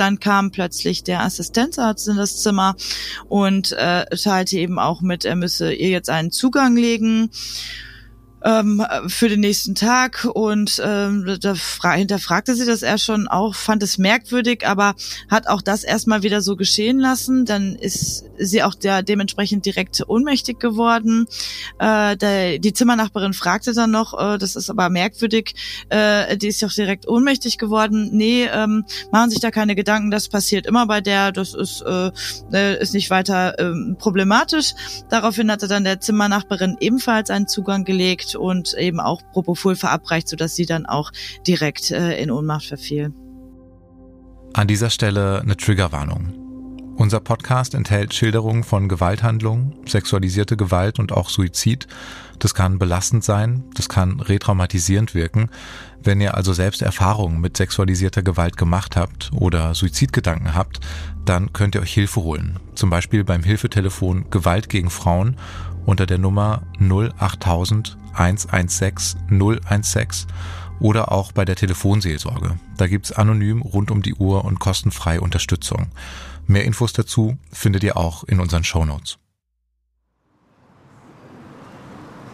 dann 0.00 0.18
kam 0.18 0.50
plötzlich 0.50 1.04
der 1.04 1.20
Assistenzarzt 1.20 2.08
in 2.08 2.16
das 2.16 2.42
Zimmer 2.42 2.74
und 3.28 3.72
äh, 3.72 4.06
teilte 4.16 4.56
eben 4.56 4.78
auch 4.78 5.02
mit, 5.02 5.24
er 5.24 5.36
müsse 5.36 5.72
ihr 5.72 5.90
jetzt 5.90 6.08
einen 6.08 6.30
Zugang 6.30 6.74
legen 6.76 7.30
ähm, 8.44 8.84
für 9.06 9.28
den 9.28 9.40
nächsten 9.40 9.74
Tag 9.74 10.26
und 10.32 10.80
ähm, 10.84 11.38
da 11.40 11.54
hinterfragte 11.92 12.54
sie 12.54 12.66
das 12.66 12.82
er 12.82 12.98
schon 12.98 13.28
auch, 13.28 13.54
fand 13.54 13.82
es 13.82 13.98
merkwürdig, 13.98 14.66
aber 14.66 14.94
hat 15.28 15.48
auch 15.48 15.62
das 15.62 15.84
erstmal 15.84 16.22
wieder 16.22 16.40
so 16.40 16.56
geschehen 16.56 16.98
lassen. 16.98 17.44
Dann 17.44 17.74
ist 17.74 18.24
sie 18.38 18.62
auch 18.62 18.74
der, 18.74 19.02
dementsprechend 19.02 19.66
direkt 19.66 20.08
ohnmächtig 20.08 20.58
geworden. 20.58 21.26
Äh, 21.78 22.16
der, 22.16 22.58
die 22.58 22.72
Zimmernachbarin 22.72 23.34
fragte 23.34 23.72
dann 23.74 23.90
noch, 23.90 24.18
äh, 24.18 24.38
das 24.38 24.56
ist 24.56 24.70
aber 24.70 24.88
merkwürdig, 24.88 25.54
äh, 25.88 26.36
die 26.36 26.48
ist 26.48 26.60
ja 26.60 26.68
auch 26.68 26.72
direkt 26.72 27.08
ohnmächtig 27.08 27.58
geworden. 27.58 28.10
Nee, 28.12 28.46
ähm, 28.52 28.84
machen 29.10 29.30
sich 29.30 29.40
da 29.40 29.50
keine 29.50 29.74
Gedanken, 29.74 30.10
das 30.10 30.28
passiert 30.28 30.66
immer 30.66 30.86
bei 30.86 31.00
der, 31.00 31.32
das 31.32 31.54
ist, 31.54 31.82
äh, 31.82 32.10
äh 32.52 32.80
ist 32.80 32.94
nicht 32.94 33.10
weiter 33.10 33.58
äh, 33.58 33.94
problematisch. 33.98 34.74
Daraufhin 35.08 35.50
hatte 35.50 35.68
dann 35.68 35.84
der 35.84 36.00
Zimmernachbarin 36.00 36.76
ebenfalls 36.80 37.30
einen 37.30 37.46
Zugang 37.46 37.84
gelegt 37.84 38.29
und 38.34 38.74
eben 38.74 39.00
auch 39.00 39.22
Propofol 39.32 39.76
verabreicht, 39.76 40.28
sodass 40.28 40.54
sie 40.54 40.66
dann 40.66 40.86
auch 40.86 41.10
direkt 41.46 41.90
äh, 41.90 42.20
in 42.20 42.30
Ohnmacht 42.30 42.66
verfiel. 42.66 43.12
An 44.52 44.66
dieser 44.66 44.90
Stelle 44.90 45.40
eine 45.40 45.56
Triggerwarnung. 45.56 46.40
Unser 47.00 47.20
Podcast 47.20 47.72
enthält 47.74 48.12
Schilderungen 48.12 48.62
von 48.62 48.86
Gewalthandlungen, 48.86 49.74
sexualisierte 49.86 50.58
Gewalt 50.58 50.98
und 50.98 51.12
auch 51.12 51.30
Suizid. 51.30 51.86
Das 52.38 52.52
kann 52.52 52.78
belastend 52.78 53.24
sein, 53.24 53.64
das 53.74 53.88
kann 53.88 54.20
retraumatisierend 54.20 55.14
wirken. 55.14 55.48
Wenn 56.02 56.20
ihr 56.20 56.34
also 56.34 56.52
selbst 56.52 56.82
Erfahrungen 56.82 57.40
mit 57.40 57.56
sexualisierter 57.56 58.22
Gewalt 58.22 58.58
gemacht 58.58 58.96
habt 58.96 59.30
oder 59.32 59.74
Suizidgedanken 59.74 60.54
habt, 60.54 60.80
dann 61.24 61.54
könnt 61.54 61.74
ihr 61.74 61.80
euch 61.80 61.94
Hilfe 61.94 62.20
holen. 62.20 62.58
Zum 62.74 62.90
Beispiel 62.90 63.24
beim 63.24 63.44
Hilfetelefon 63.44 64.28
Gewalt 64.28 64.68
gegen 64.68 64.90
Frauen 64.90 65.36
unter 65.86 66.06
der 66.06 66.18
Nummer 66.18 66.62
08000 66.78 67.96
116 68.14 69.20
016 69.30 70.26
oder 70.80 71.12
auch 71.12 71.32
bei 71.32 71.44
der 71.44 71.56
Telefonseelsorge. 71.56 72.58
Da 72.76 72.86
gibt's 72.86 73.12
anonym 73.12 73.62
rund 73.62 73.90
um 73.90 74.02
die 74.02 74.14
Uhr 74.14 74.44
und 74.44 74.58
kostenfrei 74.58 75.20
Unterstützung. 75.20 75.88
Mehr 76.46 76.64
Infos 76.64 76.92
dazu 76.92 77.36
findet 77.52 77.84
ihr 77.84 77.96
auch 77.96 78.24
in 78.24 78.40
unseren 78.40 78.64
Shownotes. 78.64 79.18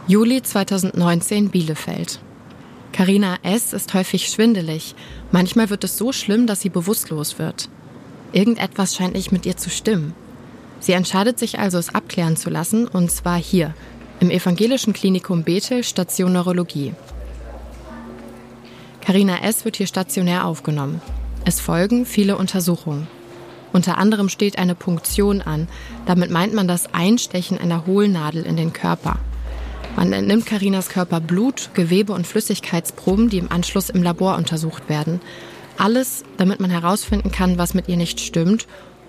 Juli 0.06 0.40
2019 0.40 1.50
Bielefeld. 1.50 2.20
Karina 2.92 3.38
S. 3.42 3.72
ist 3.72 3.92
häufig 3.92 4.28
schwindelig. 4.28 4.94
Manchmal 5.32 5.68
wird 5.68 5.84
es 5.84 5.98
so 5.98 6.12
schlimm, 6.12 6.46
dass 6.46 6.60
sie 6.60 6.70
bewusstlos 6.70 7.38
wird. 7.38 7.68
Irgendetwas 8.32 8.94
scheint 8.94 9.14
nicht 9.14 9.32
mit 9.32 9.44
ihr 9.44 9.56
zu 9.56 9.68
stimmen. 9.68 10.14
Sie 10.80 10.92
entscheidet 10.92 11.38
sich 11.38 11.58
also, 11.58 11.78
es 11.78 11.94
abklären 11.94 12.36
zu 12.36 12.50
lassen, 12.50 12.86
und 12.86 13.10
zwar 13.10 13.38
hier, 13.38 13.74
im 14.20 14.30
evangelischen 14.30 14.92
Klinikum 14.92 15.42
Bethel, 15.42 15.84
Station 15.84 16.32
Neurologie. 16.32 16.94
Karina 19.00 19.42
S. 19.42 19.64
wird 19.64 19.76
hier 19.76 19.86
stationär 19.86 20.44
aufgenommen. 20.44 21.00
Es 21.44 21.60
folgen 21.60 22.06
viele 22.06 22.36
Untersuchungen. 22.36 23.06
Unter 23.72 23.98
anderem 23.98 24.28
steht 24.28 24.58
eine 24.58 24.74
Punktion 24.74 25.42
an. 25.42 25.68
Damit 26.06 26.30
meint 26.30 26.54
man 26.54 26.66
das 26.66 26.92
Einstechen 26.92 27.58
einer 27.58 27.86
Hohlnadel 27.86 28.44
in 28.44 28.56
den 28.56 28.72
Körper. 28.72 29.18
Man 29.96 30.12
entnimmt 30.12 30.46
Karinas 30.46 30.88
Körper 30.88 31.20
Blut, 31.20 31.70
Gewebe 31.74 32.12
und 32.12 32.26
Flüssigkeitsproben, 32.26 33.28
die 33.28 33.38
im 33.38 33.52
Anschluss 33.52 33.90
im 33.90 34.02
Labor 34.02 34.36
untersucht 34.36 34.88
werden. 34.88 35.20
Alles, 35.78 36.24
damit 36.36 36.58
man 36.58 36.70
herausfinden 36.70 37.30
kann, 37.30 37.58
was 37.58 37.74
mit 37.74 37.88
ihr 37.88 37.96
nicht 37.96 38.20
stimmt 38.20 38.66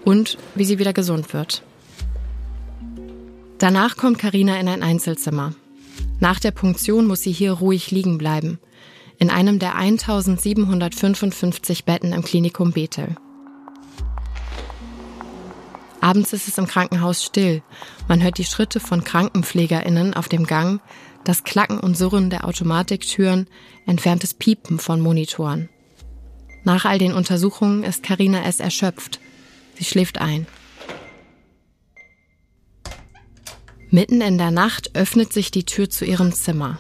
und 0.08 0.38
wie 0.55 0.63
sie 0.63 0.80
wieder 0.80 0.94
gesund 0.94 1.33
wird. 1.33 1.63
Danach 3.57 3.97
kommt 3.97 4.19
Karina 4.19 4.57
in 4.57 4.69
ein 4.69 4.81
Einzelzimmer. 4.81 5.53
Nach 6.22 6.40
der 6.40 6.51
Punktion 6.51 7.07
muss 7.07 7.23
sie 7.23 7.34
hier 7.34 7.51
ruhig 7.51 7.91
liegen 7.91 8.17
bleiben, 8.17 8.57
in 9.17 9.29
einem 9.29 9.59
der 9.59 9.75
1755 9.75 11.84
Betten 11.84 12.13
im 12.13 12.23
Klinikum 12.23 12.72
Bethel. 12.72 13.17
Abends 16.00 16.31
ist 16.31 16.47
es 16.47 16.57
im 16.57 16.67
Krankenhaus 16.67 17.22
still. 17.22 17.62
Man 18.07 18.23
hört 18.23 18.38
die 18.38 18.46
Schritte 18.46 18.79
von 18.79 19.03
Krankenpflegerinnen 19.03 20.13
auf 20.13 20.29
dem 20.29 20.46
Gang, 20.46 20.79
das 21.25 21.44
Klacken 21.44 21.81
und 21.81 21.97
Surren 21.97 22.29
der 22.29 22.46
Automatiktüren, 22.46 23.47
entferntes 23.85 24.35
Piepen 24.35 24.79
von 24.79 25.01
Monitoren. 25.01 25.67
Nach 26.63 26.85
all 26.85 26.97
den 26.97 27.12
Untersuchungen 27.12 27.84
ist 27.84 28.03
Karina 28.03 28.46
S. 28.46 28.62
erschöpft. 28.62 29.19
Sie 29.78 29.84
schläft 29.84 30.20
ein. 30.20 30.48
Mitten 33.92 34.22
in 34.22 34.40
der 34.40 34.50
Nacht 34.50 34.96
öffnet 34.96 35.32
sich 35.32 35.52
die 35.52 35.66
Tür 35.66 35.88
zu 35.88 36.04
ihrem 36.04 36.34
Zimmer. 36.34 36.80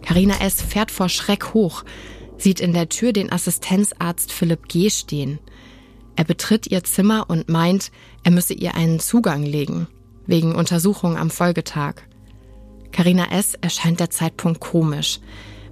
Karina 0.00 0.40
S. 0.40 0.62
fährt 0.62 0.90
vor 0.90 1.10
Schreck 1.10 1.52
hoch, 1.52 1.84
sieht 2.38 2.60
in 2.60 2.72
der 2.72 2.88
Tür 2.88 3.12
den 3.12 3.30
Assistenzarzt 3.30 4.32
Philipp 4.32 4.68
G. 4.68 4.88
stehen. 4.88 5.38
Er 6.16 6.24
betritt 6.24 6.66
ihr 6.68 6.82
Zimmer 6.82 7.26
und 7.28 7.50
meint, 7.50 7.92
er 8.24 8.30
müsse 8.30 8.54
ihr 8.54 8.74
einen 8.74 9.00
Zugang 9.00 9.42
legen, 9.42 9.86
wegen 10.26 10.54
Untersuchung 10.54 11.18
am 11.18 11.28
Folgetag. 11.28 11.96
Karina 12.90 13.30
S. 13.32 13.52
erscheint 13.60 14.00
der 14.00 14.08
Zeitpunkt 14.08 14.60
komisch. 14.60 15.20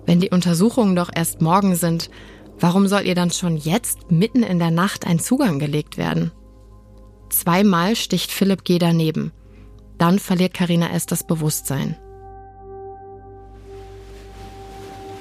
Wenn 0.04 0.20
die 0.20 0.30
Untersuchungen 0.30 0.94
doch 0.94 1.10
erst 1.12 1.40
morgen 1.40 1.76
sind, 1.76 2.10
warum 2.58 2.86
soll 2.88 3.02
ihr 3.02 3.14
dann 3.14 3.30
schon 3.30 3.56
jetzt 3.56 4.10
mitten 4.10 4.42
in 4.42 4.58
der 4.58 4.70
Nacht 4.70 5.06
ein 5.06 5.18
Zugang 5.18 5.58
gelegt 5.58 5.98
werden? 5.98 6.32
Zweimal 7.28 7.96
sticht 7.96 8.30
Philipp 8.30 8.64
G. 8.64 8.78
daneben. 8.78 9.32
Dann 9.98 10.18
verliert 10.18 10.54
Karina 10.54 10.90
S. 10.90 11.06
das 11.06 11.26
Bewusstsein. 11.26 11.96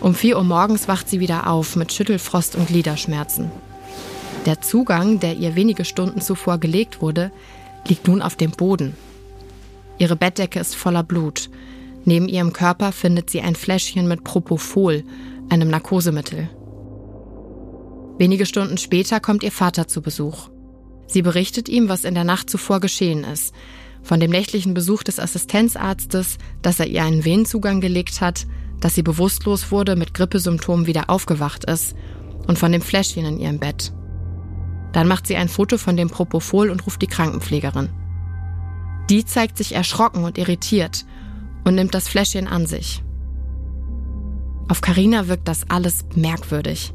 Um 0.01 0.13
4 0.13 0.37
Uhr 0.37 0.43
morgens 0.43 0.87
wacht 0.87 1.09
sie 1.09 1.19
wieder 1.19 1.49
auf 1.49 1.75
mit 1.75 1.91
Schüttelfrost 1.91 2.55
und 2.55 2.67
Gliederschmerzen. 2.67 3.49
Der 4.45 4.61
Zugang, 4.61 5.19
der 5.19 5.35
ihr 5.35 5.55
wenige 5.55 5.85
Stunden 5.85 6.21
zuvor 6.21 6.59
gelegt 6.59 7.01
wurde, 7.01 7.31
liegt 7.87 8.07
nun 8.07 8.21
auf 8.21 8.35
dem 8.35 8.51
Boden. 8.51 8.95
Ihre 9.97 10.15
Bettdecke 10.15 10.59
ist 10.59 10.75
voller 10.75 11.03
Blut. 11.03 11.49
Neben 12.03 12.27
ihrem 12.27 12.53
Körper 12.53 12.91
findet 12.91 13.29
sie 13.31 13.41
ein 13.41 13.55
Fläschchen 13.55 14.07
mit 14.07 14.23
Propofol, 14.23 15.03
einem 15.49 15.69
Narkosemittel. 15.69 16.49
Wenige 18.17 18.45
Stunden 18.45 18.77
später 18.77 19.19
kommt 19.19 19.43
ihr 19.43 19.51
Vater 19.51 19.87
zu 19.87 20.01
Besuch. 20.01 20.49
Sie 21.07 21.21
berichtet 21.21 21.69
ihm, 21.69 21.89
was 21.89 22.03
in 22.03 22.15
der 22.15 22.23
Nacht 22.23 22.49
zuvor 22.49 22.79
geschehen 22.79 23.23
ist 23.23 23.53
von 24.05 24.19
dem 24.19 24.31
nächtlichen 24.31 24.73
Besuch 24.73 25.03
des 25.03 25.19
Assistenzarztes, 25.19 26.37
dass 26.61 26.79
er 26.79 26.87
ihr 26.87 27.03
einen 27.03 27.25
Venenzugang 27.25 27.81
gelegt 27.81 28.21
hat, 28.21 28.45
dass 28.79 28.93
sie 28.95 29.01
bewusstlos 29.01 29.71
wurde, 29.71 29.95
mit 29.95 30.13
Grippesymptomen 30.13 30.85
wieder 30.85 31.09
aufgewacht 31.09 31.65
ist 31.65 31.95
und 32.47 32.59
von 32.59 32.71
dem 32.71 32.81
Fläschchen 32.81 33.25
in 33.25 33.39
ihrem 33.39 33.59
Bett. 33.59 33.91
Dann 34.93 35.07
macht 35.07 35.25
sie 35.27 35.35
ein 35.35 35.49
Foto 35.49 35.77
von 35.77 35.97
dem 35.97 36.09
Propofol 36.09 36.69
und 36.69 36.85
ruft 36.85 37.01
die 37.01 37.07
Krankenpflegerin. 37.07 37.89
Die 39.09 39.25
zeigt 39.25 39.57
sich 39.57 39.73
erschrocken 39.73 40.23
und 40.23 40.37
irritiert 40.37 41.05
und 41.63 41.75
nimmt 41.75 41.95
das 41.95 42.07
Fläschchen 42.07 42.47
an 42.47 42.67
sich. 42.67 43.03
Auf 44.67 44.81
Karina 44.81 45.27
wirkt 45.27 45.47
das 45.47 45.69
alles 45.69 46.05
merkwürdig. 46.15 46.93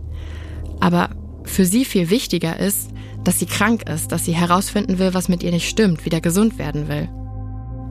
Aber 0.80 1.10
für 1.44 1.64
sie 1.64 1.84
viel 1.84 2.10
wichtiger 2.10 2.58
ist, 2.58 2.90
dass 3.24 3.38
sie 3.38 3.46
krank 3.46 3.88
ist, 3.88 4.12
dass 4.12 4.24
sie 4.24 4.32
herausfinden 4.34 4.98
will, 4.98 5.14
was 5.14 5.28
mit 5.28 5.42
ihr 5.42 5.50
nicht 5.50 5.68
stimmt, 5.68 6.04
wieder 6.04 6.20
gesund 6.20 6.58
werden 6.58 6.88
will. 6.88 7.08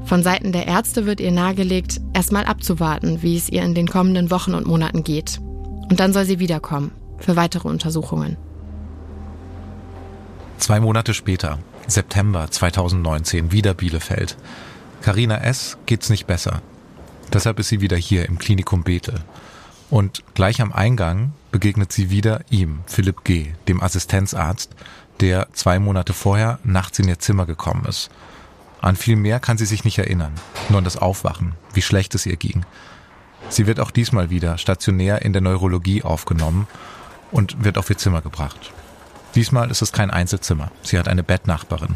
Von 0.06 0.24
Seiten 0.24 0.52
der 0.52 0.66
Ärzte 0.66 1.06
wird 1.06 1.20
ihr 1.20 1.32
nahegelegt, 1.32 2.02
erstmal 2.14 2.46
abzuwarten, 2.46 3.22
wie 3.22 3.38
es 3.38 3.50
ihr 3.50 3.64
in 3.64 3.76
den 3.76 3.88
kommenden 3.88 4.32
Wochen 4.32 4.56
und 4.56 4.66
Monaten 4.66 5.04
geht. 5.04 5.40
Und 5.40 6.00
dann 6.00 6.14
soll 6.14 6.26
sie 6.26 6.40
wiederkommen 6.40 6.92
für 7.20 7.36
weitere 7.36 7.68
Untersuchungen. 7.68 8.38
Zwei 10.58 10.80
Monate 10.80 11.14
später, 11.14 11.60
September 11.88 12.50
2019, 12.50 13.52
wieder 13.52 13.74
Bielefeld. 13.74 14.38
Karina 15.02 15.38
S. 15.38 15.78
geht's 15.86 16.10
nicht 16.10 16.28
besser. 16.28 16.62
Deshalb 17.32 17.60
ist 17.60 17.70
sie 17.70 17.82
wieder 17.82 17.98
hier 17.98 18.28
im 18.28 18.40
Klinikum 18.40 18.84
Bethel. 18.84 19.16
Und 19.90 20.24
gleich 20.34 20.62
am 20.62 20.74
Eingang 20.74 21.34
begegnet 21.52 21.92
sie 21.92 22.10
wieder 22.10 22.42
ihm, 22.50 22.80
Philipp 22.86 23.24
G., 23.24 23.54
dem 23.68 23.82
Assistenzarzt, 23.82 24.76
der 25.20 25.52
zwei 25.54 25.80
Monate 25.80 26.14
vorher 26.14 26.60
nachts 26.64 27.00
in 27.00 27.08
ihr 27.08 27.20
Zimmer 27.20 27.46
gekommen 27.46 27.86
ist. 27.86 28.10
An 28.82 28.96
viel 28.96 29.16
mehr 29.16 29.40
kann 29.40 29.58
sie 29.58 29.66
sich 29.66 29.84
nicht 29.84 29.98
erinnern, 29.98 30.34
nur 30.70 30.78
an 30.78 30.84
das 30.84 30.98
Aufwachen, 30.98 31.54
wie 31.74 31.82
schlecht 31.82 32.16
es 32.16 32.26
ihr 32.26 32.38
ging. 32.38 32.66
Sie 33.50 33.68
wird 33.68 33.80
auch 33.80 33.92
diesmal 33.92 34.30
wieder 34.30 34.58
stationär 34.58 35.22
in 35.24 35.34
der 35.34 35.42
Neurologie 35.42 36.04
aufgenommen 36.04 36.68
und 37.32 37.64
wird 37.64 37.78
auf 37.78 37.90
ihr 37.90 37.98
Zimmer 37.98 38.22
gebracht. 38.22 38.72
Diesmal 39.36 39.70
ist 39.70 39.82
es 39.82 39.92
kein 39.92 40.12
Einzelzimmer, 40.12 40.72
sie 40.82 40.98
hat 40.98 41.08
eine 41.08 41.24
Bettnachbarin. 41.24 41.96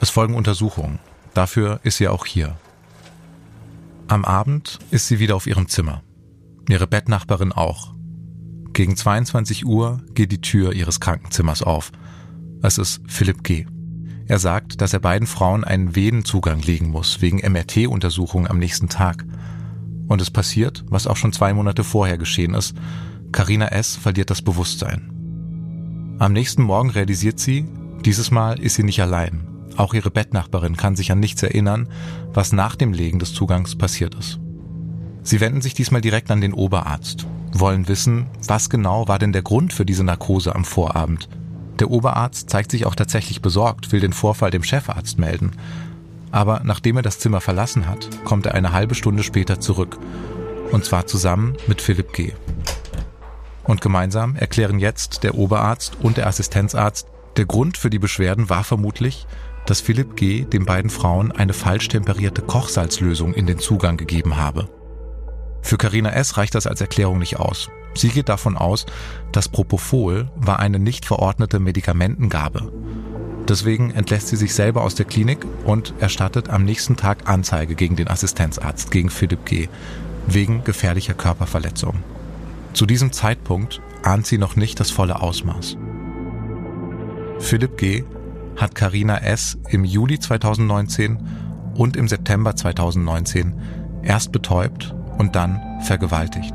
Es 0.00 0.10
folgen 0.10 0.34
Untersuchungen, 0.34 0.98
dafür 1.34 1.80
ist 1.82 1.98
sie 1.98 2.08
auch 2.08 2.26
hier. 2.26 2.56
Am 4.08 4.24
Abend 4.24 4.78
ist 4.90 5.08
sie 5.08 5.18
wieder 5.18 5.34
auf 5.34 5.46
ihrem 5.46 5.68
Zimmer. 5.68 6.02
Ihre 6.68 6.86
Bettnachbarin 6.86 7.52
auch. 7.52 7.95
Gegen 8.76 8.94
22 8.94 9.64
Uhr 9.64 10.02
geht 10.12 10.32
die 10.32 10.42
Tür 10.42 10.74
ihres 10.74 11.00
Krankenzimmers 11.00 11.62
auf– 11.62 11.92
Es 12.62 12.76
ist 12.76 13.00
Philipp 13.06 13.42
G. 13.42 13.64
Er 14.28 14.38
sagt, 14.38 14.82
dass 14.82 14.92
er 14.92 15.00
beiden 15.00 15.26
Frauen 15.26 15.64
einen 15.64 15.96
Venenzugang 15.96 16.60
legen 16.60 16.90
muss, 16.90 17.22
wegen 17.22 17.38
MRT-Untersuchungen 17.38 18.46
am 18.46 18.58
nächsten 18.58 18.90
Tag. 18.90 19.24
Und 20.08 20.20
es 20.20 20.30
passiert, 20.30 20.84
was 20.90 21.06
auch 21.06 21.16
schon 21.16 21.32
zwei 21.32 21.54
Monate 21.54 21.84
vorher 21.84 22.18
geschehen 22.18 22.52
ist. 22.52 22.76
Carina 23.32 23.68
S. 23.68 23.96
verliert 23.96 24.28
das 24.28 24.42
Bewusstsein. 24.42 25.08
Am 26.18 26.34
nächsten 26.34 26.62
Morgen 26.62 26.90
realisiert 26.90 27.40
sie, 27.40 27.66
dieses 28.04 28.30
Mal 28.30 28.60
ist 28.60 28.74
sie 28.74 28.84
nicht 28.84 29.00
allein. 29.00 29.48
Auch 29.78 29.94
ihre 29.94 30.10
Bettnachbarin 30.10 30.76
kann 30.76 30.96
sich 30.96 31.10
an 31.10 31.20
nichts 31.20 31.42
erinnern, 31.42 31.88
was 32.34 32.52
nach 32.52 32.76
dem 32.76 32.92
Legen 32.92 33.20
des 33.20 33.32
Zugangs 33.32 33.74
passiert 33.74 34.14
ist. 34.16 34.38
Sie 35.22 35.40
wenden 35.40 35.62
sich 35.62 35.72
diesmal 35.72 36.02
direkt 36.02 36.30
an 36.30 36.42
den 36.42 36.52
Oberarzt, 36.52 37.26
wollen 37.60 37.88
wissen, 37.88 38.26
was 38.46 38.70
genau 38.70 39.08
war 39.08 39.18
denn 39.18 39.32
der 39.32 39.42
Grund 39.42 39.72
für 39.72 39.84
diese 39.84 40.04
Narkose 40.04 40.54
am 40.54 40.64
Vorabend. 40.64 41.28
Der 41.78 41.90
Oberarzt 41.90 42.48
zeigt 42.48 42.70
sich 42.70 42.86
auch 42.86 42.94
tatsächlich 42.94 43.42
besorgt, 43.42 43.92
will 43.92 44.00
den 44.00 44.12
Vorfall 44.12 44.50
dem 44.50 44.62
Chefarzt 44.62 45.18
melden. 45.18 45.52
Aber 46.30 46.62
nachdem 46.64 46.96
er 46.96 47.02
das 47.02 47.18
Zimmer 47.18 47.40
verlassen 47.40 47.88
hat, 47.88 48.08
kommt 48.24 48.46
er 48.46 48.54
eine 48.54 48.72
halbe 48.72 48.94
Stunde 48.94 49.22
später 49.22 49.60
zurück. 49.60 49.98
Und 50.72 50.84
zwar 50.84 51.06
zusammen 51.06 51.56
mit 51.66 51.80
Philipp 51.80 52.12
G. 52.12 52.32
Und 53.64 53.80
gemeinsam 53.80 54.36
erklären 54.36 54.78
jetzt 54.78 55.22
der 55.22 55.36
Oberarzt 55.36 55.96
und 56.00 56.16
der 56.16 56.26
Assistenzarzt, 56.26 57.08
der 57.36 57.46
Grund 57.46 57.76
für 57.76 57.90
die 57.90 57.98
Beschwerden 57.98 58.48
war 58.48 58.64
vermutlich, 58.64 59.26
dass 59.66 59.80
Philipp 59.80 60.16
G. 60.16 60.44
den 60.44 60.64
beiden 60.64 60.90
Frauen 60.90 61.32
eine 61.32 61.52
falsch 61.52 61.88
temperierte 61.88 62.42
Kochsalzlösung 62.42 63.34
in 63.34 63.46
den 63.46 63.58
Zugang 63.58 63.96
gegeben 63.96 64.36
habe. 64.36 64.68
Für 65.66 65.78
Carina 65.78 66.10
S. 66.10 66.36
reicht 66.36 66.54
das 66.54 66.68
als 66.68 66.80
Erklärung 66.80 67.18
nicht 67.18 67.40
aus. 67.40 67.70
Sie 67.96 68.10
geht 68.10 68.28
davon 68.28 68.56
aus, 68.56 68.86
dass 69.32 69.48
Propofol 69.48 70.30
war 70.36 70.60
eine 70.60 70.78
nicht 70.78 71.04
verordnete 71.04 71.58
Medikamentengabe. 71.58 72.70
Deswegen 73.48 73.90
entlässt 73.90 74.28
sie 74.28 74.36
sich 74.36 74.54
selber 74.54 74.84
aus 74.84 74.94
der 74.94 75.06
Klinik 75.06 75.44
und 75.64 75.92
erstattet 75.98 76.50
am 76.50 76.64
nächsten 76.64 76.94
Tag 76.94 77.28
Anzeige 77.28 77.74
gegen 77.74 77.96
den 77.96 78.06
Assistenzarzt, 78.06 78.92
gegen 78.92 79.10
Philipp 79.10 79.44
G., 79.44 79.68
wegen 80.28 80.62
gefährlicher 80.62 81.14
Körperverletzung. 81.14 81.96
Zu 82.72 82.86
diesem 82.86 83.10
Zeitpunkt 83.10 83.82
ahnt 84.04 84.24
sie 84.24 84.38
noch 84.38 84.54
nicht 84.54 84.78
das 84.78 84.92
volle 84.92 85.20
Ausmaß. 85.20 85.76
Philipp 87.40 87.76
G 87.76 88.04
hat 88.54 88.76
Karina 88.76 89.18
S. 89.18 89.58
im 89.68 89.84
Juli 89.84 90.20
2019 90.20 91.18
und 91.74 91.96
im 91.96 92.06
September 92.06 92.54
2019 92.54 93.60
erst 94.04 94.30
betäubt 94.30 94.94
und 95.18 95.36
dann 95.36 95.60
vergewaltigt. 95.82 96.54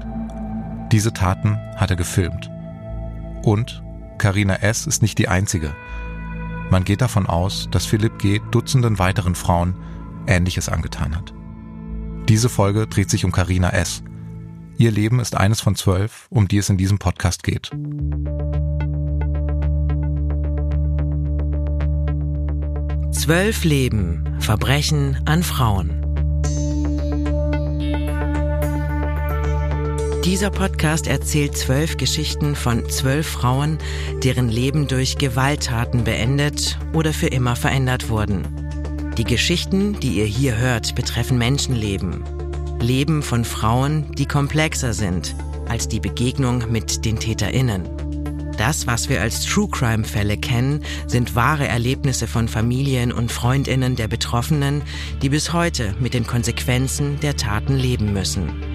Diese 0.92 1.13
Taten 1.13 1.58
hat 1.78 1.90
er 1.90 1.96
gefilmt. 1.96 2.50
Und 3.44 3.84
Karina 4.18 4.56
S. 4.56 4.86
ist 4.88 5.02
nicht 5.02 5.18
die 5.18 5.28
einzige. 5.28 5.74
Man 6.69 6.84
geht 6.84 7.02
davon 7.02 7.25
aus, 7.25 7.68
dass 7.72 7.86
Philipp 7.86 8.19
G. 8.19 8.40
Dutzenden 8.52 9.00
weiteren 9.00 9.36
Frauen 9.36 9.75
Ähnliches 10.28 10.69
angetan 10.69 11.16
hat. 11.16 11.34
Diese 12.30 12.50
Folge 12.50 12.88
dreht 12.88 13.10
sich 13.10 13.25
um 13.25 13.31
Karina 13.31 13.72
S. 13.72 14.04
Ihr 14.78 14.92
Leben 14.92 15.19
ist 15.19 15.36
eines 15.36 15.62
von 15.62 15.75
zwölf, 15.75 16.28
um 16.30 16.48
die 16.48 16.58
es 16.58 16.69
in 16.69 16.78
diesem 16.78 16.98
Podcast 16.98 17.44
geht. 17.44 17.72
Zwölf 23.12 23.63
Leben, 23.63 24.36
Verbrechen 24.40 25.19
an 25.25 25.44
Frauen. 25.44 26.11
Dieser 30.23 30.51
Podcast 30.51 31.07
erzählt 31.07 31.57
zwölf 31.57 31.97
Geschichten 31.97 32.56
von 32.56 32.88
zwölf 32.88 33.27
Frauen, 33.27 33.79
deren 34.23 34.50
Leben 34.50 34.88
durch 34.88 35.18
Gewalttaten 35.18 36.03
beendet 36.03 36.77
oder 36.94 37.12
für 37.12 37.25
immer 37.25 37.56
verändert 37.56 38.07
wurden. 38.07 38.44
Die 39.18 39.23
Geschichten, 39.23 40.00
die 40.00 40.19
ihr 40.19 40.25
hier 40.25 40.57
hört, 40.57 40.94
betreffen 40.94 41.39
Menschenleben. 41.39 42.23
Leben 42.79 43.23
von 43.23 43.44
Frauen, 43.44 44.12
die 44.12 44.27
komplexer 44.27 44.94
sind 44.94 45.35
als 45.68 45.88
die 45.88 46.00
Begegnung 46.00 46.71
mit 46.71 47.03
den 47.03 47.17
Täterinnen. 47.17 47.89
Das, 48.57 48.85
was 48.85 49.09
wir 49.09 49.21
als 49.21 49.44
True 49.44 49.69
Crime 49.71 50.03
Fälle 50.03 50.38
kennen, 50.38 50.83
sind 51.07 51.33
wahre 51.33 51.67
Erlebnisse 51.67 52.27
von 52.27 52.47
Familien 52.47 53.12
und 53.12 53.31
Freundinnen 53.31 53.95
der 53.95 54.07
Betroffenen, 54.07 54.83
die 55.24 55.29
bis 55.29 55.51
heute 55.51 55.95
mit 56.00 56.13
den 56.13 56.27
Konsequenzen 56.27 57.19
der 57.21 57.38
Taten 57.38 57.75
leben 57.75 58.13
müssen. 58.13 58.70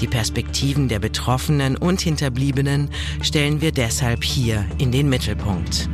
Die 0.00 0.06
Perspektiven 0.06 0.88
der 0.88 1.00
Betroffenen 1.00 1.76
und 1.76 2.00
Hinterbliebenen 2.00 2.90
stellen 3.20 3.60
wir 3.60 3.72
deshalb 3.72 4.22
hier 4.22 4.64
in 4.78 4.92
den 4.92 5.08
Mittelpunkt. 5.08 5.88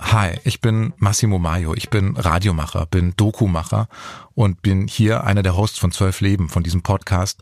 Hi, 0.00 0.38
ich 0.44 0.60
bin 0.60 0.92
Massimo 0.98 1.38
Maio, 1.38 1.74
ich 1.74 1.88
bin 1.88 2.16
Radiomacher, 2.16 2.86
bin 2.86 3.14
Dokumacher 3.16 3.86
und 4.34 4.60
bin 4.60 4.88
hier 4.88 5.24
einer 5.24 5.42
der 5.42 5.56
Hosts 5.56 5.78
von 5.78 5.92
Zwölf 5.92 6.20
Leben, 6.20 6.48
von 6.48 6.62
diesem 6.62 6.82
Podcast, 6.82 7.40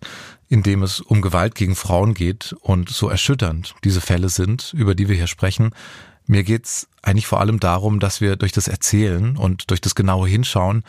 in 0.50 0.64
dem 0.64 0.82
es 0.82 1.00
um 1.00 1.22
Gewalt 1.22 1.54
gegen 1.54 1.76
Frauen 1.76 2.12
geht 2.12 2.54
und 2.60 2.90
so 2.90 3.08
erschütternd 3.08 3.76
diese 3.84 4.00
Fälle 4.00 4.28
sind, 4.28 4.74
über 4.76 4.96
die 4.96 5.08
wir 5.08 5.14
hier 5.14 5.28
sprechen. 5.28 5.70
Mir 6.26 6.42
geht's 6.42 6.88
eigentlich 7.02 7.28
vor 7.28 7.40
allem 7.40 7.60
darum, 7.60 8.00
dass 8.00 8.20
wir 8.20 8.34
durch 8.34 8.50
das 8.50 8.66
Erzählen 8.66 9.36
und 9.36 9.70
durch 9.70 9.80
das 9.80 9.94
genaue 9.94 10.28
Hinschauen 10.28 10.82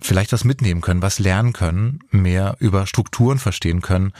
vielleicht 0.00 0.32
was 0.32 0.44
mitnehmen 0.44 0.80
können, 0.80 1.02
was 1.02 1.18
lernen 1.18 1.52
können, 1.52 2.00
mehr 2.10 2.56
über 2.60 2.86
Strukturen 2.86 3.38
verstehen 3.38 3.82
können, 3.82 4.12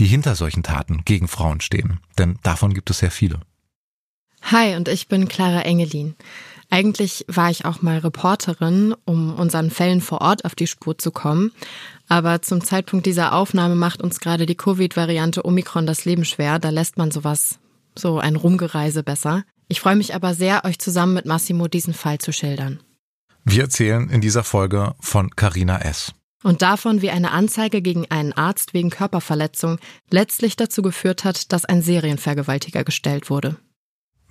die 0.00 0.06
hinter 0.06 0.34
solchen 0.34 0.64
Taten 0.64 1.02
gegen 1.04 1.28
Frauen 1.28 1.60
stehen. 1.60 2.00
Denn 2.18 2.38
davon 2.42 2.74
gibt 2.74 2.90
es 2.90 2.98
sehr 2.98 3.12
viele. 3.12 3.40
Hi, 4.42 4.74
und 4.74 4.88
ich 4.88 5.06
bin 5.06 5.28
Clara 5.28 5.62
Engelin. 5.62 6.16
Eigentlich 6.72 7.26
war 7.28 7.50
ich 7.50 7.66
auch 7.66 7.82
mal 7.82 7.98
Reporterin, 7.98 8.94
um 9.04 9.34
unseren 9.34 9.70
Fällen 9.70 10.00
vor 10.00 10.22
Ort 10.22 10.46
auf 10.46 10.54
die 10.54 10.66
Spur 10.66 10.96
zu 10.96 11.10
kommen. 11.10 11.52
Aber 12.08 12.40
zum 12.40 12.64
Zeitpunkt 12.64 13.04
dieser 13.04 13.34
Aufnahme 13.34 13.74
macht 13.74 14.00
uns 14.00 14.20
gerade 14.20 14.46
die 14.46 14.54
Covid-Variante 14.54 15.44
Omikron 15.44 15.86
das 15.86 16.06
Leben 16.06 16.24
schwer. 16.24 16.58
Da 16.58 16.70
lässt 16.70 16.96
man 16.96 17.10
sowas, 17.10 17.58
so 17.94 18.18
ein 18.18 18.36
Rumgereise 18.36 19.02
besser. 19.02 19.44
Ich 19.68 19.80
freue 19.80 19.96
mich 19.96 20.14
aber 20.14 20.32
sehr, 20.32 20.64
euch 20.64 20.78
zusammen 20.78 21.12
mit 21.12 21.26
Massimo 21.26 21.68
diesen 21.68 21.92
Fall 21.92 22.16
zu 22.16 22.32
schildern. 22.32 22.80
Wir 23.44 23.64
erzählen 23.64 24.08
in 24.08 24.22
dieser 24.22 24.42
Folge 24.42 24.94
von 24.98 25.28
Carina 25.36 25.82
S. 25.82 26.14
Und 26.42 26.62
davon, 26.62 27.02
wie 27.02 27.10
eine 27.10 27.32
Anzeige 27.32 27.82
gegen 27.82 28.10
einen 28.10 28.32
Arzt 28.32 28.72
wegen 28.72 28.88
Körperverletzung 28.88 29.78
letztlich 30.10 30.56
dazu 30.56 30.80
geführt 30.80 31.24
hat, 31.24 31.52
dass 31.52 31.66
ein 31.66 31.82
Serienvergewaltiger 31.82 32.82
gestellt 32.82 33.28
wurde. 33.28 33.58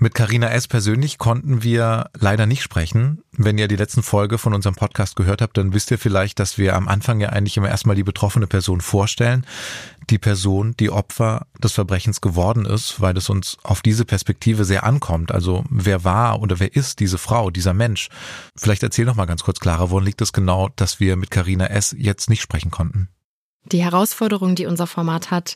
Mit 0.04 0.16
Carina 0.16 0.50
S. 0.50 0.68
persönlich 0.68 1.20
konnten 1.20 1.62
wir 1.62 2.10
leider 2.18 2.48
nicht 2.48 2.64
sprechen. 2.64 3.22
Wenn 3.34 3.60
ihr 3.60 3.68
die 3.68 3.76
letzten 3.76 4.02
Folge 4.02 4.40
von 4.40 4.52
unserem 4.52 4.74
Podcast 4.74 5.16
gehört 5.16 5.44
habt, 5.44 5.56
dann 5.60 5.76
wisst 5.76 5.92
ihr 5.92 6.00
vielleicht, 6.00 6.40
dass 6.40 6.58
wir 6.58 6.76
am 6.76 6.88
Anfang 6.88 7.20
ja 7.20 7.30
eigentlich 7.30 7.56
immer 7.56 7.70
erstmal 7.70 7.96
die 7.96 8.02
betroffene 8.02 8.48
Person 8.48 8.82
vorstellen. 8.82 9.46
Die 10.10 10.18
Person, 10.18 10.74
die 10.80 10.90
Opfer 10.90 11.46
des 11.64 11.74
Verbrechens 11.74 12.20
geworden 12.20 12.66
ist, 12.66 13.00
weil 13.00 13.16
es 13.16 13.30
uns 13.30 13.60
auf 13.62 13.84
diese 13.84 14.04
Perspektive 14.04 14.66
sehr 14.66 14.86
ankommt. 14.86 15.32
Also 15.32 15.66
wer 15.70 16.04
war 16.04 16.42
oder 16.42 16.60
wer 16.60 16.76
ist 16.76 17.00
diese 17.00 17.20
Frau, 17.20 17.52
dieser 17.52 17.76
Mensch? 17.76 18.10
Vielleicht 18.56 18.82
erzähl 18.82 19.06
noch 19.06 19.16
mal 19.16 19.26
ganz 19.26 19.44
kurz, 19.44 19.60
Clara, 19.60 19.92
woran 19.92 20.06
liegt 20.06 20.24
es 20.24 20.34
genau, 20.34 20.70
dass 20.78 21.00
wir 21.00 21.16
mit 21.16 21.30
Carina 21.30 21.68
S. 21.68 21.96
jetzt 21.96 22.28
nicht 22.28 22.42
sprechen 22.42 22.72
konnten? 22.72 23.08
Die 23.66 23.84
Herausforderung, 23.84 24.56
die 24.56 24.66
unser 24.66 24.88
Format 24.88 25.30
hat, 25.30 25.56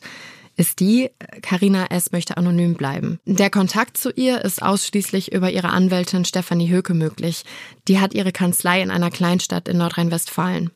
ist 0.56 0.80
die, 0.80 1.10
Karina 1.42 1.86
S. 1.86 2.12
möchte 2.12 2.36
anonym 2.36 2.74
bleiben. 2.74 3.20
Der 3.26 3.50
Kontakt 3.50 3.96
zu 3.98 4.10
ihr 4.10 4.42
ist 4.42 4.62
ausschließlich 4.62 5.32
über 5.32 5.50
ihre 5.50 5.68
Anwältin 5.68 6.24
Stefanie 6.24 6.70
Höke 6.70 6.94
möglich. 6.94 7.44
Die 7.88 8.00
hat 8.00 8.14
ihre 8.14 8.32
Kanzlei 8.32 8.80
in 8.80 8.90
einer 8.90 9.10
Kleinstadt 9.10 9.68
in 9.68 9.76
Nordrhein-Westfalen. 9.76 10.70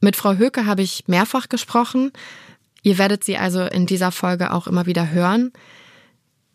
Mit 0.00 0.16
Frau 0.16 0.34
Höke 0.34 0.66
habe 0.66 0.82
ich 0.82 1.04
mehrfach 1.06 1.48
gesprochen. 1.48 2.12
Ihr 2.82 2.98
werdet 2.98 3.24
sie 3.24 3.38
also 3.38 3.62
in 3.62 3.86
dieser 3.86 4.12
Folge 4.12 4.52
auch 4.52 4.66
immer 4.66 4.84
wieder 4.86 5.10
hören. 5.10 5.52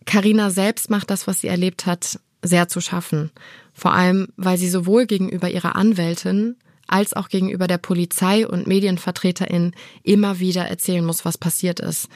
Karina 0.06 0.52
selbst 0.52 0.90
macht 0.90 1.10
das, 1.10 1.26
was 1.26 1.42
sie 1.42 1.48
erlebt 1.48 1.86
hat, 1.86 2.20
sehr 2.44 2.68
zu 2.68 2.80
schaffen. 2.80 3.32
Vor 3.74 3.94
allem, 3.94 4.28
weil 4.38 4.58
sie 4.58 4.70
sowohl 4.70 5.06
gegenüber 5.06 5.50
ihrer 5.50 5.76
Anwältin 5.76 6.58
als 6.88 7.14
auch 7.14 7.30
gegenüber 7.30 7.68
der 7.68 7.78
Polizei 7.78 8.48
und 8.48 8.68
Medienvertreterin 8.68 9.74
immer 10.04 10.40
wieder 10.40 10.66
erzählen 10.66 11.06
muss, 11.06 11.26
was 11.26 11.38
passiert 11.38 11.80
ist. 11.80 12.08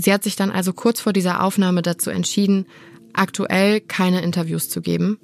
Sie 0.00 0.12
hat 0.12 0.22
sich 0.22 0.36
dann 0.36 0.50
also 0.50 0.72
kurz 0.72 1.00
vor 1.00 1.12
dieser 1.12 1.42
Aufnahme 1.42 1.82
dazu 1.82 2.10
entschieden, 2.10 2.66
aktuell 3.12 3.80
keine 3.80 4.22
Interviews 4.22 4.70
zu 4.70 4.80
geben. 4.80 5.18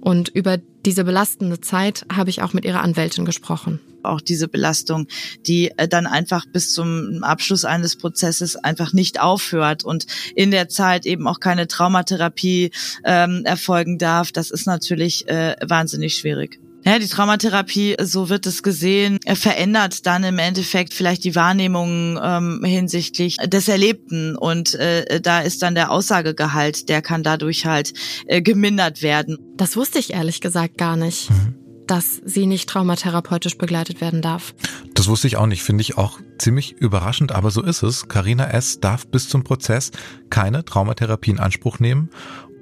Und 0.00 0.28
über 0.28 0.58
diese 0.86 1.04
belastende 1.04 1.60
Zeit 1.60 2.06
habe 2.12 2.30
ich 2.30 2.40
auch 2.42 2.52
mit 2.52 2.64
ihrer 2.64 2.82
Anwältin 2.82 3.24
gesprochen. 3.24 3.80
Auch 4.02 4.20
diese 4.20 4.48
Belastung, 4.48 5.08
die 5.46 5.72
äh, 5.76 5.88
dann 5.88 6.06
einfach 6.06 6.46
bis 6.46 6.72
zum 6.72 7.22
Abschluss 7.22 7.64
eines 7.64 7.96
Prozesses 7.96 8.56
einfach 8.56 8.92
nicht 8.92 9.20
aufhört 9.20 9.84
und 9.84 10.06
in 10.34 10.50
der 10.52 10.68
Zeit 10.68 11.04
eben 11.04 11.26
auch 11.26 11.40
keine 11.40 11.66
Traumatherapie 11.66 12.70
ähm, 13.04 13.42
erfolgen 13.44 13.98
darf, 13.98 14.32
das 14.32 14.50
ist 14.50 14.66
natürlich 14.66 15.28
äh, 15.28 15.56
wahnsinnig 15.66 16.14
schwierig. 16.14 16.60
Ja, 16.88 16.98
die 16.98 17.06
Traumatherapie, 17.06 17.96
so 18.00 18.30
wird 18.30 18.46
es 18.46 18.62
gesehen, 18.62 19.18
verändert 19.34 20.06
dann 20.06 20.24
im 20.24 20.38
Endeffekt 20.38 20.94
vielleicht 20.94 21.22
die 21.22 21.34
Wahrnehmung 21.34 22.18
ähm, 22.22 22.64
hinsichtlich 22.64 23.36
des 23.36 23.68
Erlebten 23.68 24.34
und 24.34 24.74
äh, 24.76 25.20
da 25.20 25.40
ist 25.40 25.60
dann 25.60 25.74
der 25.74 25.90
Aussagegehalt, 25.90 26.88
der 26.88 27.02
kann 27.02 27.22
dadurch 27.22 27.66
halt 27.66 27.92
äh, 28.24 28.40
gemindert 28.40 29.02
werden. 29.02 29.36
Das 29.58 29.76
wusste 29.76 29.98
ich 29.98 30.14
ehrlich 30.14 30.40
gesagt 30.40 30.78
gar 30.78 30.96
nicht. 30.96 31.28
Mhm 31.28 31.56
dass 31.88 32.20
sie 32.22 32.44
nicht 32.44 32.68
traumatherapeutisch 32.68 33.56
begleitet 33.56 34.02
werden 34.02 34.20
darf. 34.20 34.54
Das 34.92 35.08
wusste 35.08 35.26
ich 35.26 35.38
auch 35.38 35.46
nicht, 35.46 35.62
finde 35.62 35.80
ich 35.80 35.96
auch 35.96 36.20
ziemlich 36.38 36.72
überraschend, 36.72 37.32
aber 37.32 37.50
so 37.50 37.62
ist 37.62 37.82
es. 37.82 38.08
Karina 38.08 38.50
S. 38.50 38.78
darf 38.78 39.06
bis 39.06 39.30
zum 39.30 39.42
Prozess 39.42 39.90
keine 40.28 40.66
Traumatherapie 40.66 41.30
in 41.30 41.38
Anspruch 41.38 41.78
nehmen 41.78 42.10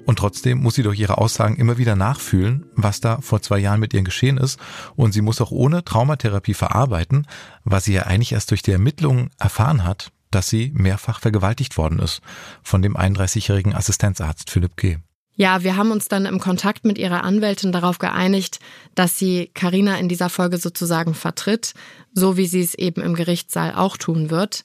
und 0.07 0.19
trotzdem 0.19 0.59
muss 0.59 0.75
sie 0.75 0.83
durch 0.83 0.97
ihre 0.97 1.17
Aussagen 1.17 1.57
immer 1.57 1.77
wieder 1.77 1.97
nachfühlen, 1.97 2.65
was 2.75 3.01
da 3.01 3.19
vor 3.19 3.41
zwei 3.41 3.59
Jahren 3.59 3.81
mit 3.81 3.93
ihr 3.93 4.03
geschehen 4.03 4.37
ist. 4.37 4.57
Und 4.95 5.11
sie 5.11 5.21
muss 5.21 5.41
auch 5.41 5.51
ohne 5.51 5.83
Traumatherapie 5.83 6.53
verarbeiten, 6.53 7.27
was 7.65 7.83
sie 7.83 7.93
ja 7.93 8.03
eigentlich 8.03 8.31
erst 8.31 8.51
durch 8.51 8.61
die 8.61 8.71
Ermittlungen 8.71 9.31
erfahren 9.37 9.83
hat, 9.83 10.13
dass 10.31 10.47
sie 10.47 10.71
mehrfach 10.73 11.19
vergewaltigt 11.19 11.75
worden 11.75 11.99
ist 11.99 12.21
von 12.63 12.81
dem 12.81 12.95
31-jährigen 12.95 13.75
Assistenzarzt 13.75 14.49
Philipp 14.49 14.77
G. 14.77 14.97
Ja, 15.33 15.63
wir 15.63 15.75
haben 15.75 15.91
uns 15.91 16.07
dann 16.07 16.25
im 16.25 16.39
Kontakt 16.39 16.85
mit 16.85 16.97
ihrer 16.97 17.25
Anwältin 17.25 17.73
darauf 17.73 17.97
geeinigt, 17.99 18.59
dass 18.95 19.19
sie 19.19 19.51
Karina 19.53 19.97
in 19.97 20.07
dieser 20.07 20.29
Folge 20.29 20.57
sozusagen 20.57 21.15
vertritt, 21.15 21.73
so 22.13 22.37
wie 22.37 22.47
sie 22.47 22.61
es 22.61 22.75
eben 22.75 23.01
im 23.01 23.13
Gerichtssaal 23.13 23.75
auch 23.75 23.97
tun 23.97 24.29
wird. 24.29 24.63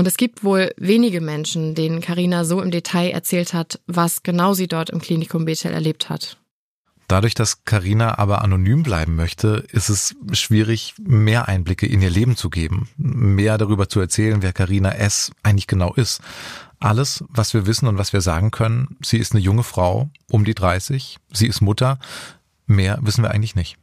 Und 0.00 0.06
es 0.06 0.16
gibt 0.16 0.44
wohl 0.44 0.72
wenige 0.78 1.20
Menschen, 1.20 1.74
denen 1.74 2.00
Karina 2.00 2.46
so 2.46 2.62
im 2.62 2.70
Detail 2.70 3.10
erzählt 3.10 3.52
hat, 3.52 3.80
was 3.86 4.22
genau 4.22 4.54
sie 4.54 4.66
dort 4.66 4.88
im 4.88 4.98
Klinikum 4.98 5.44
Bethel 5.44 5.74
erlebt 5.74 6.08
hat. 6.08 6.38
Dadurch, 7.06 7.34
dass 7.34 7.66
Karina 7.66 8.16
aber 8.16 8.40
anonym 8.40 8.82
bleiben 8.82 9.14
möchte, 9.14 9.62
ist 9.72 9.90
es 9.90 10.16
schwierig, 10.32 10.94
mehr 10.98 11.48
Einblicke 11.48 11.84
in 11.84 12.00
ihr 12.00 12.08
Leben 12.08 12.34
zu 12.34 12.48
geben, 12.48 12.88
mehr 12.96 13.58
darüber 13.58 13.90
zu 13.90 14.00
erzählen, 14.00 14.40
wer 14.40 14.54
Karina 14.54 14.92
S 14.92 15.32
eigentlich 15.42 15.66
genau 15.66 15.92
ist. 15.92 16.22
Alles, 16.78 17.22
was 17.28 17.52
wir 17.52 17.66
wissen 17.66 17.86
und 17.86 17.98
was 17.98 18.14
wir 18.14 18.22
sagen 18.22 18.50
können, 18.50 18.96
sie 19.02 19.18
ist 19.18 19.32
eine 19.32 19.42
junge 19.42 19.64
Frau, 19.64 20.08
um 20.30 20.46
die 20.46 20.54
30, 20.54 21.18
sie 21.30 21.46
ist 21.46 21.60
Mutter, 21.60 21.98
mehr 22.66 22.98
wissen 23.02 23.22
wir 23.22 23.32
eigentlich 23.32 23.54
nicht. 23.54 23.76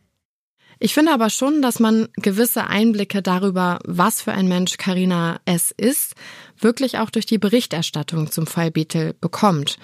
Ich 0.79 0.93
finde 0.93 1.11
aber 1.11 1.29
schon, 1.29 1.61
dass 1.61 1.79
man 1.79 2.07
gewisse 2.17 2.67
Einblicke 2.67 3.23
darüber, 3.23 3.79
was 3.83 4.21
für 4.21 4.31
ein 4.31 4.47
Mensch 4.47 4.77
Karina 4.77 5.39
S. 5.45 5.73
ist, 5.75 6.13
wirklich 6.59 6.99
auch 6.99 7.09
durch 7.09 7.25
die 7.25 7.39
Berichterstattung 7.39 8.31
zum 8.31 8.45
Fall 8.45 8.69
Beetle 8.69 9.15
bekommt. 9.15 9.77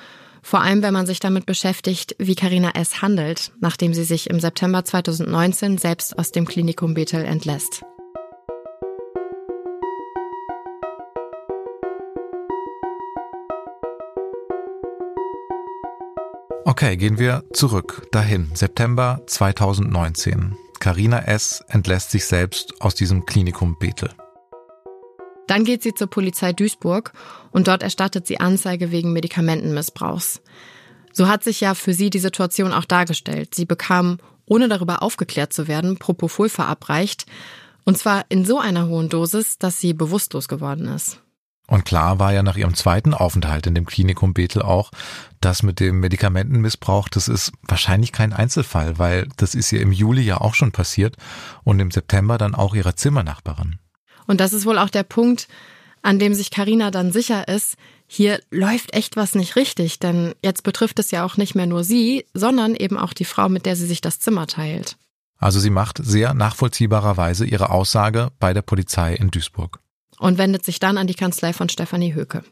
Vor 0.44 0.62
allem, 0.62 0.84
wenn 0.84 0.94
man 0.94 1.08
sich 1.08 1.20
damit 1.20 1.46
beschäftigt, 1.46 2.16
wie 2.20 2.36
Karina 2.36 2.72
S. 2.76 3.02
handelt, 3.02 3.54
nachdem 3.60 3.94
sie 3.94 4.04
sich 4.04 4.30
im 4.30 4.40
September 4.40 4.86
2019 4.86 5.78
selbst 5.78 6.20
aus 6.20 6.32
dem 6.32 6.46
Klinikum 6.46 6.94
Bethel 6.94 7.24
entlässt. 7.24 7.84
Okay, 16.66 16.98
gehen 16.98 17.18
wir 17.18 17.44
zurück 17.54 18.08
dahin, 18.12 18.52
September 18.54 19.22
2019. 19.28 20.56
Karina 20.84 21.20
S. 21.20 21.64
entlässt 21.70 22.12
sich 22.12 22.26
selbst 22.26 22.82
aus 22.82 22.94
diesem 22.94 23.26
Klinikum 23.26 23.78
Bethel. 23.80 24.10
Dann 25.48 25.64
geht 25.64 25.82
sie 25.82 25.94
zur 25.94 26.08
Polizei 26.08 26.52
Duisburg 26.52 27.14
und 27.52 27.70
dort 27.70 27.84
erstattet 27.84 28.28
sie 28.28 28.42
Anzeige 28.42 28.92
wegen 28.92 29.14
Medikamentenmissbrauchs. 29.14 30.42
So 31.14 31.30
hat 31.30 31.42
sich 31.42 31.62
ja 31.62 31.74
für 31.74 31.94
sie 31.94 32.10
die 32.10 32.20
Situation 32.20 32.74
auch 32.74 32.84
dargestellt. 32.84 33.56
Sie 33.56 33.64
bekam, 33.64 34.18
ohne 34.46 34.68
darüber 34.68 35.02
aufgeklärt 35.04 35.54
zu 35.54 35.70
werden, 35.70 36.00
Propofol 36.00 36.50
verabreicht. 36.50 37.28
Und 37.86 37.98
zwar 37.98 38.26
in 38.28 38.44
so 38.44 38.60
einer 38.60 38.90
hohen 38.90 39.08
Dosis, 39.08 39.58
dass 39.58 39.80
sie 39.80 39.94
bewusstlos 39.94 40.50
geworden 40.50 40.90
ist. 40.90 41.23
Und 41.74 41.86
klar 41.86 42.20
war 42.20 42.32
ja 42.32 42.44
nach 42.44 42.56
ihrem 42.56 42.76
zweiten 42.76 43.16
Aufenthalt 43.16 43.66
in 43.66 43.74
dem 43.74 43.88
Klinikum 43.88 44.36
Bethel 44.36 44.62
auch, 44.62 44.92
dass 45.42 45.64
mit 45.64 45.80
dem 45.80 46.02
Medikamentenmissbrauch, 46.02 47.10
das 47.10 47.28
ist 47.28 47.52
wahrscheinlich 47.64 48.12
kein 48.12 48.32
Einzelfall, 48.32 49.00
weil 49.00 49.28
das 49.38 49.56
ist 49.56 49.72
ihr 49.72 49.82
im 49.82 49.92
Juli 49.92 50.22
ja 50.22 50.40
auch 50.40 50.54
schon 50.54 50.72
passiert 50.72 51.18
und 51.64 51.80
im 51.80 51.90
September 51.90 52.38
dann 52.38 52.54
auch 52.54 52.76
ihrer 52.76 52.96
Zimmernachbarin. 52.96 53.80
Und 54.28 54.40
das 54.40 54.54
ist 54.54 54.68
wohl 54.68 54.78
auch 54.78 54.92
der 54.92 55.02
Punkt, 55.02 55.48
an 56.04 56.20
dem 56.20 56.36
sich 56.36 56.52
Karina 56.52 56.92
dann 56.92 57.12
sicher 57.12 57.48
ist, 57.48 57.74
hier 58.06 58.40
läuft 58.52 58.94
echt 58.94 59.16
was 59.16 59.34
nicht 59.34 59.56
richtig, 59.56 59.98
denn 59.98 60.36
jetzt 60.44 60.62
betrifft 60.62 61.00
es 61.00 61.10
ja 61.10 61.26
auch 61.26 61.38
nicht 61.38 61.56
mehr 61.56 61.66
nur 61.66 61.84
sie, 61.84 62.28
sondern 62.36 62.76
eben 62.76 63.00
auch 63.00 63.14
die 63.14 63.26
Frau, 63.26 63.50
mit 63.50 63.66
der 63.66 63.76
sie 63.76 63.88
sich 63.88 64.00
das 64.00 64.20
Zimmer 64.20 64.46
teilt. 64.46 64.96
Also 65.40 65.60
sie 65.60 65.72
macht 65.72 65.98
sehr 66.04 66.36
nachvollziehbarerweise 66.36 67.48
ihre 67.48 67.72
Aussage 67.72 68.30
bei 68.38 68.54
der 68.54 68.62
Polizei 68.62 69.16
in 69.16 69.32
Duisburg 69.32 69.83
und 70.24 70.38
wendet 70.38 70.64
sich 70.64 70.80
dann 70.80 70.98
an 70.98 71.06
die 71.06 71.16
Kanzlei 71.16 71.52
von 71.52 71.68
Stefanie 71.68 72.14
Höke. 72.14 72.44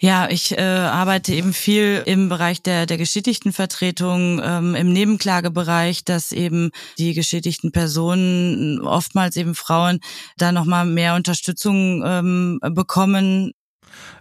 Ja, 0.00 0.28
ich 0.28 0.58
äh, 0.58 0.60
arbeite 0.60 1.32
eben 1.32 1.54
viel 1.54 2.02
im 2.04 2.28
Bereich 2.28 2.62
der, 2.62 2.84
der 2.84 2.98
Geschädigtenvertretung, 2.98 4.40
ähm, 4.44 4.74
im 4.74 4.92
Nebenklagebereich, 4.92 6.04
dass 6.04 6.32
eben 6.32 6.70
die 6.98 7.14
geschädigten 7.14 7.72
Personen, 7.72 8.80
oftmals 8.82 9.36
eben 9.36 9.54
Frauen, 9.54 10.00
da 10.36 10.52
nochmal 10.52 10.84
mehr 10.84 11.14
Unterstützung 11.14 12.02
ähm, 12.04 12.58
bekommen 12.60 13.52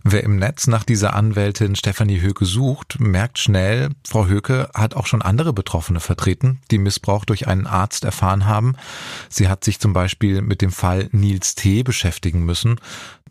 Wer 0.03 0.23
im 0.23 0.37
Netz 0.37 0.67
nach 0.67 0.83
dieser 0.83 1.15
Anwältin 1.15 1.75
Stefanie 1.75 2.21
Höke 2.21 2.45
sucht, 2.45 2.99
merkt 2.99 3.39
schnell, 3.39 3.89
Frau 4.07 4.27
Höke 4.27 4.69
hat 4.73 4.95
auch 4.95 5.07
schon 5.07 5.23
andere 5.23 5.51
Betroffene 5.51 5.99
vertreten, 5.99 6.61
die 6.69 6.77
Missbrauch 6.77 7.25
durch 7.25 7.47
einen 7.47 7.65
Arzt 7.65 8.03
erfahren 8.03 8.45
haben. 8.45 8.75
Sie 9.29 9.47
hat 9.47 9.63
sich 9.63 9.79
zum 9.79 9.93
Beispiel 9.93 10.41
mit 10.41 10.61
dem 10.61 10.71
Fall 10.71 11.09
Nils 11.11 11.55
T. 11.55 11.81
beschäftigen 11.81 12.45
müssen. 12.45 12.79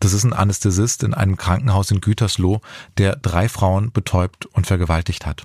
Das 0.01 0.13
ist 0.13 0.25
ein 0.25 0.33
Anästhesist 0.33 1.05
in 1.05 1.15
einem 1.15 1.37
Krankenhaus 1.37 1.91
in 1.91 2.01
Gütersloh, 2.01 2.61
der 2.99 3.17
drei 3.17 3.49
Frauen 3.49 3.93
betäubt 3.93 4.47
und 4.47 4.67
vergewaltigt 4.67 5.27
hat. 5.27 5.45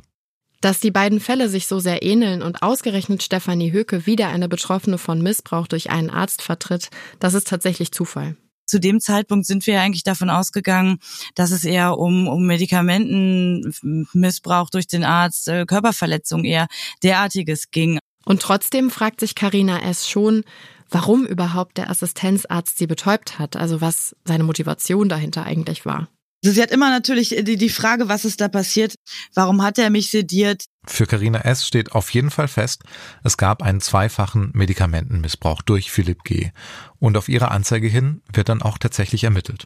Dass 0.62 0.80
die 0.80 0.92
beiden 0.92 1.20
Fälle 1.20 1.48
sich 1.48 1.68
so 1.68 1.80
sehr 1.80 2.04
ähneln 2.04 2.42
und 2.42 2.64
ausgerechnet 2.64 3.24
Stefanie 3.24 3.72
Höke 3.72 4.06
wieder 4.06 4.28
eine 4.30 4.50
Betroffene 4.50 4.98
von 4.98 5.22
Missbrauch 5.22 5.68
durch 5.68 5.90
einen 5.90 6.10
Arzt 6.10 6.42
vertritt, 6.42 6.90
das 7.20 7.34
ist 7.34 7.48
tatsächlich 7.48 7.92
Zufall 7.92 8.36
zu 8.70 8.80
dem 8.80 9.02
Zeitpunkt 9.02 9.46
sind 9.46 9.68
wir 9.68 9.82
eigentlich 9.82 10.04
davon 10.04 10.30
ausgegangen, 10.30 11.00
dass 11.36 11.52
es 11.52 11.64
eher 11.64 11.98
um, 11.98 12.28
um 12.28 12.46
Medikamentenmissbrauch 12.46 14.70
durch 14.70 14.86
den 14.88 15.04
Arzt, 15.04 15.48
äh, 15.48 15.66
Körperverletzung 15.66 16.46
eher 16.46 16.68
derartiges 17.04 17.72
ging. 17.72 18.00
Und 18.26 18.42
trotzdem 18.42 18.92
fragt 18.92 19.22
sich 19.22 19.36
Karina 19.36 19.80
S. 19.82 20.10
schon, 20.10 20.44
warum 20.90 21.26
überhaupt 21.26 21.78
der 21.78 21.90
Assistenzarzt 21.90 22.78
sie 22.78 22.88
betäubt 22.88 23.40
hat, 23.40 23.56
also 23.56 23.80
was 23.82 24.16
seine 24.26 24.44
Motivation 24.44 25.08
dahinter 25.10 25.46
eigentlich 25.46 25.86
war. 25.86 26.10
Also 26.44 26.56
sie 26.56 26.62
hat 26.62 26.72
immer 26.72 26.90
natürlich 26.90 27.36
die, 27.42 27.58
die 27.58 27.70
Frage, 27.70 28.08
was 28.08 28.24
ist 28.24 28.40
da 28.40 28.48
passiert? 28.48 28.96
Warum 29.34 29.62
hat 29.62 29.78
er 29.78 29.90
mich 29.90 30.10
sediert? 30.10 30.66
Für 30.86 31.06
Karina 31.06 31.42
S. 31.42 31.68
steht 31.68 31.92
auf 31.92 32.10
jeden 32.12 32.32
Fall 32.32 32.48
fest, 32.48 32.84
es 33.24 33.38
gab 33.38 33.62
einen 33.62 33.82
zweifachen 33.82 34.52
Medikamentenmissbrauch 34.54 35.62
durch 35.62 35.92
Philipp 35.92 36.24
G. 36.24 36.52
Und 36.98 37.18
auf 37.18 37.28
ihre 37.28 37.52
Anzeige 37.52 37.88
hin 37.88 38.22
wird 38.32 38.48
dann 38.48 38.62
auch 38.62 38.78
tatsächlich 38.78 39.26
ermittelt. 39.26 39.66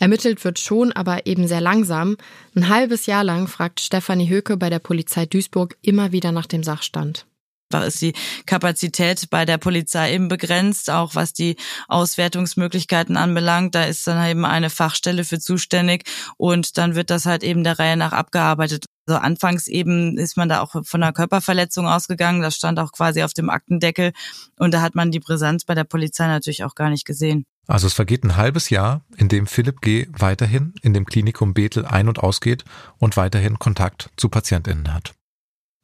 Ermittelt 0.00 0.42
wird 0.44 0.58
schon, 0.58 0.90
aber 0.92 1.26
eben 1.26 1.46
sehr 1.46 1.60
langsam. 1.60 2.16
Ein 2.56 2.68
halbes 2.68 3.06
Jahr 3.06 3.22
lang 3.22 3.46
fragt 3.46 3.80
Stefanie 3.80 4.28
Höke 4.28 4.56
bei 4.56 4.68
der 4.68 4.80
Polizei 4.80 5.26
Duisburg 5.26 5.76
immer 5.80 6.10
wieder 6.10 6.32
nach 6.32 6.46
dem 6.46 6.64
Sachstand. 6.64 7.26
Da 7.72 7.84
ist 7.84 8.00
die 8.00 8.14
Kapazität 8.46 9.28
bei 9.30 9.44
der 9.44 9.58
Polizei 9.58 10.14
eben 10.14 10.28
begrenzt, 10.28 10.90
auch 10.90 11.14
was 11.14 11.32
die 11.32 11.56
Auswertungsmöglichkeiten 11.88 13.16
anbelangt. 13.16 13.74
Da 13.74 13.84
ist 13.84 14.06
dann 14.06 14.24
eben 14.28 14.44
eine 14.44 14.70
Fachstelle 14.70 15.24
für 15.24 15.38
zuständig 15.38 16.04
und 16.36 16.78
dann 16.78 16.94
wird 16.94 17.10
das 17.10 17.26
halt 17.26 17.42
eben 17.42 17.64
der 17.64 17.78
Reihe 17.78 17.96
nach 17.96 18.12
abgearbeitet. 18.12 18.86
Also 19.06 19.18
anfangs 19.20 19.66
eben 19.66 20.16
ist 20.16 20.36
man 20.36 20.48
da 20.48 20.60
auch 20.60 20.84
von 20.84 21.02
einer 21.02 21.12
Körperverletzung 21.12 21.86
ausgegangen. 21.88 22.40
Das 22.40 22.54
stand 22.54 22.78
auch 22.78 22.92
quasi 22.92 23.22
auf 23.22 23.32
dem 23.32 23.50
Aktendeckel 23.50 24.12
und 24.58 24.72
da 24.72 24.80
hat 24.80 24.94
man 24.94 25.10
die 25.10 25.18
Brisanz 25.18 25.64
bei 25.64 25.74
der 25.74 25.84
Polizei 25.84 26.26
natürlich 26.26 26.62
auch 26.64 26.74
gar 26.74 26.88
nicht 26.88 27.04
gesehen. 27.04 27.44
Also 27.66 27.86
es 27.86 27.94
vergeht 27.94 28.24
ein 28.24 28.36
halbes 28.36 28.70
Jahr, 28.70 29.04
in 29.16 29.28
dem 29.28 29.46
Philipp 29.46 29.80
G. 29.80 30.08
weiterhin 30.12 30.74
in 30.82 30.94
dem 30.94 31.04
Klinikum 31.04 31.54
Bethel 31.54 31.86
ein- 31.86 32.08
und 32.08 32.18
ausgeht 32.18 32.64
und 32.98 33.16
weiterhin 33.16 33.58
Kontakt 33.58 34.10
zu 34.16 34.28
PatientInnen 34.28 34.92
hat. 34.92 35.14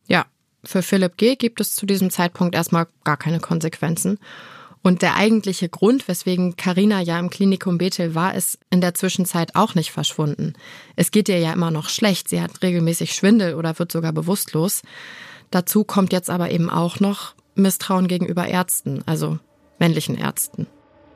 Ja, 0.07 0.27
für 0.69 0.83
Philipp 0.83 1.17
G. 1.17 1.35
gibt 1.37 1.61
es 1.61 1.75
zu 1.75 1.87
diesem 1.87 2.11
Zeitpunkt 2.11 2.55
erstmal 2.55 2.87
gar 3.03 3.17
keine 3.17 3.41
Konsequenzen. 3.41 4.19
Und 4.83 5.03
der 5.03 5.17
eigentliche 5.17 5.69
Grund, 5.69 6.07
weswegen 6.07 6.57
Karina 6.57 7.01
ja 7.01 7.19
im 7.19 7.31
Klinikum 7.31 7.79
Bethel 7.79 8.15
war, 8.15 8.35
ist 8.35 8.59
in 8.71 8.81
der 8.81 8.95
Zwischenzeit 8.95 9.57
auch 9.57 9.75
nicht 9.75 9.91
verschwunden. 9.91 10.53
Es 10.95 11.11
geht 11.11 11.29
ihr 11.29 11.39
ja 11.39 11.53
immer 11.53 11.71
noch 11.71 11.89
schlecht. 11.89 12.29
Sie 12.29 12.41
hat 12.41 12.63
regelmäßig 12.63 13.15
Schwindel 13.15 13.55
oder 13.55 13.79
wird 13.79 13.91
sogar 13.91 14.13
bewusstlos. 14.13 14.83
Dazu 15.51 15.85
kommt 15.85 16.13
jetzt 16.13 16.29
aber 16.31 16.51
eben 16.51 16.69
auch 16.69 17.01
noch 17.01 17.35
Misstrauen 17.55 18.07
gegenüber 18.07 18.47
Ärzten, 18.47 19.03
also 19.07 19.39
männlichen 19.79 20.17
Ärzten. 20.17 20.67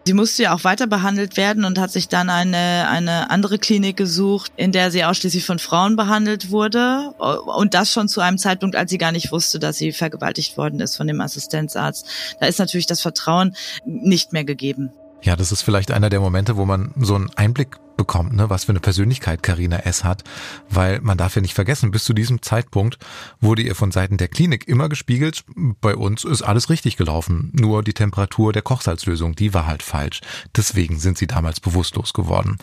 Sie 0.05 0.15
musste 0.15 0.43
ja 0.43 0.55
auch 0.55 0.65
weiter 0.65 0.89
behandelt 0.89 1.37
werden 1.37 1.65
und 1.65 1.79
hat 1.79 1.93
sich 1.93 2.09
dann 2.09 2.29
eine, 2.29 2.89
eine 2.89 3.31
andere 3.31 3.59
Klinik 3.59 3.97
gesucht, 3.97 4.51
in 4.57 4.73
der 4.73 4.91
sie 4.91 5.05
ausschließlich 5.05 5.45
von 5.45 5.61
Frauen 5.61 5.95
behandelt 5.95 6.51
wurde. 6.51 7.13
Und 7.19 7.75
das 7.75 7.93
schon 7.93 8.09
zu 8.09 8.21
einem 8.21 8.37
Zeitpunkt, 8.37 8.75
als 8.75 8.91
sie 8.91 8.99
gar 8.99 9.13
nicht 9.13 9.31
wusste, 9.31 9.61
dass 9.61 9.77
sie 9.77 9.93
vergewaltigt 9.93 10.57
worden 10.57 10.81
ist 10.81 10.97
von 10.97 11.07
dem 11.07 11.21
Assistenzarzt. 11.21 12.07
Da 12.41 12.47
ist 12.47 12.59
natürlich 12.59 12.87
das 12.87 13.01
Vertrauen 13.01 13.55
nicht 13.85 14.33
mehr 14.33 14.45
gegeben. 14.45 14.93
Ja, 15.23 15.37
das 15.37 15.53
ist 15.53 15.63
vielleicht 15.63 15.93
einer 15.93 16.11
der 16.11 16.19
Momente, 16.21 16.57
wo 16.57 16.65
man 16.65 16.93
so 16.97 17.15
einen 17.15 17.31
Einblick 17.31 17.77
bekommt, 17.97 18.33
ne, 18.33 18.51
was 18.51 18.65
für 18.65 18.73
eine 18.73 18.81
Persönlichkeit 18.81 19.45
Karina 19.45 19.77
S. 19.79 20.03
hat, 20.03 20.25
weil 20.69 21.01
man 21.01 21.17
darf 21.17 21.37
ja 21.37 21.43
nicht 21.43 21.55
vergessen, 21.55 21.93
bis 21.93 22.05
zu 22.05 22.13
diesem 22.13 22.43
Zeitpunkt 22.43 22.99
wurde 23.41 23.63
ihr 23.63 23.77
von 23.77 23.93
Seiten 23.93 24.17
der 24.17 24.27
Klinik 24.27 24.67
immer 24.67 24.89
gespiegelt, 24.89 25.45
bei 25.81 25.95
uns 25.95 26.25
ist 26.25 26.43
alles 26.43 26.71
richtig 26.71 26.97
gelaufen, 26.97 27.53
nur 27.55 27.85
die 27.85 27.93
Temperatur 27.93 28.53
der 28.53 28.63
Kochsalzlösung, 28.63 29.37
die 29.37 29.55
war 29.55 29.67
halt 29.67 29.85
falsch. 29.85 30.21
Deswegen 30.57 30.99
sind 30.99 31.19
sie 31.19 31.29
damals 31.29 31.61
bewusstlos 31.61 32.13
geworden. 32.13 32.59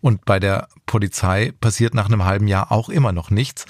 Und 0.00 0.26
bei 0.26 0.38
der 0.38 0.68
Polizei 0.84 1.52
passiert 1.60 1.94
nach 1.94 2.06
einem 2.06 2.24
halben 2.24 2.46
Jahr 2.46 2.70
auch 2.70 2.90
immer 2.90 3.12
noch 3.12 3.30
nichts, 3.30 3.64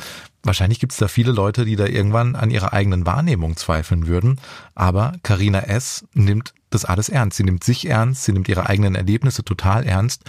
Wahrscheinlich 0.45 0.81
gibt 0.81 0.91
es 0.91 0.99
da 0.99 1.07
viele 1.07 1.31
Leute, 1.31 1.65
die 1.65 1.77
da 1.77 1.87
irgendwann 1.87 2.35
an 2.35 2.51
ihrer 2.51 2.73
eigenen 2.73 3.07
Wahrnehmung 3.07 3.57
zweifeln 3.57 4.09
würden. 4.09 4.41
Aber 4.75 5.13
Karina 5.23 5.61
S. 5.61 6.05
nimmt 6.15 6.53
das 6.75 6.85
alles 6.85 7.09
ernst. 7.09 7.37
Sie 7.37 7.45
nimmt 7.45 7.65
sich 7.65 7.87
ernst, 7.87 8.25
sie 8.25 8.33
nimmt 8.33 8.49
ihre 8.49 8.67
eigenen 8.67 8.95
Erlebnisse 8.95 9.45
total 9.45 9.85
ernst 9.85 10.23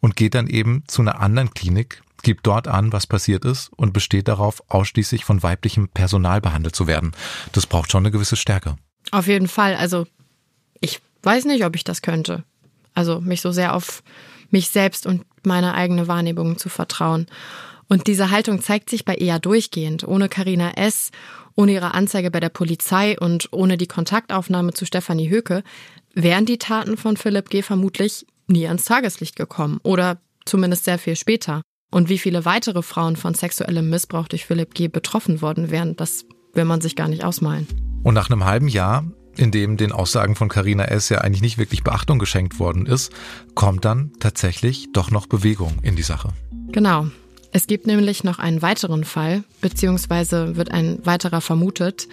und 0.00 0.16
geht 0.16 0.34
dann 0.34 0.46
eben 0.46 0.84
zu 0.86 1.02
einer 1.02 1.20
anderen 1.20 1.52
Klinik, 1.54 2.02
gibt 2.22 2.46
dort 2.46 2.68
an, 2.68 2.92
was 2.92 3.06
passiert 3.06 3.44
ist 3.44 3.70
und 3.76 3.92
besteht 3.92 4.28
darauf, 4.28 4.62
ausschließlich 4.68 5.24
von 5.24 5.42
weiblichem 5.42 5.88
Personal 5.88 6.40
behandelt 6.40 6.76
zu 6.76 6.86
werden. 6.86 7.12
Das 7.52 7.66
braucht 7.66 7.90
schon 7.90 8.02
eine 8.02 8.10
gewisse 8.10 8.36
Stärke. 8.36 8.76
Auf 9.10 9.26
jeden 9.26 9.48
Fall. 9.48 9.74
Also 9.76 10.06
ich 10.80 11.00
weiß 11.22 11.44
nicht, 11.46 11.64
ob 11.64 11.76
ich 11.76 11.84
das 11.84 12.02
könnte. 12.02 12.44
Also 12.94 13.20
mich 13.20 13.40
so 13.40 13.52
sehr 13.52 13.74
auf 13.74 14.02
mich 14.50 14.68
selbst 14.68 15.06
und 15.06 15.24
meine 15.44 15.74
eigene 15.74 16.08
Wahrnehmung 16.08 16.58
zu 16.58 16.68
vertrauen. 16.68 17.26
Und 17.88 18.06
diese 18.06 18.30
Haltung 18.30 18.62
zeigt 18.62 18.90
sich 18.90 19.04
bei 19.04 19.16
Ea 19.16 19.38
durchgehend. 19.38 20.06
Ohne 20.06 20.28
Karina 20.28 20.72
S., 20.72 21.10
ohne 21.60 21.72
ihre 21.72 21.92
Anzeige 21.92 22.30
bei 22.30 22.40
der 22.40 22.48
Polizei 22.48 23.18
und 23.18 23.48
ohne 23.52 23.76
die 23.76 23.86
Kontaktaufnahme 23.86 24.72
zu 24.72 24.86
Stefanie 24.86 25.28
Höke 25.28 25.62
wären 26.14 26.46
die 26.46 26.58
Taten 26.58 26.96
von 26.96 27.18
Philipp 27.18 27.50
G. 27.50 27.60
vermutlich 27.62 28.26
nie 28.46 28.66
ans 28.66 28.86
Tageslicht 28.86 29.36
gekommen 29.36 29.78
oder 29.82 30.18
zumindest 30.46 30.84
sehr 30.84 30.98
viel 30.98 31.16
später. 31.16 31.60
Und 31.92 32.08
wie 32.08 32.18
viele 32.18 32.44
weitere 32.44 32.82
Frauen 32.82 33.16
von 33.16 33.34
sexuellem 33.34 33.90
Missbrauch 33.90 34.26
durch 34.26 34.46
Philipp 34.46 34.74
G. 34.74 34.88
betroffen 34.88 35.42
worden 35.42 35.70
wären, 35.70 35.96
das 35.96 36.24
will 36.54 36.64
man 36.64 36.80
sich 36.80 36.96
gar 36.96 37.08
nicht 37.08 37.24
ausmalen. 37.24 37.66
Und 38.02 38.14
nach 38.14 38.30
einem 38.30 38.44
halben 38.44 38.68
Jahr, 38.68 39.04
in 39.36 39.50
dem 39.50 39.76
den 39.76 39.92
Aussagen 39.92 40.36
von 40.36 40.48
Karina 40.48 40.84
S. 40.84 41.10
ja 41.10 41.18
eigentlich 41.18 41.42
nicht 41.42 41.58
wirklich 41.58 41.84
Beachtung 41.84 42.18
geschenkt 42.18 42.58
worden 42.58 42.86
ist, 42.86 43.12
kommt 43.54 43.84
dann 43.84 44.12
tatsächlich 44.18 44.92
doch 44.92 45.10
noch 45.10 45.26
Bewegung 45.26 45.78
in 45.82 45.94
die 45.94 46.02
Sache. 46.02 46.30
Genau. 46.72 47.08
Es 47.52 47.66
gibt 47.66 47.86
nämlich 47.86 48.22
noch 48.22 48.38
einen 48.38 48.62
weiteren 48.62 49.04
Fall, 49.04 49.42
beziehungsweise 49.60 50.56
wird 50.56 50.70
ein 50.70 51.04
weiterer 51.04 51.40
vermutet. 51.40 52.06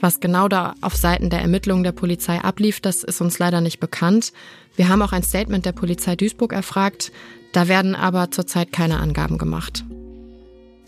Was 0.00 0.20
genau 0.20 0.48
da 0.48 0.74
auf 0.80 0.96
Seiten 0.96 1.30
der 1.30 1.40
Ermittlungen 1.40 1.84
der 1.84 1.92
Polizei 1.92 2.40
ablief, 2.40 2.80
das 2.80 3.04
ist 3.04 3.20
uns 3.20 3.38
leider 3.38 3.60
nicht 3.60 3.80
bekannt. 3.80 4.32
Wir 4.74 4.88
haben 4.88 5.02
auch 5.02 5.12
ein 5.12 5.22
Statement 5.22 5.66
der 5.66 5.72
Polizei 5.72 6.16
Duisburg 6.16 6.52
erfragt. 6.52 7.12
Da 7.52 7.68
werden 7.68 7.94
aber 7.94 8.30
zurzeit 8.30 8.72
keine 8.72 8.98
Angaben 8.98 9.36
gemacht. 9.36 9.84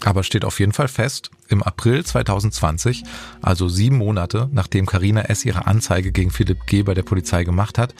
Aber 0.02 0.22
steht 0.22 0.44
auf 0.44 0.58
jeden 0.60 0.72
Fall 0.72 0.88
fest, 0.88 1.30
im 1.48 1.62
April 1.62 2.04
2020, 2.04 3.04
also 3.40 3.68
sieben 3.68 3.96
Monate 3.98 4.48
nachdem 4.52 4.86
Karina 4.86 5.22
S. 5.22 5.44
ihre 5.44 5.66
Anzeige 5.66 6.10
gegen 6.10 6.30
Philipp 6.30 6.66
G. 6.66 6.82
bei 6.82 6.94
der 6.94 7.02
Polizei 7.02 7.44
gemacht 7.44 7.78
hat, 7.78 7.94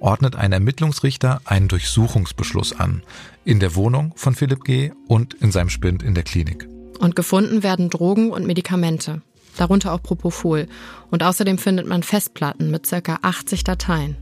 ordnet 0.00 0.36
ein 0.36 0.52
Ermittlungsrichter 0.52 1.40
einen 1.44 1.68
Durchsuchungsbeschluss 1.68 2.78
an. 2.78 3.02
In 3.44 3.60
der 3.60 3.74
Wohnung 3.74 4.12
von 4.16 4.34
Philipp 4.34 4.64
G. 4.64 4.92
und 5.08 5.34
in 5.34 5.52
seinem 5.52 5.70
Spind 5.70 6.02
in 6.02 6.14
der 6.14 6.24
Klinik. 6.24 6.68
Und 6.98 7.16
gefunden 7.16 7.62
werden 7.62 7.90
Drogen 7.90 8.30
und 8.30 8.46
Medikamente, 8.46 9.22
darunter 9.56 9.92
auch 9.92 10.02
Propofol. 10.02 10.66
Und 11.10 11.22
außerdem 11.22 11.58
findet 11.58 11.86
man 11.86 12.02
Festplatten 12.02 12.70
mit 12.70 12.86
circa 12.86 13.18
80 13.22 13.64
Dateien. 13.64 14.16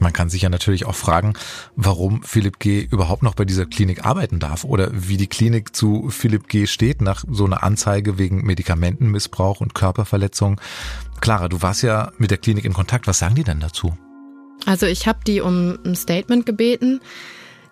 Man 0.00 0.14
kann 0.14 0.30
sich 0.30 0.42
ja 0.42 0.48
natürlich 0.48 0.86
auch 0.86 0.94
fragen, 0.94 1.34
warum 1.76 2.22
Philipp 2.22 2.58
G. 2.58 2.80
überhaupt 2.90 3.22
noch 3.22 3.34
bei 3.34 3.44
dieser 3.44 3.66
Klinik 3.66 4.06
arbeiten 4.06 4.38
darf 4.38 4.64
oder 4.64 4.88
wie 4.92 5.18
die 5.18 5.26
Klinik 5.26 5.76
zu 5.76 6.08
Philipp 6.08 6.48
G. 6.48 6.66
steht 6.66 7.02
nach 7.02 7.24
so 7.30 7.44
einer 7.44 7.62
Anzeige 7.62 8.16
wegen 8.16 8.42
Medikamentenmissbrauch 8.46 9.60
und 9.60 9.74
Körperverletzung. 9.74 10.58
Clara, 11.20 11.48
du 11.48 11.60
warst 11.60 11.82
ja 11.82 12.12
mit 12.16 12.30
der 12.30 12.38
Klinik 12.38 12.64
in 12.64 12.72
Kontakt. 12.72 13.06
Was 13.06 13.18
sagen 13.18 13.34
die 13.34 13.44
denn 13.44 13.60
dazu? 13.60 13.94
Also 14.66 14.86
ich 14.86 15.06
habe 15.06 15.20
die 15.26 15.40
um 15.40 15.78
ein 15.84 15.94
Statement 15.94 16.46
gebeten. 16.46 17.00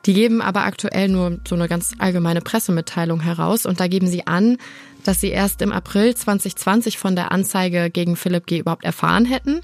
Die 0.07 0.15
geben 0.15 0.41
aber 0.41 0.65
aktuell 0.65 1.09
nur 1.09 1.39
so 1.47 1.55
eine 1.55 1.69
ganz 1.69 1.95
allgemeine 1.99 2.41
Pressemitteilung 2.41 3.21
heraus 3.21 3.67
und 3.67 3.81
da 3.81 3.89
geben 3.89 4.07
sie 4.07 4.27
an, 4.27 4.59
dass 5.05 5.21
sie 5.21 5.29
erst 5.29 5.61
im 5.61 5.73
April 5.73 6.15
2020 6.15 6.99
von 6.99 7.17
der 7.17 7.33
Anzeige 7.33 7.91
gegen 7.91 8.17
Philipp 8.17 8.47
G. 8.47 8.59
überhaupt 8.59 8.85
erfahren 8.85 9.25
hätten. 9.25 9.61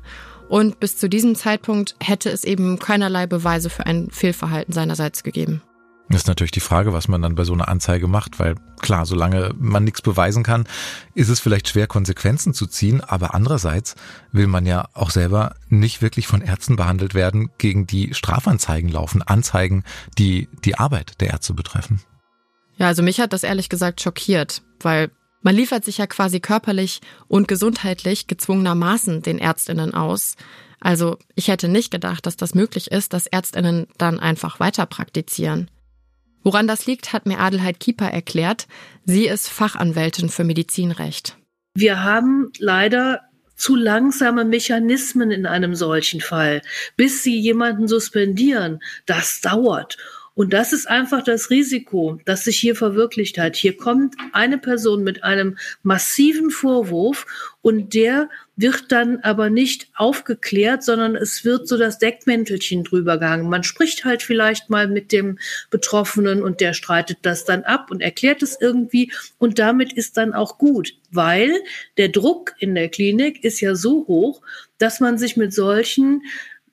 Und 0.49 0.81
bis 0.81 0.99
zu 0.99 1.09
diesem 1.09 1.35
Zeitpunkt 1.35 1.97
hätte 2.01 2.31
es 2.31 2.45
eben 2.45 2.79
keinerlei 2.79 3.27
Beweise 3.27 3.71
für 3.71 3.87
ein 3.87 4.11
Fehlverhalten 4.11 4.75
seinerseits 4.75 5.23
gegeben. 5.23 5.63
Das 6.09 6.23
ist 6.23 6.29
natürlich 6.29 6.51
die 6.51 6.61
Frage, 6.61 6.93
was 6.93 7.09
man 7.09 7.23
dann 7.23 7.35
bei 7.35 7.45
so 7.45 7.55
einer 7.55 7.69
Anzeige 7.69 8.09
macht, 8.09 8.38
weil 8.38 8.57
klar, 8.81 9.07
solange 9.07 9.55
man 9.59 9.85
nichts 9.85 10.03
beweisen 10.03 10.43
kann, 10.43 10.67
ist 11.14 11.31
es 11.31 11.40
vielleicht 11.40 11.69
schwer, 11.69 11.87
Konsequenzen 11.87 12.53
zu 12.53 12.67
ziehen, 12.67 13.01
aber 13.01 13.35
andererseits 13.35 13.95
will 14.31 14.47
man 14.47 14.67
ja 14.67 14.87
auch 14.93 15.11
selber 15.11 15.55
nicht 15.69 16.03
wirklich 16.03 16.27
von 16.27 16.43
Ärzten 16.43 16.77
behandelt 16.77 17.14
werden, 17.14 17.51
gegen 17.57 17.87
die 17.87 18.12
Strafanzeigen 18.12 18.90
laufen, 18.90 19.23
Anzeigen, 19.23 19.83
die 20.19 20.49
die 20.64 20.79
Arbeit 20.79 21.21
der 21.21 21.31
Ärzte 21.31 21.55
betreffen. 21.55 22.03
Ja, 22.77 22.88
also 22.88 23.03
mich 23.03 23.21
hat 23.21 23.33
das 23.33 23.43
ehrlich 23.43 23.69
gesagt 23.69 24.03
schockiert, 24.03 24.62
weil 24.81 25.11
man 25.40 25.55
liefert 25.55 25.85
sich 25.85 25.99
ja 25.99 26.07
quasi 26.07 26.40
körperlich 26.40 27.01
und 27.29 27.49
gesundheitlich 27.49 28.27
gezwungenermaßen 28.27 29.23
den 29.23 29.38
Ärztinnen 29.38 29.95
aus. 29.95 30.37
Also 30.81 31.19
ich 31.35 31.49
hätte 31.49 31.69
nicht 31.69 31.90
gedacht, 31.90 32.27
dass 32.27 32.37
das 32.37 32.55
möglich 32.55 32.90
ist, 32.90 33.12
dass 33.14 33.27
Ärztinnen 33.27 33.87
dann 33.97 34.21
einfach 34.21 34.61
weiter 34.61 34.87
praktizieren. 34.87 35.71
Woran 36.44 36.68
das 36.68 36.87
liegt, 36.87 37.12
hat 37.12 37.26
mir 37.26 37.40
Adelheid 37.40 37.80
Kieper 37.80 38.07
erklärt. 38.07 38.66
Sie 39.04 39.26
ist 39.26 39.48
Fachanwältin 39.48 40.28
für 40.28 40.44
Medizinrecht. 40.44 41.37
Wir 41.74 42.04
haben 42.04 42.52
leider 42.59 43.22
zu 43.57 43.74
langsame 43.74 44.44
Mechanismen 44.44 45.30
in 45.30 45.46
einem 45.46 45.74
solchen 45.74 46.20
Fall, 46.20 46.62
bis 46.96 47.22
sie 47.22 47.38
jemanden 47.38 47.88
suspendieren. 47.88 48.80
Das 49.07 49.40
dauert. 49.40 49.96
Und 50.35 50.53
das 50.53 50.73
ist 50.73 50.87
einfach 50.87 51.23
das 51.23 51.51
Risiko, 51.51 52.18
das 52.25 52.44
sich 52.44 52.59
hier 52.59 52.75
verwirklicht 52.75 53.38
hat. 53.38 53.55
Hier 53.55 53.77
kommt 53.77 54.16
eine 54.33 54.59
Person 54.59 55.05
mit 55.05 55.23
einem 55.23 55.57
massiven 55.85 56.51
Vorwurf 56.51 57.27
und 57.62 57.94
der 57.94 58.29
wird 58.57 58.90
dann 58.90 59.20
aber 59.20 59.49
nicht 59.49 59.88
aufgeklärt, 59.94 60.83
sondern 60.83 61.14
es 61.14 61.44
wird 61.44 61.68
so 61.68 61.79
das 61.79 61.99
Deckmäntelchen 61.99 62.83
drüber 62.83 63.18
gehangen. 63.18 63.49
Man 63.49 63.62
spricht 63.62 64.05
halt 64.05 64.23
vielleicht 64.23 64.70
mal 64.70 64.88
mit 64.88 65.12
dem 65.12 65.38
Betroffenen 65.70 66.42
und 66.42 66.61
der 66.61 66.73
streitet 66.75 67.18
das 67.23 67.44
dann 67.44 67.62
ab 67.62 67.90
und 67.90 68.03
erklärt 68.03 68.42
es 68.42 68.61
irgendwie 68.61 69.12
und 69.38 69.61
damit 69.61 69.92
ist 69.92 70.16
dann 70.16 70.35
auch 70.35 70.59
gut, 70.59 70.94
weil 71.12 71.53
der 71.97 72.09
Druck 72.09 72.55
in 72.59 72.75
der 72.75 72.88
Klinik 72.88 73.44
ist 73.44 73.61
ja 73.61 73.77
so 73.77 74.05
hoch, 74.09 74.42
dass 74.79 74.99
man 74.99 75.16
sich 75.16 75.37
mit 75.37 75.53
solchen 75.55 76.23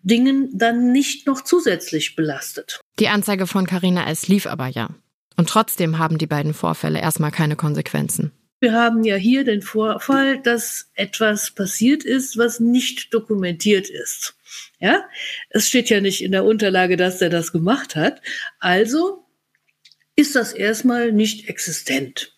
Dingen 0.03 0.49
dann 0.53 0.91
nicht 0.91 1.27
noch 1.27 1.41
zusätzlich 1.43 2.15
belastet. 2.15 2.79
Die 2.99 3.07
Anzeige 3.07 3.47
von 3.47 3.65
Carina 3.67 4.09
S. 4.09 4.27
lief 4.27 4.47
aber 4.47 4.67
ja. 4.67 4.89
Und 5.37 5.49
trotzdem 5.49 5.97
haben 5.97 6.17
die 6.17 6.27
beiden 6.27 6.53
Vorfälle 6.53 6.99
erstmal 6.99 7.31
keine 7.31 7.55
Konsequenzen. 7.55 8.31
Wir 8.59 8.73
haben 8.73 9.03
ja 9.03 9.15
hier 9.15 9.43
den 9.43 9.63
Vorfall, 9.63 10.39
dass 10.39 10.91
etwas 10.93 11.49
passiert 11.49 12.03
ist, 12.03 12.37
was 12.37 12.59
nicht 12.59 13.11
dokumentiert 13.11 13.89
ist. 13.89 14.35
Ja, 14.79 15.03
es 15.49 15.67
steht 15.67 15.89
ja 15.89 15.99
nicht 15.99 16.23
in 16.23 16.31
der 16.31 16.43
Unterlage, 16.43 16.95
dass 16.95 17.21
er 17.21 17.29
das 17.29 17.51
gemacht 17.51 17.95
hat. 17.95 18.21
Also 18.59 19.25
ist 20.15 20.35
das 20.35 20.53
erstmal 20.53 21.11
nicht 21.11 21.49
existent. 21.49 22.37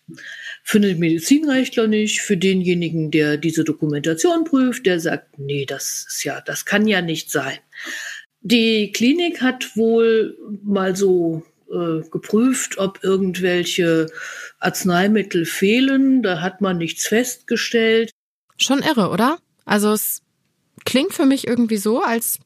Für 0.66 0.80
den 0.80 0.98
Medizinrechtler 0.98 1.86
nicht, 1.86 2.22
für 2.22 2.38
denjenigen, 2.38 3.10
der 3.10 3.36
diese 3.36 3.64
Dokumentation 3.64 4.44
prüft, 4.44 4.86
der 4.86 4.98
sagt, 4.98 5.38
nee, 5.38 5.66
das 5.66 6.06
ist 6.08 6.24
ja, 6.24 6.40
das 6.40 6.64
kann 6.64 6.86
ja 6.86 7.02
nicht 7.02 7.30
sein. 7.30 7.58
Die 8.40 8.90
Klinik 8.90 9.42
hat 9.42 9.76
wohl 9.76 10.36
mal 10.62 10.96
so 10.96 11.42
äh, 11.70 12.00
geprüft, 12.10 12.78
ob 12.78 13.04
irgendwelche 13.04 14.06
Arzneimittel 14.58 15.44
fehlen. 15.44 16.22
Da 16.22 16.40
hat 16.40 16.60
man 16.60 16.78
nichts 16.78 17.06
festgestellt. 17.06 18.10
Schon 18.56 18.80
irre, 18.80 19.10
oder? 19.10 19.38
Also 19.64 19.92
es 19.92 20.22
klingt 20.84 21.12
für 21.12 21.26
mich 21.26 21.46
irgendwie 21.46 21.76
so, 21.76 22.02
als 22.02 22.38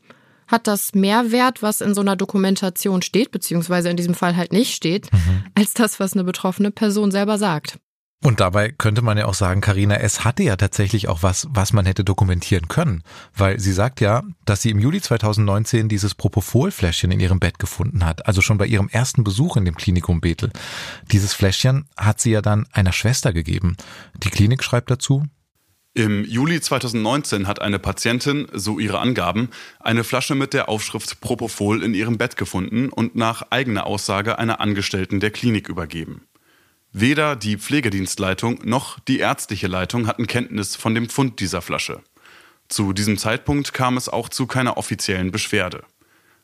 hat 0.47 0.67
das 0.67 0.95
Mehrwert, 0.95 1.63
was 1.63 1.81
in 1.81 1.95
so 1.95 2.01
einer 2.01 2.17
Dokumentation 2.17 3.03
steht, 3.03 3.31
beziehungsweise 3.31 3.91
in 3.91 3.97
diesem 3.97 4.15
Fall 4.15 4.37
halt 4.37 4.53
nicht 4.53 4.75
steht, 4.75 5.13
mhm. 5.13 5.45
als 5.55 5.75
das, 5.75 6.01
was 6.01 6.15
eine 6.15 6.25
betroffene 6.25 6.71
Person 6.71 7.11
selber 7.11 7.39
sagt. 7.39 7.79
Und 8.25 8.41
dabei 8.41 8.73
könnte 8.73 9.01
man 9.01 9.17
ja 9.17 9.27
auch 9.27 9.35
sagen, 9.35 9.61
Karina 9.61 9.95
S. 9.95 10.25
hatte 10.25 10.43
ja 10.43 10.57
tatsächlich 10.57 11.07
auch 11.07 11.23
was, 11.23 11.47
was 11.51 11.73
man 11.73 11.87
hätte 11.87 12.03
dokumentieren 12.03 12.67
können. 12.67 13.05
Weil 13.33 13.61
sie 13.61 13.73
sagt 13.73 14.01
ja, 14.01 14.25
dass 14.45 14.61
sie 14.61 14.71
im 14.71 14.81
Juli 14.81 15.01
2019 15.01 15.89
dieses 15.89 16.17
Propofol-Fläschchen 16.17 17.13
in 17.13 17.21
ihrem 17.21 17.39
Bett 17.39 17.61
gefunden 17.61 18.05
hat. 18.05 18.27
Also 18.27 18.41
schon 18.41 18.59
bei 18.59 18.67
ihrem 18.67 18.89
ersten 18.89 19.23
Besuch 19.23 19.57
in 19.57 19.65
dem 19.65 19.77
Klinikum 19.77 20.21
Bethel. 20.21 20.51
Dieses 21.13 21.33
Fläschchen 21.33 21.89
hat 21.97 22.21
sie 22.21 22.33
ja 22.33 22.43
dann 22.43 22.67
einer 22.73 22.93
Schwester 22.93 23.33
gegeben. 23.33 23.77
Die 24.17 24.31
Klinik 24.31 24.65
schreibt 24.65 24.91
dazu, 24.91 25.25
im 25.95 26.25
Juli 26.25 26.61
2019 26.61 27.49
hat 27.49 27.61
eine 27.61 27.81
Patientin, 27.81 28.47
so 28.53 28.79
ihre 28.79 29.01
Angaben, 29.01 29.49
eine 29.81 30.05
Flasche 30.05 30.37
mit 30.37 30.55
der 30.55 30.69
Aufschrift 30.69 31.21
Propofol 31.21 31.83
in 31.83 31.93
ihrem 31.93 32.19
Bett 32.19 32.37
gefunden 32.37 32.89
und 32.89 33.17
nach 33.17 33.43
eigener 33.51 33.85
Aussage 33.85 34.39
einer 34.39 34.61
Angestellten 34.61 35.19
der 35.19 35.33
Klinik 35.33 35.69
übergeben. 35.69 36.28
Weder 37.01 37.37
die 37.37 37.59
Pflegedienstleitung 37.59 38.59
noch 38.65 38.99
die 38.99 39.21
ärztliche 39.21 39.69
Leitung 39.69 40.09
hatten 40.09 40.27
Kenntnis 40.27 40.75
von 40.75 40.97
dem 40.97 41.09
Fund 41.09 41.39
dieser 41.39 41.63
Flasche. 41.63 42.01
Zu 42.69 42.93
diesem 42.93 43.19
Zeitpunkt 43.19 43.73
kam 43.73 43.97
es 43.97 44.09
auch 44.09 44.29
zu 44.29 44.49
keiner 44.49 44.77
offiziellen 44.77 45.31
Beschwerde. 45.31 45.85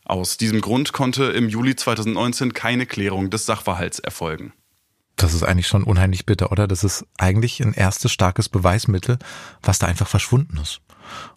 Aus 0.05 0.37
diesem 0.37 0.61
Grund 0.61 0.93
konnte 0.93 1.25
im 1.25 1.49
Juli 1.49 1.75
2019 1.75 2.53
keine 2.53 2.87
Klärung 2.87 3.31
des 3.31 3.47
Sachverhalts 3.47 3.99
erfolgen. 3.99 4.53
Das 5.17 5.35
ist 5.35 5.43
eigentlich 5.43 5.67
schon 5.67 5.83
unheimlich 5.83 6.25
bitter, 6.25 6.53
oder? 6.53 6.69
Das 6.69 6.85
ist 6.85 7.05
eigentlich 7.19 7.61
ein 7.61 7.75
erstes 7.75 8.13
starkes 8.13 8.49
Beweismittel, 8.49 9.19
was 9.61 9.81
da 9.81 9.89
einfach 9.89 10.07
verschwunden 10.07 10.59
ist. 10.63 10.83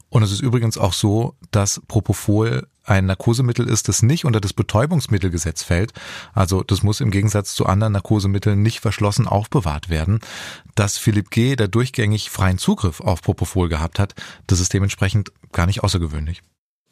Und 0.09 0.21
es 0.21 0.31
ist 0.31 0.41
übrigens 0.41 0.77
auch 0.77 0.93
so, 0.93 1.35
dass 1.49 1.81
Propofol 1.87 2.67
ein 2.87 3.05
Narkosemittel 3.05 3.67
ist, 3.67 3.87
das 3.87 4.01
nicht 4.01 4.25
unter 4.25 4.41
das 4.41 4.53
Betäubungsmittelgesetz 4.53 5.63
fällt. 5.63 5.93
Also 6.33 6.63
das 6.63 6.83
muss 6.83 7.01
im 7.01 7.11
Gegensatz 7.11 7.53
zu 7.53 7.65
anderen 7.65 7.93
Narkosemitteln 7.93 8.61
nicht 8.61 8.79
verschlossen 8.79 9.27
aufbewahrt 9.27 9.89
werden. 9.89 10.19
Dass 10.75 10.97
Philipp 10.97 11.31
G. 11.31 11.55
da 11.55 11.67
durchgängig 11.67 12.29
freien 12.29 12.57
Zugriff 12.57 13.01
auf 13.01 13.21
Propofol 13.21 13.69
gehabt 13.69 13.99
hat, 13.99 14.15
das 14.47 14.59
ist 14.59 14.73
dementsprechend 14.73 15.31
gar 15.51 15.65
nicht 15.65 15.83
außergewöhnlich. 15.83 16.41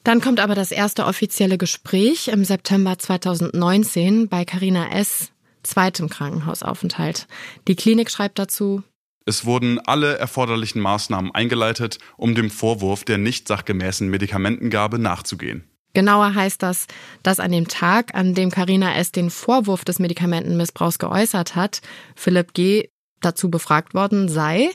Dann 0.04 0.22
kommt 0.22 0.40
aber 0.40 0.54
das 0.54 0.72
erste 0.72 1.06
offizielle 1.06 1.58
Gespräch 1.58 2.28
im 2.28 2.46
September 2.46 2.98
2019 2.98 4.28
bei 4.28 4.46
Carina 4.46 4.92
S. 4.92 5.32
zweitem 5.64 6.10
Krankenhausaufenthalt. 6.10 7.28
Die 7.68 7.76
Klinik 7.76 8.12
schreibt 8.12 8.38
dazu, 8.38 8.84
es 9.28 9.46
wurden 9.46 9.80
alle 9.80 10.20
erforderlichen 10.20 10.80
Maßnahmen 10.82 11.34
eingeleitet, 11.34 11.98
um 12.16 12.36
dem 12.36 12.52
Vorwurf 12.52 13.04
der 13.04 13.18
nicht 13.18 13.48
sachgemäßen 13.48 14.08
Medikamentengabe 14.08 15.00
nachzugehen. 15.00 15.64
Genauer 15.96 16.36
heißt 16.36 16.62
das, 16.62 16.88
dass 17.24 17.40
an 17.40 17.52
dem 17.52 17.68
Tag, 17.68 18.14
an 18.14 18.36
dem 18.36 18.52
Karina 18.52 18.96
S. 18.98 19.12
den 19.12 19.32
Vorwurf 19.32 19.86
des 19.86 19.98
Medikamentenmissbrauchs 19.98 21.00
geäußert 21.00 21.56
hat, 21.56 21.82
Philipp 22.16 22.54
G. 22.54 22.90
dazu 23.22 23.50
befragt 23.50 23.94
worden 23.96 24.28
sei. 24.28 24.70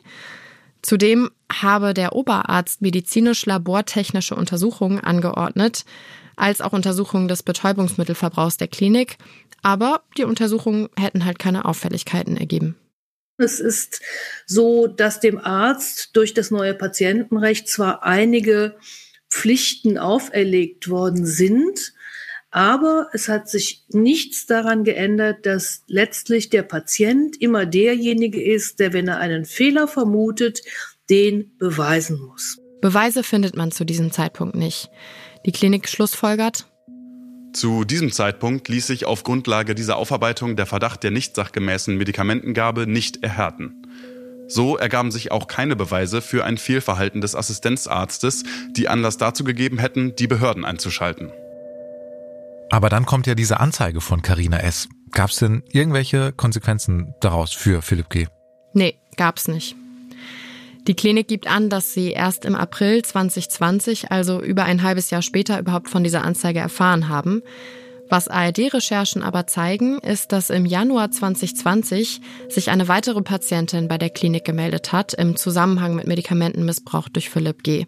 Zudem 0.82 1.30
habe 1.52 1.92
der 1.92 2.16
Oberarzt 2.16 2.80
medizinisch-labortechnische 2.80 4.34
Untersuchungen 4.34 4.98
angeordnet, 4.98 5.84
als 6.36 6.62
auch 6.62 6.72
Untersuchungen 6.72 7.28
des 7.28 7.42
Betäubungsmittelverbrauchs 7.42 8.56
der 8.56 8.68
Klinik, 8.68 9.18
aber 9.62 10.00
die 10.16 10.24
Untersuchungen 10.24 10.88
hätten 10.98 11.26
halt 11.26 11.38
keine 11.38 11.66
Auffälligkeiten 11.66 12.38
ergeben. 12.38 12.76
Es 13.36 13.60
ist 13.60 14.00
so, 14.46 14.86
dass 14.86 15.20
dem 15.20 15.38
Arzt 15.38 16.16
durch 16.16 16.32
das 16.32 16.50
neue 16.50 16.72
Patientenrecht 16.72 17.68
zwar 17.68 18.04
einige 18.04 18.76
Pflichten 19.30 19.98
auferlegt 19.98 20.88
worden 20.88 21.24
sind, 21.24 21.94
aber 22.50 23.08
es 23.12 23.28
hat 23.28 23.48
sich 23.48 23.84
nichts 23.90 24.46
daran 24.46 24.82
geändert, 24.82 25.46
dass 25.46 25.84
letztlich 25.86 26.50
der 26.50 26.64
Patient 26.64 27.40
immer 27.40 27.64
derjenige 27.64 28.42
ist, 28.42 28.80
der, 28.80 28.92
wenn 28.92 29.06
er 29.06 29.18
einen 29.18 29.44
Fehler 29.44 29.86
vermutet, 29.86 30.60
den 31.08 31.56
beweisen 31.58 32.20
muss. 32.20 32.58
Beweise 32.80 33.22
findet 33.22 33.56
man 33.56 33.70
zu 33.70 33.84
diesem 33.84 34.10
Zeitpunkt 34.10 34.56
nicht. 34.56 34.90
Die 35.46 35.52
Klinik 35.52 35.88
schlussfolgert, 35.88 36.66
zu 37.52 37.84
diesem 37.84 38.12
Zeitpunkt 38.12 38.68
ließ 38.68 38.86
sich 38.86 39.06
auf 39.06 39.24
Grundlage 39.24 39.74
dieser 39.74 39.96
Aufarbeitung 39.96 40.54
der 40.54 40.66
Verdacht 40.66 41.02
der 41.02 41.10
nicht 41.10 41.34
sachgemäßen 41.34 41.96
Medikamentengabe 41.96 42.86
nicht 42.86 43.24
erhärten. 43.24 43.79
So 44.50 44.76
ergaben 44.76 45.12
sich 45.12 45.30
auch 45.30 45.46
keine 45.46 45.76
Beweise 45.76 46.20
für 46.20 46.44
ein 46.44 46.58
Fehlverhalten 46.58 47.20
des 47.20 47.36
Assistenzarztes, 47.36 48.42
die 48.70 48.88
Anlass 48.88 49.16
dazu 49.16 49.44
gegeben 49.44 49.78
hätten, 49.78 50.16
die 50.16 50.26
Behörden 50.26 50.64
einzuschalten. 50.64 51.30
Aber 52.70 52.88
dann 52.88 53.06
kommt 53.06 53.28
ja 53.28 53.36
diese 53.36 53.60
Anzeige 53.60 54.00
von 54.00 54.22
Carina 54.22 54.58
S. 54.58 54.88
Gab 55.12 55.30
es 55.30 55.36
denn 55.36 55.62
irgendwelche 55.70 56.32
Konsequenzen 56.32 57.14
daraus 57.20 57.52
für 57.52 57.80
Philipp 57.80 58.10
G? 58.10 58.26
Nee, 58.74 58.96
gab's 59.16 59.46
nicht. 59.46 59.76
Die 60.86 60.94
Klinik 60.94 61.28
gibt 61.28 61.46
an, 61.46 61.68
dass 61.68 61.94
sie 61.94 62.10
erst 62.10 62.44
im 62.44 62.56
April 62.56 63.02
2020, 63.02 64.10
also 64.10 64.42
über 64.42 64.64
ein 64.64 64.82
halbes 64.82 65.10
Jahr 65.10 65.22
später, 65.22 65.60
überhaupt 65.60 65.88
von 65.88 66.02
dieser 66.02 66.24
Anzeige 66.24 66.58
erfahren 66.58 67.08
haben. 67.08 67.42
Was 68.10 68.26
ARD-Recherchen 68.26 69.22
aber 69.22 69.46
zeigen, 69.46 70.00
ist, 70.00 70.32
dass 70.32 70.50
im 70.50 70.66
Januar 70.66 71.12
2020 71.12 72.20
sich 72.48 72.70
eine 72.70 72.88
weitere 72.88 73.22
Patientin 73.22 73.86
bei 73.86 73.98
der 73.98 74.10
Klinik 74.10 74.44
gemeldet 74.44 74.92
hat 74.92 75.14
im 75.14 75.36
Zusammenhang 75.36 75.94
mit 75.94 76.08
Medikamentenmissbrauch 76.08 77.08
durch 77.08 77.30
Philipp 77.30 77.62
G. 77.62 77.86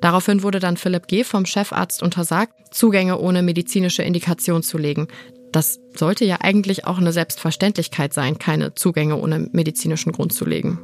Daraufhin 0.00 0.42
wurde 0.42 0.58
dann 0.58 0.76
Philipp 0.76 1.06
G. 1.06 1.22
vom 1.22 1.46
Chefarzt 1.46 2.02
untersagt, 2.02 2.74
Zugänge 2.74 3.20
ohne 3.20 3.42
medizinische 3.42 4.02
Indikation 4.02 4.64
zu 4.64 4.78
legen. 4.78 5.06
Das 5.52 5.78
sollte 5.94 6.24
ja 6.24 6.38
eigentlich 6.40 6.84
auch 6.84 6.98
eine 6.98 7.12
Selbstverständlichkeit 7.12 8.12
sein, 8.12 8.38
keine 8.38 8.74
Zugänge 8.74 9.16
ohne 9.16 9.48
medizinischen 9.52 10.10
Grund 10.10 10.32
zu 10.32 10.44
legen. 10.44 10.80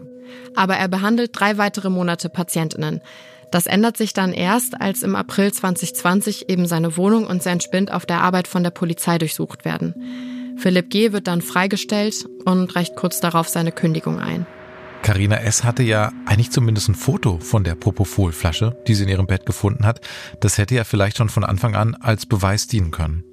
Aber 0.54 0.76
er 0.76 0.88
behandelt 0.88 1.32
drei 1.34 1.58
weitere 1.58 1.90
Monate 1.90 2.28
Patientinnen. 2.28 3.00
Das 3.52 3.66
ändert 3.66 3.98
sich 3.98 4.14
dann 4.14 4.32
erst, 4.32 4.80
als 4.80 5.02
im 5.02 5.14
April 5.14 5.52
2020 5.52 6.48
eben 6.48 6.66
seine 6.66 6.96
Wohnung 6.96 7.26
und 7.26 7.42
sein 7.42 7.60
Spind 7.60 7.92
auf 7.92 8.06
der 8.06 8.22
Arbeit 8.22 8.48
von 8.48 8.62
der 8.64 8.70
Polizei 8.70 9.18
durchsucht 9.18 9.66
werden. 9.66 10.56
Philipp 10.56 10.88
G. 10.88 11.12
wird 11.12 11.26
dann 11.26 11.42
freigestellt 11.42 12.26
und 12.46 12.74
reicht 12.74 12.96
kurz 12.96 13.20
darauf 13.20 13.48
seine 13.48 13.70
Kündigung 13.70 14.18
ein. 14.18 14.46
Carina 15.02 15.36
S. 15.36 15.64
hatte 15.64 15.82
ja 15.82 16.12
eigentlich 16.24 16.50
zumindest 16.50 16.88
ein 16.88 16.94
Foto 16.94 17.38
von 17.40 17.62
der 17.62 17.74
Propofol-Flasche, 17.74 18.74
die 18.86 18.94
sie 18.94 19.02
in 19.02 19.10
ihrem 19.10 19.26
Bett 19.26 19.44
gefunden 19.44 19.84
hat. 19.84 20.00
Das 20.40 20.56
hätte 20.56 20.74
ja 20.74 20.84
vielleicht 20.84 21.18
schon 21.18 21.28
von 21.28 21.44
Anfang 21.44 21.74
an 21.74 21.94
als 21.96 22.24
Beweis 22.24 22.68
dienen 22.68 22.90
können. 22.90 23.24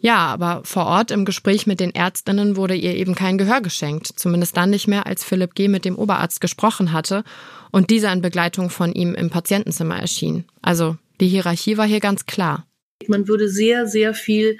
Ja, 0.00 0.26
aber 0.26 0.62
vor 0.64 0.86
Ort 0.86 1.10
im 1.10 1.26
Gespräch 1.26 1.66
mit 1.66 1.78
den 1.78 1.94
Ärztinnen 1.94 2.56
wurde 2.56 2.74
ihr 2.74 2.94
eben 2.94 3.14
kein 3.14 3.36
Gehör 3.36 3.60
geschenkt. 3.60 4.06
Zumindest 4.16 4.56
dann 4.56 4.70
nicht 4.70 4.88
mehr, 4.88 5.06
als 5.06 5.22
Philipp 5.24 5.54
G. 5.54 5.68
mit 5.68 5.84
dem 5.84 5.96
Oberarzt 5.96 6.40
gesprochen 6.40 6.92
hatte 6.92 7.22
und 7.70 7.90
dieser 7.90 8.12
in 8.12 8.22
Begleitung 8.22 8.70
von 8.70 8.92
ihm 8.92 9.14
im 9.14 9.28
Patientenzimmer 9.28 10.00
erschien. 10.00 10.46
Also 10.62 10.96
die 11.20 11.28
Hierarchie 11.28 11.76
war 11.76 11.86
hier 11.86 12.00
ganz 12.00 12.24
klar. 12.24 12.66
Man 13.08 13.28
würde 13.28 13.48
sehr, 13.48 13.86
sehr 13.86 14.14
viel 14.14 14.58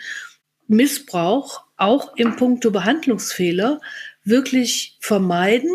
Missbrauch, 0.69 1.65
auch 1.77 2.17
im 2.17 2.37
Punkto 2.37 2.71
Behandlungsfehler, 2.71 3.81
wirklich 4.25 4.99
vermeiden, 5.01 5.71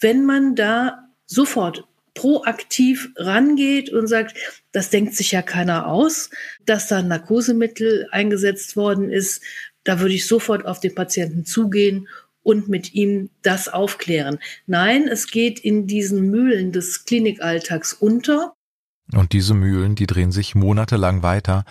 wenn 0.00 0.24
man 0.24 0.56
da 0.56 1.08
sofort 1.26 1.84
proaktiv 2.14 3.10
rangeht 3.16 3.90
und 3.90 4.06
sagt, 4.06 4.36
das 4.72 4.90
denkt 4.90 5.14
sich 5.14 5.32
ja 5.32 5.42
keiner 5.42 5.86
aus, 5.86 6.30
dass 6.66 6.88
da 6.88 6.98
ein 6.98 7.08
Narkosemittel 7.08 8.08
eingesetzt 8.10 8.76
worden 8.76 9.10
ist, 9.10 9.42
da 9.84 10.00
würde 10.00 10.14
ich 10.14 10.26
sofort 10.26 10.64
auf 10.64 10.80
den 10.80 10.94
Patienten 10.94 11.44
zugehen 11.44 12.08
und 12.42 12.68
mit 12.68 12.94
ihm 12.94 13.30
das 13.42 13.68
aufklären. 13.68 14.38
Nein, 14.66 15.08
es 15.08 15.28
geht 15.28 15.60
in 15.60 15.86
diesen 15.86 16.30
Mühlen 16.30 16.72
des 16.72 17.04
Klinikalltags 17.04 17.92
unter. 17.92 18.54
Und 19.12 19.32
diese 19.32 19.54
Mühlen, 19.54 19.94
die 19.94 20.06
drehen 20.06 20.32
sich 20.32 20.54
monatelang 20.54 21.22
weiter. 21.22 21.64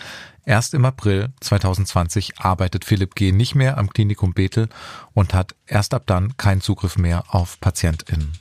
Erst 0.45 0.73
im 0.73 0.85
April 0.85 1.29
2020 1.39 2.39
arbeitet 2.39 2.83
Philipp 2.83 3.15
G. 3.15 3.31
nicht 3.31 3.55
mehr 3.55 3.77
am 3.77 3.89
Klinikum 3.89 4.33
Bethel 4.33 4.69
und 5.13 5.33
hat 5.33 5.55
erst 5.65 5.93
ab 5.93 6.03
dann 6.07 6.35
keinen 6.37 6.61
Zugriff 6.61 6.97
mehr 6.97 7.23
auf 7.29 7.59
PatientInnen. 7.59 8.33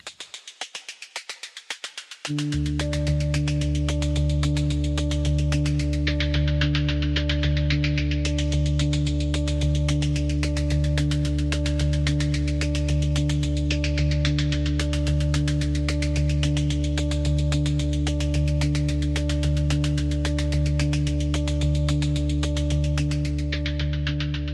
Música 2.30 3.29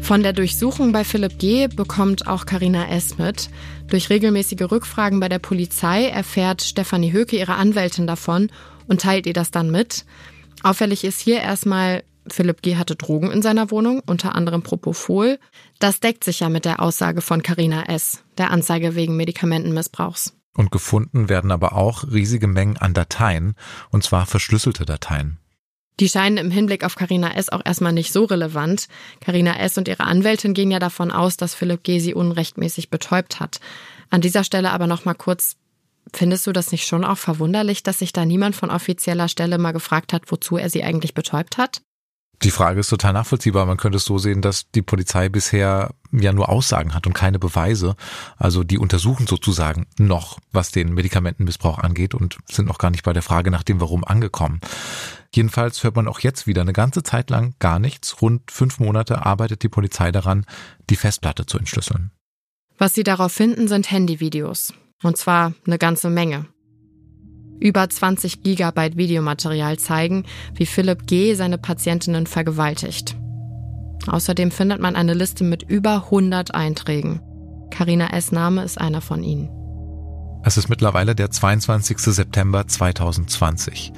Von 0.06 0.22
der 0.22 0.32
Durchsuchung 0.32 0.92
bei 0.92 1.02
Philipp 1.02 1.36
G. 1.40 1.66
bekommt 1.66 2.28
auch 2.28 2.46
Karina 2.46 2.90
S. 2.90 3.18
mit. 3.18 3.50
Durch 3.88 4.08
regelmäßige 4.08 4.70
Rückfragen 4.70 5.18
bei 5.18 5.28
der 5.28 5.40
Polizei 5.40 6.06
erfährt 6.06 6.62
Stefanie 6.62 7.12
Höke, 7.12 7.36
ihre 7.36 7.54
Anwältin, 7.54 8.06
davon 8.06 8.52
und 8.86 9.00
teilt 9.00 9.26
ihr 9.26 9.32
das 9.32 9.50
dann 9.50 9.68
mit. 9.72 10.04
Auffällig 10.62 11.02
ist 11.02 11.18
hier 11.20 11.40
erstmal, 11.40 12.04
Philipp 12.28 12.62
G. 12.62 12.76
hatte 12.76 12.94
Drogen 12.94 13.32
in 13.32 13.42
seiner 13.42 13.72
Wohnung, 13.72 14.00
unter 14.06 14.36
anderem 14.36 14.62
Propofol. 14.62 15.40
Das 15.80 15.98
deckt 15.98 16.22
sich 16.22 16.38
ja 16.38 16.50
mit 16.50 16.66
der 16.66 16.78
Aussage 16.78 17.20
von 17.20 17.42
Carina 17.42 17.86
S., 17.86 18.22
der 18.38 18.52
Anzeige 18.52 18.94
wegen 18.94 19.16
Medikamentenmissbrauchs. 19.16 20.34
Und 20.54 20.70
gefunden 20.70 21.28
werden 21.28 21.50
aber 21.50 21.72
auch 21.72 22.04
riesige 22.04 22.46
Mengen 22.46 22.76
an 22.76 22.94
Dateien, 22.94 23.56
und 23.90 24.04
zwar 24.04 24.26
verschlüsselte 24.26 24.84
Dateien. 24.84 25.38
Die 25.98 26.08
scheinen 26.08 26.36
im 26.36 26.50
Hinblick 26.50 26.84
auf 26.84 26.94
Carina 26.94 27.34
S. 27.34 27.48
auch 27.48 27.62
erstmal 27.64 27.92
nicht 27.92 28.12
so 28.12 28.24
relevant. 28.24 28.86
Carina 29.20 29.58
S. 29.58 29.78
und 29.78 29.88
ihre 29.88 30.04
Anwältin 30.04 30.52
gehen 30.52 30.70
ja 30.70 30.78
davon 30.78 31.10
aus, 31.10 31.36
dass 31.36 31.54
Philipp 31.54 31.84
G. 31.84 32.00
sie 32.00 32.14
unrechtmäßig 32.14 32.90
betäubt 32.90 33.40
hat. 33.40 33.60
An 34.10 34.20
dieser 34.20 34.44
Stelle 34.44 34.72
aber 34.72 34.86
noch 34.86 35.06
mal 35.06 35.14
kurz, 35.14 35.56
findest 36.12 36.46
du 36.46 36.52
das 36.52 36.70
nicht 36.70 36.86
schon 36.86 37.04
auch 37.04 37.18
verwunderlich, 37.18 37.82
dass 37.82 38.00
sich 38.00 38.12
da 38.12 38.26
niemand 38.26 38.54
von 38.54 38.70
offizieller 38.70 39.28
Stelle 39.28 39.56
mal 39.58 39.72
gefragt 39.72 40.12
hat, 40.12 40.30
wozu 40.30 40.58
er 40.58 40.68
sie 40.68 40.84
eigentlich 40.84 41.14
betäubt 41.14 41.56
hat? 41.56 41.80
Die 42.42 42.50
Frage 42.50 42.80
ist 42.80 42.90
total 42.90 43.14
nachvollziehbar. 43.14 43.64
Man 43.64 43.78
könnte 43.78 43.96
es 43.96 44.04
so 44.04 44.18
sehen, 44.18 44.42
dass 44.42 44.70
die 44.70 44.82
Polizei 44.82 45.28
bisher 45.28 45.90
ja 46.12 46.32
nur 46.32 46.48
Aussagen 46.48 46.94
hat 46.94 47.06
und 47.06 47.14
keine 47.14 47.38
Beweise. 47.38 47.96
Also 48.36 48.62
die 48.62 48.78
untersuchen 48.78 49.26
sozusagen 49.26 49.86
noch, 49.98 50.38
was 50.52 50.70
den 50.70 50.92
Medikamentenmissbrauch 50.92 51.78
angeht 51.78 52.14
und 52.14 52.38
sind 52.50 52.66
noch 52.66 52.78
gar 52.78 52.90
nicht 52.90 53.04
bei 53.04 53.12
der 53.12 53.22
Frage 53.22 53.50
nach 53.50 53.62
dem 53.62 53.80
Warum 53.80 54.04
angekommen. 54.04 54.60
Jedenfalls 55.34 55.82
hört 55.82 55.96
man 55.96 56.08
auch 56.08 56.20
jetzt 56.20 56.46
wieder 56.46 56.62
eine 56.62 56.72
ganze 56.72 57.02
Zeit 57.02 57.30
lang 57.30 57.54
gar 57.58 57.78
nichts. 57.78 58.20
Rund 58.20 58.50
fünf 58.50 58.78
Monate 58.80 59.24
arbeitet 59.24 59.62
die 59.62 59.68
Polizei 59.68 60.12
daran, 60.12 60.44
die 60.90 60.96
Festplatte 60.96 61.46
zu 61.46 61.58
entschlüsseln. 61.58 62.10
Was 62.78 62.94
sie 62.94 63.02
darauf 63.02 63.32
finden, 63.32 63.68
sind 63.68 63.90
Handyvideos. 63.90 64.74
Und 65.02 65.16
zwar 65.16 65.54
eine 65.66 65.78
ganze 65.78 66.10
Menge. 66.10 66.46
Über 67.60 67.88
20 67.88 68.42
Gigabyte 68.42 68.96
Videomaterial 68.96 69.78
zeigen, 69.78 70.24
wie 70.54 70.66
Philipp 70.66 71.06
G. 71.06 71.34
seine 71.34 71.58
Patientinnen 71.58 72.26
vergewaltigt. 72.26 73.16
Außerdem 74.06 74.50
findet 74.50 74.80
man 74.80 74.96
eine 74.96 75.14
Liste 75.14 75.44
mit 75.44 75.62
über 75.62 76.04
100 76.04 76.54
Einträgen. 76.54 77.20
Carina 77.70 78.08
S. 78.12 78.32
Name 78.32 78.62
ist 78.62 78.80
einer 78.80 79.00
von 79.00 79.22
ihnen. 79.22 79.50
Es 80.44 80.56
ist 80.56 80.68
mittlerweile 80.68 81.14
der 81.14 81.30
22. 81.30 81.98
September 81.98 82.68
2020. 82.68 83.92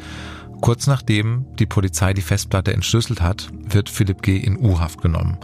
Kurz 0.61 0.87
nachdem 0.87 1.47
die 1.59 1.67
Polizei 1.67 2.15
die 2.15 2.23
Festplatte 2.23 2.73
entschlüsselt 2.73 3.21
hat, 3.21 3.51
wird 3.53 3.89
Philipp 3.89 4.23
G. 4.23 4.39
in 4.39 4.59
U-Haft 4.59 5.03
genommen. 5.03 5.39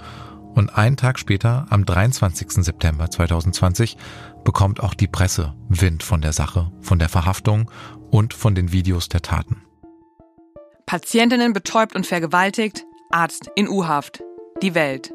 Und 0.55 0.77
einen 0.77 0.96
Tag 0.96 1.18
später, 1.18 1.66
am 1.70 1.85
23. 1.85 2.64
September 2.64 3.11
2020, 3.11 3.96
bekommt 4.44 4.81
auch 4.81 4.94
die 4.94 5.09
Presse 5.09 5.53
Wind 5.68 6.03
von 6.03 6.20
der 6.20 6.33
Sache, 6.33 6.70
von 6.81 6.98
der 6.98 7.09
Verhaftung 7.09 7.70
und 8.14 8.33
von 8.33 8.55
den 8.55 8.70
Videos 8.70 9.09
der 9.09 9.22
Taten. 9.22 9.62
Patientinnen 10.87 11.53
betäubt 11.53 11.96
und 11.96 12.07
vergewaltigt, 12.07 12.85
Arzt 13.11 13.50
in 13.57 13.68
U-Haft. 13.68 14.22
Die 14.62 14.77
Welt. 14.77 15.12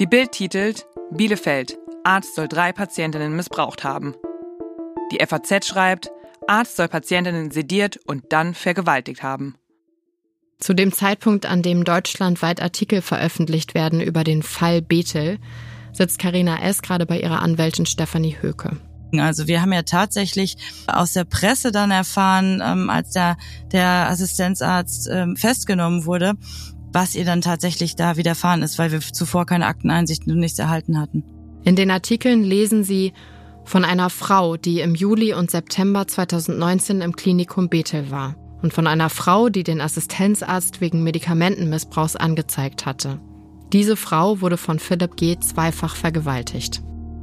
Die 0.00 0.06
Bild 0.06 0.32
titelt 0.32 0.86
Bielefeld. 1.10 1.78
Arzt 2.02 2.36
soll 2.36 2.48
drei 2.48 2.72
Patientinnen 2.72 3.36
missbraucht 3.36 3.84
haben. 3.84 4.14
Die 5.12 5.18
FAZ 5.24 5.66
schreibt, 5.66 6.10
Arzt 6.48 6.76
soll 6.76 6.88
Patientinnen 6.88 7.50
sediert 7.50 7.98
und 8.06 8.32
dann 8.32 8.54
vergewaltigt 8.54 9.22
haben. 9.22 9.56
Zu 10.58 10.72
dem 10.72 10.92
Zeitpunkt, 10.92 11.44
an 11.44 11.60
dem 11.60 11.84
deutschlandweit 11.84 12.62
Artikel 12.62 13.02
veröffentlicht 13.02 13.74
werden 13.74 14.00
über 14.00 14.24
den 14.24 14.42
Fall 14.42 14.80
Bethel, 14.80 15.38
sitzt 15.92 16.18
Karina 16.18 16.62
S. 16.62 16.80
gerade 16.80 17.04
bei 17.04 17.20
ihrer 17.20 17.42
Anwältin 17.42 17.84
Stefanie 17.84 18.38
Höke. 18.40 18.78
Also 19.18 19.48
wir 19.48 19.62
haben 19.62 19.72
ja 19.72 19.82
tatsächlich 19.82 20.56
aus 20.86 21.14
der 21.14 21.24
Presse 21.24 21.72
dann 21.72 21.90
erfahren, 21.90 22.62
ähm, 22.64 22.90
als 22.90 23.10
der, 23.10 23.36
der 23.72 24.08
Assistenzarzt 24.08 25.08
ähm, 25.10 25.36
festgenommen 25.36 26.04
wurde, 26.04 26.34
was 26.92 27.14
ihr 27.14 27.24
dann 27.24 27.40
tatsächlich 27.40 27.96
da 27.96 28.16
widerfahren 28.16 28.62
ist, 28.62 28.78
weil 28.78 28.92
wir 28.92 29.00
zuvor 29.00 29.46
keine 29.46 29.66
Akteneinsicht 29.66 30.26
und 30.26 30.38
nichts 30.38 30.58
erhalten 30.58 30.98
hatten. 31.00 31.24
In 31.64 31.76
den 31.76 31.90
Artikeln 31.90 32.44
lesen 32.44 32.84
Sie 32.84 33.12
von 33.64 33.84
einer 33.84 34.10
Frau, 34.10 34.56
die 34.56 34.80
im 34.80 34.94
Juli 34.94 35.34
und 35.34 35.50
September 35.50 36.06
2019 36.06 37.00
im 37.00 37.16
Klinikum 37.16 37.68
Bethel 37.68 38.10
war 38.10 38.36
und 38.62 38.72
von 38.72 38.86
einer 38.86 39.10
Frau, 39.10 39.48
die 39.48 39.62
den 39.62 39.80
Assistenzarzt 39.80 40.80
wegen 40.80 41.02
Medikamentenmissbrauchs 41.02 42.16
angezeigt 42.16 42.86
hatte. 42.86 43.20
Diese 43.72 43.96
Frau 43.96 44.40
wurde 44.40 44.56
von 44.56 44.78
Philipp 44.78 45.16
G. 45.16 45.38
zweifach 45.38 45.94
vergewaltigt. 45.94 46.82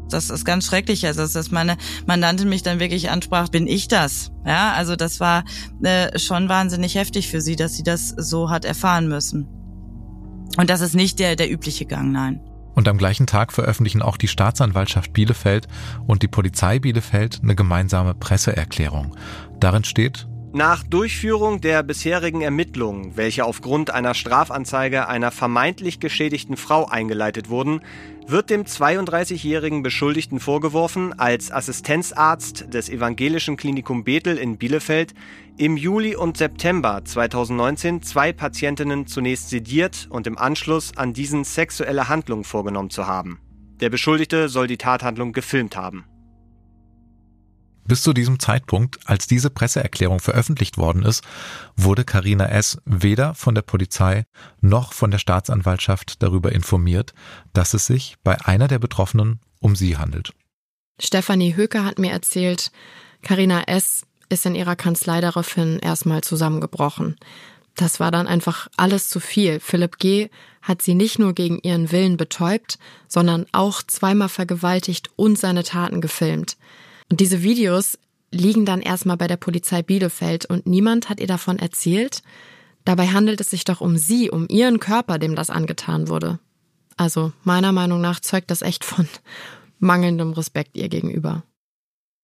Das 0.09 0.29
ist 0.29 0.45
ganz 0.45 0.65
schrecklich. 0.65 1.05
Also, 1.05 1.27
dass 1.27 1.51
meine 1.51 1.77
Mandantin 2.05 2.49
mich 2.49 2.63
dann 2.63 2.79
wirklich 2.79 3.09
ansprach, 3.09 3.49
bin 3.49 3.67
ich 3.67 3.87
das? 3.87 4.31
Ja, 4.45 4.73
also 4.73 4.95
das 4.95 5.19
war 5.19 5.43
äh, 5.83 6.17
schon 6.17 6.49
wahnsinnig 6.49 6.95
heftig 6.95 7.29
für 7.29 7.41
sie, 7.41 7.55
dass 7.55 7.75
sie 7.75 7.83
das 7.83 8.09
so 8.09 8.49
hat 8.49 8.65
erfahren 8.65 9.07
müssen. 9.07 9.47
Und 10.57 10.69
das 10.69 10.81
ist 10.81 10.95
nicht 10.95 11.19
der, 11.19 11.35
der 11.35 11.51
übliche 11.51 11.85
Gang, 11.85 12.11
nein. 12.11 12.41
Und 12.73 12.87
am 12.87 12.97
gleichen 12.97 13.25
Tag 13.25 13.53
veröffentlichen 13.53 14.03
auch 14.03 14.17
die 14.17 14.27
Staatsanwaltschaft 14.27 15.11
Bielefeld 15.11 15.67
und 16.05 16.21
die 16.21 16.27
Polizei 16.27 16.77
Bielefeld 16.77 17.39
eine 17.41 17.55
gemeinsame 17.55 18.13
Presseerklärung. 18.13 19.15
Darin 19.59 19.83
steht, 19.83 20.27
nach 20.53 20.83
Durchführung 20.83 21.61
der 21.61 21.83
bisherigen 21.83 22.41
Ermittlungen, 22.41 23.17
welche 23.17 23.45
aufgrund 23.45 23.91
einer 23.91 24.13
Strafanzeige 24.13 25.07
einer 25.07 25.31
vermeintlich 25.31 25.99
geschädigten 25.99 26.57
Frau 26.57 26.85
eingeleitet 26.85 27.49
wurden, 27.49 27.81
wird 28.27 28.49
dem 28.49 28.63
32-jährigen 28.63 29.83
Beschuldigten 29.83 30.39
vorgeworfen, 30.39 31.17
als 31.17 31.51
Assistenzarzt 31.51 32.73
des 32.73 32.89
Evangelischen 32.89 33.57
Klinikum 33.57 34.03
Bethel 34.03 34.37
in 34.37 34.57
Bielefeld 34.57 35.13
im 35.57 35.77
Juli 35.77 36.15
und 36.15 36.37
September 36.37 37.01
2019 37.03 38.01
zwei 38.03 38.33
Patientinnen 38.33 39.07
zunächst 39.07 39.49
sediert 39.49 40.07
und 40.09 40.27
im 40.27 40.37
Anschluss 40.37 40.95
an 40.97 41.13
diesen 41.13 41.43
sexuelle 41.43 42.09
Handlungen 42.09 42.43
vorgenommen 42.43 42.89
zu 42.89 43.07
haben. 43.07 43.39
Der 43.79 43.89
Beschuldigte 43.89 44.49
soll 44.49 44.67
die 44.67 44.77
Tathandlung 44.77 45.33
gefilmt 45.33 45.75
haben. 45.75 46.05
Bis 47.87 48.03
zu 48.03 48.11
diesem 48.11 48.39
Zeitpunkt, 48.39 48.99
als 49.05 49.27
diese 49.27 49.49
Presseerklärung 49.49 50.19
veröffentlicht 50.19 50.77
worden 50.77 51.03
ist, 51.03 51.23
wurde 51.77 52.03
Karina 52.03 52.47
S. 52.47 52.79
weder 52.85 53.33
von 53.33 53.55
der 53.55 53.61
Polizei 53.61 54.25
noch 54.59 54.91
von 54.91 55.09
der 55.09 55.19
Staatsanwaltschaft 55.19 56.21
darüber 56.21 56.51
informiert, 56.51 57.13
dass 57.53 57.73
es 57.73 57.85
sich 57.85 58.15
bei 58.23 58.39
einer 58.41 58.67
der 58.67 58.79
Betroffenen 58.79 59.39
um 59.59 59.75
sie 59.75 59.97
handelt. 59.97 60.33
Stefanie 60.99 61.55
Höke 61.55 61.85
hat 61.85 61.97
mir 61.97 62.11
erzählt, 62.11 62.71
Karina 63.21 63.63
S. 63.63 64.05
ist 64.29 64.45
in 64.45 64.55
ihrer 64.55 64.75
Kanzlei 64.75 65.21
daraufhin 65.21 65.79
erstmal 65.79 66.21
zusammengebrochen. 66.21 67.15
Das 67.75 67.99
war 67.99 68.11
dann 68.11 68.27
einfach 68.27 68.67
alles 68.75 69.07
zu 69.07 69.19
viel. 69.19 69.59
Philipp 69.59 69.99
G. 69.99 70.29
hat 70.61 70.81
sie 70.81 70.95
nicht 70.95 71.19
nur 71.19 71.33
gegen 71.33 71.59
ihren 71.59 71.91
Willen 71.91 72.17
betäubt, 72.17 72.79
sondern 73.07 73.45
auch 73.51 73.83
zweimal 73.83 74.29
vergewaltigt 74.29 75.11
und 75.15 75.37
seine 75.37 75.63
Taten 75.63 76.01
gefilmt. 76.01 76.57
Und 77.09 77.19
diese 77.19 77.43
Videos 77.43 77.97
liegen 78.31 78.65
dann 78.65 78.81
erstmal 78.81 79.17
bei 79.17 79.27
der 79.27 79.37
Polizei 79.37 79.81
Bielefeld 79.81 80.45
und 80.45 80.65
niemand 80.67 81.09
hat 81.09 81.19
ihr 81.19 81.27
davon 81.27 81.59
erzählt. 81.59 82.21
Dabei 82.85 83.07
handelt 83.07 83.41
es 83.41 83.49
sich 83.49 83.63
doch 83.63 83.81
um 83.81 83.97
sie, 83.97 84.29
um 84.29 84.47
ihren 84.49 84.79
Körper, 84.79 85.19
dem 85.19 85.35
das 85.35 85.49
angetan 85.49 86.07
wurde. 86.07 86.39
Also 86.97 87.31
meiner 87.43 87.71
Meinung 87.71 88.01
nach 88.01 88.19
zeugt 88.19 88.51
das 88.51 88.61
echt 88.61 88.83
von 88.83 89.07
mangelndem 89.79 90.33
Respekt 90.33 90.75
ihr 90.75 90.89
gegenüber. 90.89 91.43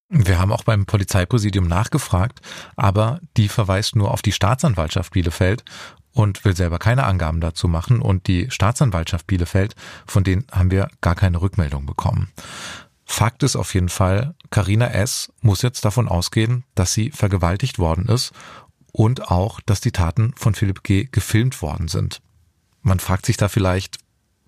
Wir 0.10 0.39
haben 0.39 0.52
auch 0.52 0.63
beim 0.63 0.86
Polizeipräsidium 0.86 1.67
nachgefragt, 1.67 2.41
aber 2.76 3.19
die 3.36 3.48
verweist 3.48 3.96
nur 3.96 4.12
auf 4.12 4.22
die 4.22 4.32
Staatsanwaltschaft 4.32 5.12
Bielefeld 5.12 5.63
und 6.12 6.46
will 6.46 6.56
selber 6.56 6.78
keine 6.78 7.06
Angaben 7.06 7.41
dazu 7.41 7.67
machen. 7.67 8.02
Und 8.02 8.28
die 8.28 8.52
Staatsanwaltschaft 8.52 9.26
Bielefeld, 9.26 9.76
von 10.06 10.24
denen 10.24 10.46
haben 10.52 10.72
wir 10.72 10.89
gar 11.02 11.15
keine 11.15 11.41
Rückmeldung 11.41 11.86
bekommen. 11.86 12.32
Fakt 13.06 13.43
ist 13.43 13.56
auf 13.56 13.74
jeden 13.74 13.89
Fall, 13.89 14.36
Karina 14.54 14.92
S. 14.92 15.34
muss 15.42 15.63
jetzt 15.63 15.84
davon 15.84 16.08
ausgehen, 16.08 16.63
dass 16.76 16.94
sie 16.94 17.10
vergewaltigt 17.10 17.80
worden 17.80 18.06
ist 18.08 18.34
und 18.92 19.32
auch, 19.32 19.60
dass 19.62 19.82
die 19.82 19.92
Taten 19.92 20.32
von 20.36 20.54
Philipp 20.54 20.84
G. 20.84 21.06
gefilmt 21.12 21.60
worden 21.63 21.88
sind. 21.88 22.22
Man 22.84 23.00
fragt 23.00 23.26
sich 23.26 23.36
da 23.36 23.48
vielleicht, 23.48 23.98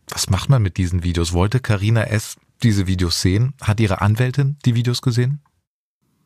was 0.08 0.30
macht 0.30 0.48
man 0.48 0.62
mit 0.62 0.78
diesen 0.78 1.02
Videos? 1.02 1.34
Wollte 1.34 1.60
Karina 1.60 2.04
S. 2.04 2.38
diese 2.62 2.86
Videos 2.86 3.20
sehen? 3.20 3.56
Hat 3.62 3.80
ihre 3.80 4.02
Anwältin 4.02 4.58
die 4.64 4.76
Videos 4.76 5.02
gesehen? 5.02 5.42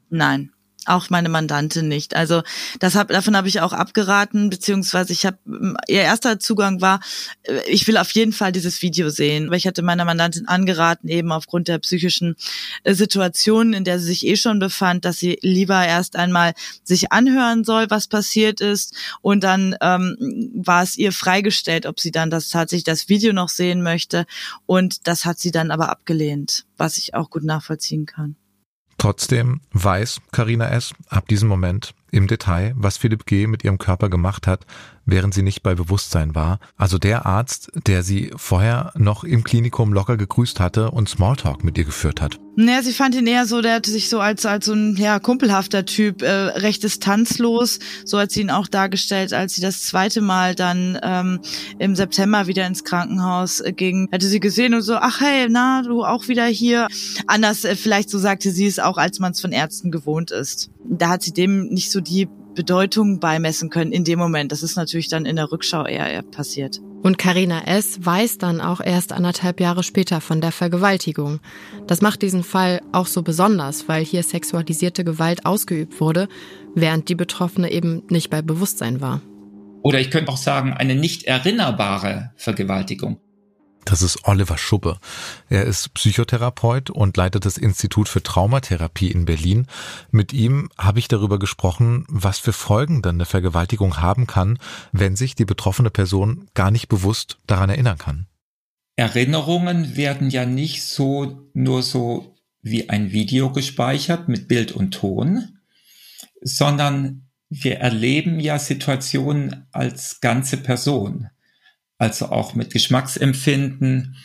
Nein 0.09 0.51
auch 0.89 1.09
meine 1.09 1.29
Mandantin 1.29 1.87
nicht. 1.87 2.15
Also 2.15 2.41
das 2.79 2.95
hab, 2.95 3.09
davon 3.09 3.35
habe 3.35 3.47
ich 3.47 3.61
auch 3.61 3.73
abgeraten, 3.73 4.49
beziehungsweise 4.49 5.13
ich 5.13 5.25
habe 5.25 5.37
ihr 5.87 6.01
erster 6.01 6.39
Zugang 6.39 6.81
war, 6.81 6.99
äh, 7.43 7.59
ich 7.67 7.87
will 7.87 7.97
auf 7.97 8.11
jeden 8.11 8.33
Fall 8.33 8.51
dieses 8.51 8.81
Video 8.81 9.09
sehen, 9.09 9.49
weil 9.49 9.57
ich 9.57 9.67
hatte 9.67 9.81
meiner 9.81 10.05
Mandantin 10.05 10.47
angeraten, 10.47 11.07
eben 11.07 11.31
aufgrund 11.31 11.67
der 11.67 11.79
psychischen 11.79 12.35
äh, 12.83 12.93
Situation, 12.93 13.73
in 13.73 13.83
der 13.83 13.99
sie 13.99 14.05
sich 14.05 14.25
eh 14.25 14.35
schon 14.35 14.59
befand, 14.59 15.05
dass 15.05 15.17
sie 15.17 15.37
lieber 15.41 15.85
erst 15.85 16.15
einmal 16.15 16.53
sich 16.83 17.11
anhören 17.11 17.63
soll, 17.63 17.89
was 17.89 18.07
passiert 18.07 18.61
ist, 18.61 18.95
und 19.21 19.43
dann 19.43 19.75
ähm, 19.81 20.51
war 20.55 20.83
es 20.83 20.97
ihr 20.97 21.11
freigestellt, 21.11 21.85
ob 21.85 21.99
sie 21.99 22.11
dann 22.11 22.29
das 22.29 22.49
tatsächlich 22.49 22.83
das 22.83 23.09
Video 23.09 23.33
noch 23.33 23.49
sehen 23.49 23.81
möchte, 23.83 24.25
und 24.65 25.07
das 25.07 25.25
hat 25.25 25.39
sie 25.39 25.51
dann 25.51 25.71
aber 25.71 25.89
abgelehnt, 25.89 26.65
was 26.77 26.97
ich 26.97 27.13
auch 27.13 27.29
gut 27.29 27.43
nachvollziehen 27.43 28.05
kann. 28.05 28.35
Trotzdem 28.99 29.61
weiß 29.71 30.21
Karina 30.33 30.69
S. 30.69 30.93
ab 31.07 31.27
diesem 31.27 31.47
Moment, 31.47 31.95
im 32.11 32.27
Detail, 32.27 32.73
was 32.75 32.97
Philipp 32.97 33.25
G. 33.25 33.47
mit 33.47 33.63
ihrem 33.63 33.77
Körper 33.77 34.09
gemacht 34.09 34.47
hat, 34.47 34.65
während 35.05 35.33
sie 35.33 35.41
nicht 35.41 35.63
bei 35.63 35.75
Bewusstsein 35.75 36.35
war. 36.35 36.59
Also 36.77 36.97
der 36.97 37.25
Arzt, 37.25 37.71
der 37.87 38.03
sie 38.03 38.31
vorher 38.35 38.91
noch 38.95 39.23
im 39.23 39.43
Klinikum 39.43 39.93
locker 39.93 40.17
gegrüßt 40.17 40.59
hatte 40.59 40.91
und 40.91 41.09
Smalltalk 41.09 41.63
mit 41.63 41.77
ihr 41.77 41.85
geführt 41.85 42.21
hat. 42.21 42.39
Naja, 42.55 42.83
sie 42.83 42.91
fand 42.91 43.15
ihn 43.15 43.25
eher 43.25 43.45
so, 43.45 43.61
der 43.61 43.75
hatte 43.75 43.89
sich 43.89 44.09
so 44.09 44.19
als, 44.19 44.45
als 44.45 44.65
so 44.65 44.73
ein 44.73 44.97
ja, 44.97 45.19
kumpelhafter 45.19 45.85
Typ, 45.85 46.21
äh, 46.21 46.29
recht 46.29 46.83
distanzlos. 46.83 47.79
So 48.03 48.19
hat 48.19 48.31
sie 48.31 48.41
ihn 48.41 48.49
auch 48.49 48.67
dargestellt, 48.67 49.31
als 49.31 49.55
sie 49.55 49.61
das 49.61 49.83
zweite 49.83 50.19
Mal 50.19 50.55
dann 50.55 50.99
ähm, 51.01 51.39
im 51.77 51.95
September 51.95 52.47
wieder 52.47 52.67
ins 52.67 52.83
Krankenhaus 52.83 53.61
äh, 53.61 53.71
ging. 53.71 54.09
Hatte 54.11 54.27
sie 54.27 54.41
gesehen 54.41 54.73
und 54.73 54.81
so, 54.81 54.95
ach 54.95 55.21
hey, 55.21 55.47
na, 55.49 55.83
du 55.83 56.03
auch 56.03 56.27
wieder 56.27 56.45
hier. 56.45 56.87
Anders, 57.27 57.63
äh, 57.63 57.77
vielleicht 57.77 58.09
so 58.09 58.19
sagte 58.19 58.51
sie 58.51 58.67
es 58.67 58.79
auch, 58.79 58.97
als 58.97 59.19
man 59.19 59.31
es 59.31 59.39
von 59.39 59.53
Ärzten 59.53 59.89
gewohnt 59.89 60.31
ist. 60.31 60.69
Da 60.83 61.09
hat 61.09 61.23
sie 61.23 61.33
dem 61.33 61.67
nicht 61.67 61.91
so 61.91 62.01
die 62.01 62.27
Bedeutung 62.55 63.19
beimessen 63.19 63.69
können 63.69 63.91
in 63.91 64.03
dem 64.03 64.19
Moment. 64.19 64.51
Das 64.51 64.63
ist 64.63 64.75
natürlich 64.75 65.07
dann 65.07 65.25
in 65.25 65.35
der 65.35 65.51
Rückschau 65.51 65.85
eher, 65.85 66.07
eher 66.07 66.23
passiert. 66.23 66.81
Und 67.01 67.17
Karina 67.17 67.61
S. 67.65 68.05
weiß 68.05 68.37
dann 68.39 68.59
auch 68.59 68.81
erst 68.81 69.13
anderthalb 69.13 69.61
Jahre 69.61 69.83
später 69.83 70.19
von 70.19 70.41
der 70.41 70.51
Vergewaltigung. 70.51 71.39
Das 71.87 72.01
macht 72.01 72.21
diesen 72.21 72.43
Fall 72.43 72.81
auch 72.91 73.07
so 73.07 73.23
besonders, 73.23 73.87
weil 73.87 74.03
hier 74.03 74.23
sexualisierte 74.23 75.05
Gewalt 75.05 75.45
ausgeübt 75.45 76.01
wurde, 76.01 76.27
während 76.75 77.07
die 77.07 77.15
Betroffene 77.15 77.71
eben 77.71 78.03
nicht 78.09 78.29
bei 78.29 78.41
Bewusstsein 78.41 78.99
war. 78.99 79.21
Oder 79.81 80.01
ich 80.01 80.11
könnte 80.11 80.31
auch 80.31 80.37
sagen, 80.37 80.73
eine 80.73 80.95
nicht 80.95 81.23
erinnerbare 81.23 82.31
Vergewaltigung. 82.35 83.21
Das 83.85 84.01
ist 84.01 84.27
Oliver 84.27 84.57
Schubbe. 84.57 84.99
Er 85.49 85.63
ist 85.63 85.93
Psychotherapeut 85.93 86.89
und 86.89 87.17
leitet 87.17 87.45
das 87.45 87.57
Institut 87.57 88.07
für 88.07 88.21
Traumatherapie 88.21 89.09
in 89.11 89.25
Berlin. 89.25 89.67
Mit 90.11 90.31
ihm 90.33 90.69
habe 90.77 90.99
ich 90.99 91.07
darüber 91.07 91.39
gesprochen, 91.39 92.05
was 92.07 92.39
für 92.39 92.53
Folgen 92.53 93.01
dann 93.01 93.15
eine 93.15 93.25
Vergewaltigung 93.25 93.97
haben 93.97 94.27
kann, 94.27 94.59
wenn 94.91 95.15
sich 95.15 95.35
die 95.35 95.45
betroffene 95.45 95.89
Person 95.89 96.47
gar 96.53 96.71
nicht 96.71 96.87
bewusst 96.87 97.39
daran 97.47 97.69
erinnern 97.69 97.97
kann. 97.97 98.27
Erinnerungen 98.95 99.95
werden 99.95 100.29
ja 100.29 100.45
nicht 100.45 100.83
so 100.83 101.49
nur 101.53 101.83
so 101.83 102.35
wie 102.61 102.89
ein 102.89 103.11
Video 103.11 103.51
gespeichert 103.51 104.27
mit 104.27 104.47
Bild 104.47 104.73
und 104.73 104.91
Ton, 104.91 105.57
sondern 106.41 107.29
wir 107.49 107.77
erleben 107.77 108.39
ja 108.39 108.59
Situationen 108.59 109.67
als 109.71 110.19
ganze 110.19 110.57
Person 110.57 111.29
also 111.99 112.29
auch 112.29 112.55
mit 112.55 112.71
Geschmacksempfinden, 112.71 114.15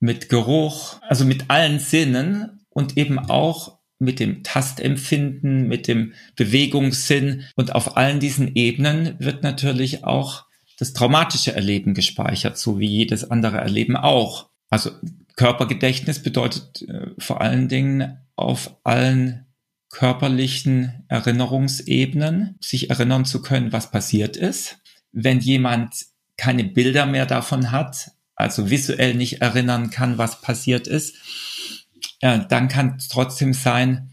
mit 0.00 0.28
Geruch, 0.28 1.00
also 1.02 1.24
mit 1.24 1.50
allen 1.50 1.80
Sinnen 1.80 2.64
und 2.70 2.96
eben 2.96 3.18
auch 3.18 3.78
mit 3.98 4.20
dem 4.20 4.44
Tastempfinden, 4.44 5.66
mit 5.66 5.88
dem 5.88 6.14
Bewegungssinn. 6.36 7.44
Und 7.56 7.74
auf 7.74 7.96
allen 7.96 8.20
diesen 8.20 8.54
Ebenen 8.54 9.16
wird 9.18 9.42
natürlich 9.42 10.04
auch 10.04 10.46
das 10.78 10.92
traumatische 10.92 11.52
Erleben 11.52 11.94
gespeichert, 11.94 12.56
so 12.56 12.78
wie 12.78 12.86
jedes 12.86 13.28
andere 13.28 13.58
Erleben 13.58 13.96
auch. 13.96 14.48
Also 14.70 14.92
Körpergedächtnis 15.34 16.22
bedeutet 16.22 16.82
äh, 16.82 17.10
vor 17.18 17.40
allen 17.40 17.68
Dingen 17.68 18.18
auf 18.36 18.76
allen 18.84 19.46
körperlichen 19.90 21.04
Erinnerungsebenen 21.08 22.56
sich 22.60 22.90
erinnern 22.90 23.24
zu 23.24 23.42
können, 23.42 23.72
was 23.72 23.90
passiert 23.90 24.36
ist. 24.36 24.78
Wenn 25.10 25.40
jemand 25.40 25.94
keine 26.38 26.64
Bilder 26.64 27.04
mehr 27.04 27.26
davon 27.26 27.70
hat, 27.70 28.12
also 28.34 28.70
visuell 28.70 29.14
nicht 29.14 29.42
erinnern 29.42 29.90
kann, 29.90 30.16
was 30.16 30.40
passiert 30.40 30.86
ist, 30.86 31.16
äh, 32.20 32.40
dann 32.48 32.68
kann 32.68 32.94
es 32.96 33.08
trotzdem 33.08 33.52
sein, 33.52 34.10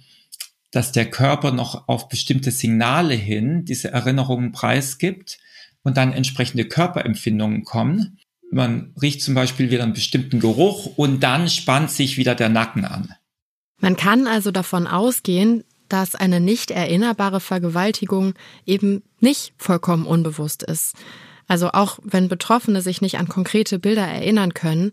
dass 0.71 0.91
der 0.91 1.09
Körper 1.09 1.51
noch 1.51 1.88
auf 1.88 2.09
bestimmte 2.09 2.51
Signale 2.51 3.13
hin 3.13 3.63
diese 3.63 3.91
Erinnerungen 3.91 4.51
preisgibt 4.51 5.38
und 5.83 5.95
dann 5.95 6.11
entsprechende 6.11 6.65
Körperempfindungen 6.65 7.63
kommen. 7.63 8.19
Man 8.51 8.93
riecht 9.01 9.21
zum 9.21 9.35
Beispiel 9.35 9.71
wieder 9.71 9.83
einen 9.83 9.93
bestimmten 9.93 10.39
Geruch 10.39 10.97
und 10.97 11.21
dann 11.21 11.47
spannt 11.47 11.91
sich 11.91 12.17
wieder 12.17 12.35
der 12.35 12.49
Nacken 12.49 12.83
an. 12.83 13.13
Man 13.79 13.95
kann 13.95 14.27
also 14.27 14.51
davon 14.51 14.88
ausgehen, 14.88 15.63
dass 15.88 16.15
eine 16.15 16.39
nicht 16.39 16.71
erinnerbare 16.71 17.39
Vergewaltigung 17.39 18.33
eben 18.65 19.03
nicht 19.19 19.53
vollkommen 19.57 20.05
unbewusst 20.05 20.63
ist. 20.63 20.95
Also 21.47 21.71
auch 21.71 21.99
wenn 22.03 22.27
Betroffene 22.27 22.81
sich 22.81 23.01
nicht 23.01 23.17
an 23.17 23.27
konkrete 23.27 23.79
Bilder 23.79 24.08
erinnern 24.08 24.53
können, 24.53 24.91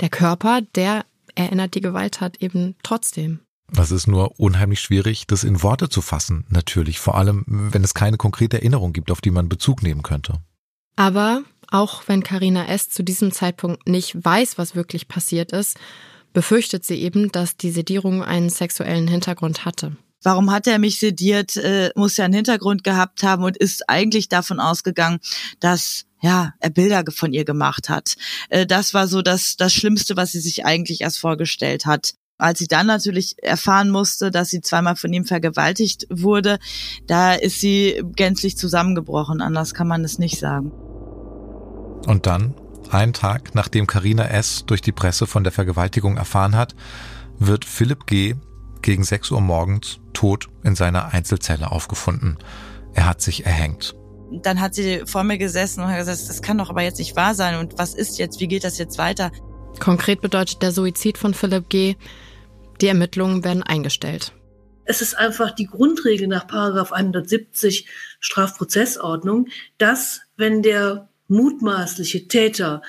der 0.00 0.08
Körper, 0.08 0.60
der 0.74 1.04
erinnert 1.34 1.74
die 1.74 1.80
Gewalttat 1.80 2.42
eben 2.42 2.74
trotzdem. 2.82 3.40
Das 3.72 3.90
ist 3.90 4.06
nur 4.06 4.38
unheimlich 4.38 4.80
schwierig, 4.80 5.26
das 5.26 5.44
in 5.44 5.62
Worte 5.62 5.88
zu 5.88 6.02
fassen, 6.02 6.44
natürlich, 6.50 7.00
vor 7.00 7.16
allem 7.16 7.44
wenn 7.46 7.82
es 7.82 7.94
keine 7.94 8.18
konkrete 8.18 8.58
Erinnerung 8.58 8.92
gibt, 8.92 9.10
auf 9.10 9.22
die 9.22 9.30
man 9.30 9.48
Bezug 9.48 9.82
nehmen 9.82 10.02
könnte. 10.02 10.34
Aber 10.96 11.42
auch 11.70 12.02
wenn 12.06 12.22
Karina 12.22 12.66
S. 12.66 12.90
zu 12.90 13.02
diesem 13.02 13.32
Zeitpunkt 13.32 13.88
nicht 13.88 14.14
weiß, 14.22 14.58
was 14.58 14.74
wirklich 14.74 15.08
passiert 15.08 15.52
ist, 15.52 15.78
befürchtet 16.34 16.84
sie 16.84 17.00
eben, 17.00 17.32
dass 17.32 17.56
die 17.56 17.70
Sedierung 17.70 18.22
einen 18.22 18.50
sexuellen 18.50 19.08
Hintergrund 19.08 19.64
hatte 19.64 19.96
warum 20.22 20.50
hat 20.50 20.66
er 20.66 20.78
mich 20.78 20.98
sediert, 20.98 21.56
äh, 21.56 21.90
muss 21.94 22.16
ja 22.16 22.24
einen 22.24 22.34
Hintergrund 22.34 22.84
gehabt 22.84 23.22
haben 23.22 23.44
und 23.44 23.56
ist 23.56 23.88
eigentlich 23.88 24.28
davon 24.28 24.60
ausgegangen, 24.60 25.20
dass 25.60 26.04
ja, 26.22 26.54
er 26.60 26.70
Bilder 26.70 27.02
von 27.10 27.32
ihr 27.32 27.44
gemacht 27.44 27.88
hat. 27.88 28.14
Äh, 28.48 28.64
das 28.66 28.94
war 28.94 29.08
so 29.08 29.22
das, 29.22 29.56
das 29.56 29.72
Schlimmste, 29.72 30.16
was 30.16 30.32
sie 30.32 30.40
sich 30.40 30.64
eigentlich 30.64 31.00
erst 31.00 31.18
vorgestellt 31.18 31.84
hat. 31.84 32.14
Als 32.38 32.58
sie 32.58 32.66
dann 32.66 32.86
natürlich 32.86 33.36
erfahren 33.42 33.90
musste, 33.90 34.30
dass 34.30 34.48
sie 34.50 34.60
zweimal 34.60 34.96
von 34.96 35.12
ihm 35.12 35.24
vergewaltigt 35.24 36.06
wurde, 36.10 36.58
da 37.06 37.34
ist 37.34 37.60
sie 37.60 38.02
gänzlich 38.16 38.56
zusammengebrochen. 38.56 39.40
Anders 39.40 39.74
kann 39.74 39.86
man 39.86 40.04
es 40.04 40.18
nicht 40.18 40.38
sagen. 40.38 40.72
Und 42.06 42.26
dann, 42.26 42.54
einen 42.90 43.12
Tag 43.12 43.54
nachdem 43.54 43.86
Karina 43.86 44.24
S. 44.24 44.64
durch 44.66 44.80
die 44.80 44.92
Presse 44.92 45.26
von 45.26 45.44
der 45.44 45.52
Vergewaltigung 45.52 46.16
erfahren 46.16 46.56
hat, 46.56 46.74
wird 47.38 47.64
Philipp 47.64 48.06
G 48.06 48.34
gegen 48.82 49.04
6 49.04 49.30
Uhr 49.30 49.40
morgens 49.40 50.01
tot 50.22 50.46
in 50.62 50.76
seiner 50.76 51.12
Einzelzelle 51.12 51.72
aufgefunden. 51.72 52.38
Er 52.94 53.06
hat 53.08 53.20
sich 53.20 53.44
erhängt. 53.44 53.96
Dann 54.30 54.60
hat 54.60 54.72
sie 54.72 55.02
vor 55.04 55.24
mir 55.24 55.36
gesessen 55.36 55.82
und 55.82 55.88
hat 55.88 55.98
gesagt, 55.98 56.28
das 56.28 56.42
kann 56.42 56.58
doch 56.58 56.70
aber 56.70 56.82
jetzt 56.82 57.00
nicht 57.00 57.16
wahr 57.16 57.34
sein. 57.34 57.58
Und 57.58 57.76
was 57.76 57.92
ist 57.92 58.20
jetzt? 58.20 58.38
Wie 58.38 58.46
geht 58.46 58.62
das 58.62 58.78
jetzt 58.78 58.98
weiter? 58.98 59.32
Konkret 59.80 60.20
bedeutet 60.20 60.62
der 60.62 60.70
Suizid 60.70 61.18
von 61.18 61.34
Philipp 61.34 61.68
G. 61.68 61.96
Die 62.80 62.86
Ermittlungen 62.86 63.42
werden 63.42 63.64
eingestellt. 63.64 64.32
Es 64.84 65.02
ist 65.02 65.14
einfach 65.14 65.50
die 65.56 65.66
Grundregel 65.66 66.28
nach 66.28 66.46
Paragraph 66.46 66.92
170 66.92 67.88
Strafprozessordnung, 68.20 69.48
dass 69.78 70.20
wenn 70.36 70.62
der 70.62 71.08
mutmaßliche 71.26 72.28
Täter 72.28 72.82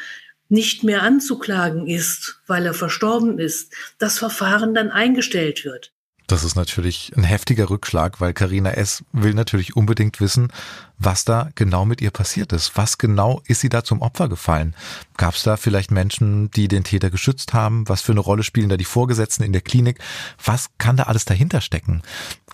nicht 0.50 0.84
mehr 0.84 1.02
anzuklagen 1.02 1.88
ist, 1.88 2.42
weil 2.46 2.64
er 2.68 2.76
verstorben 2.76 3.40
ist, 3.40 3.74
das 3.98 4.20
Verfahren 4.20 4.76
dann 4.76 4.92
eingestellt 4.92 5.66
wird. 5.66 5.93
Das 6.28 6.46
ist 6.46 6.56
natürlich 6.56 7.12
ein 7.18 7.24
heftiger 7.24 7.70
Rückschlag, 7.70 8.22
weil 8.22 8.34
Karina 8.34 8.72
S. 8.72 9.04
will 9.12 9.34
natürlich 9.34 9.76
unbedingt 9.76 10.22
wissen, 10.22 10.54
was 10.98 11.26
da 11.26 11.50
genau 11.56 11.84
mit 11.84 12.02
ihr 12.02 12.12
passiert 12.12 12.54
ist. 12.54 12.78
Was 12.78 12.98
genau 12.98 13.42
ist 13.46 13.60
sie 13.60 13.68
da 13.68 13.84
zum 13.84 14.02
Opfer 14.02 14.30
gefallen? 14.30 14.74
Gab 15.18 15.36
es 15.36 15.44
da 15.44 15.58
vielleicht 15.58 15.92
Menschen, 15.92 16.50
die 16.52 16.70
den 16.70 16.86
Täter 16.86 17.10
geschützt 17.10 17.54
haben? 17.54 17.90
Was 17.90 18.02
für 18.02 18.14
eine 18.14 18.22
Rolle 18.22 18.44
spielen 18.44 18.70
da 18.70 18.78
die 18.78 18.86
Vorgesetzten 18.86 19.44
in 19.44 19.52
der 19.52 19.62
Klinik? 19.62 20.00
Was 20.44 20.70
kann 20.78 20.96
da 20.96 21.04
alles 21.04 21.26
dahinter 21.26 21.60
stecken? 21.60 22.02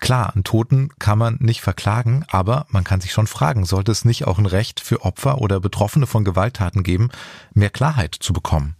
Klar, 0.00 0.34
einen 0.34 0.42
Toten 0.44 0.90
kann 0.98 1.18
man 1.18 1.36
nicht 1.38 1.60
verklagen, 1.60 2.24
aber 2.28 2.66
man 2.70 2.82
kann 2.82 3.00
sich 3.00 3.12
schon 3.12 3.28
fragen, 3.28 3.64
sollte 3.64 3.92
es 3.92 4.04
nicht 4.04 4.26
auch 4.26 4.38
ein 4.38 4.46
Recht 4.46 4.80
für 4.80 5.02
Opfer 5.02 5.38
oder 5.38 5.60
Betroffene 5.60 6.08
von 6.08 6.24
Gewalttaten 6.24 6.82
geben, 6.82 7.10
mehr 7.54 7.70
Klarheit 7.70 8.16
zu 8.18 8.32
bekommen? 8.32 8.74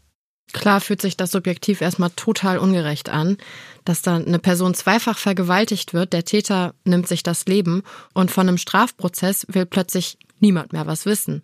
Klar 0.52 0.80
fühlt 0.80 1.00
sich 1.00 1.16
das 1.16 1.30
subjektiv 1.30 1.80
erstmal 1.80 2.10
total 2.10 2.58
ungerecht 2.58 3.08
an, 3.08 3.36
dass 3.84 4.02
da 4.02 4.16
eine 4.16 4.38
Person 4.38 4.74
zweifach 4.74 5.18
vergewaltigt 5.18 5.94
wird, 5.94 6.12
der 6.12 6.24
Täter 6.24 6.74
nimmt 6.84 7.08
sich 7.08 7.22
das 7.22 7.46
Leben 7.46 7.82
und 8.14 8.30
von 8.30 8.48
einem 8.48 8.58
Strafprozess 8.58 9.46
will 9.48 9.66
plötzlich 9.66 10.18
niemand 10.40 10.72
mehr 10.72 10.86
was 10.86 11.06
wissen. 11.06 11.42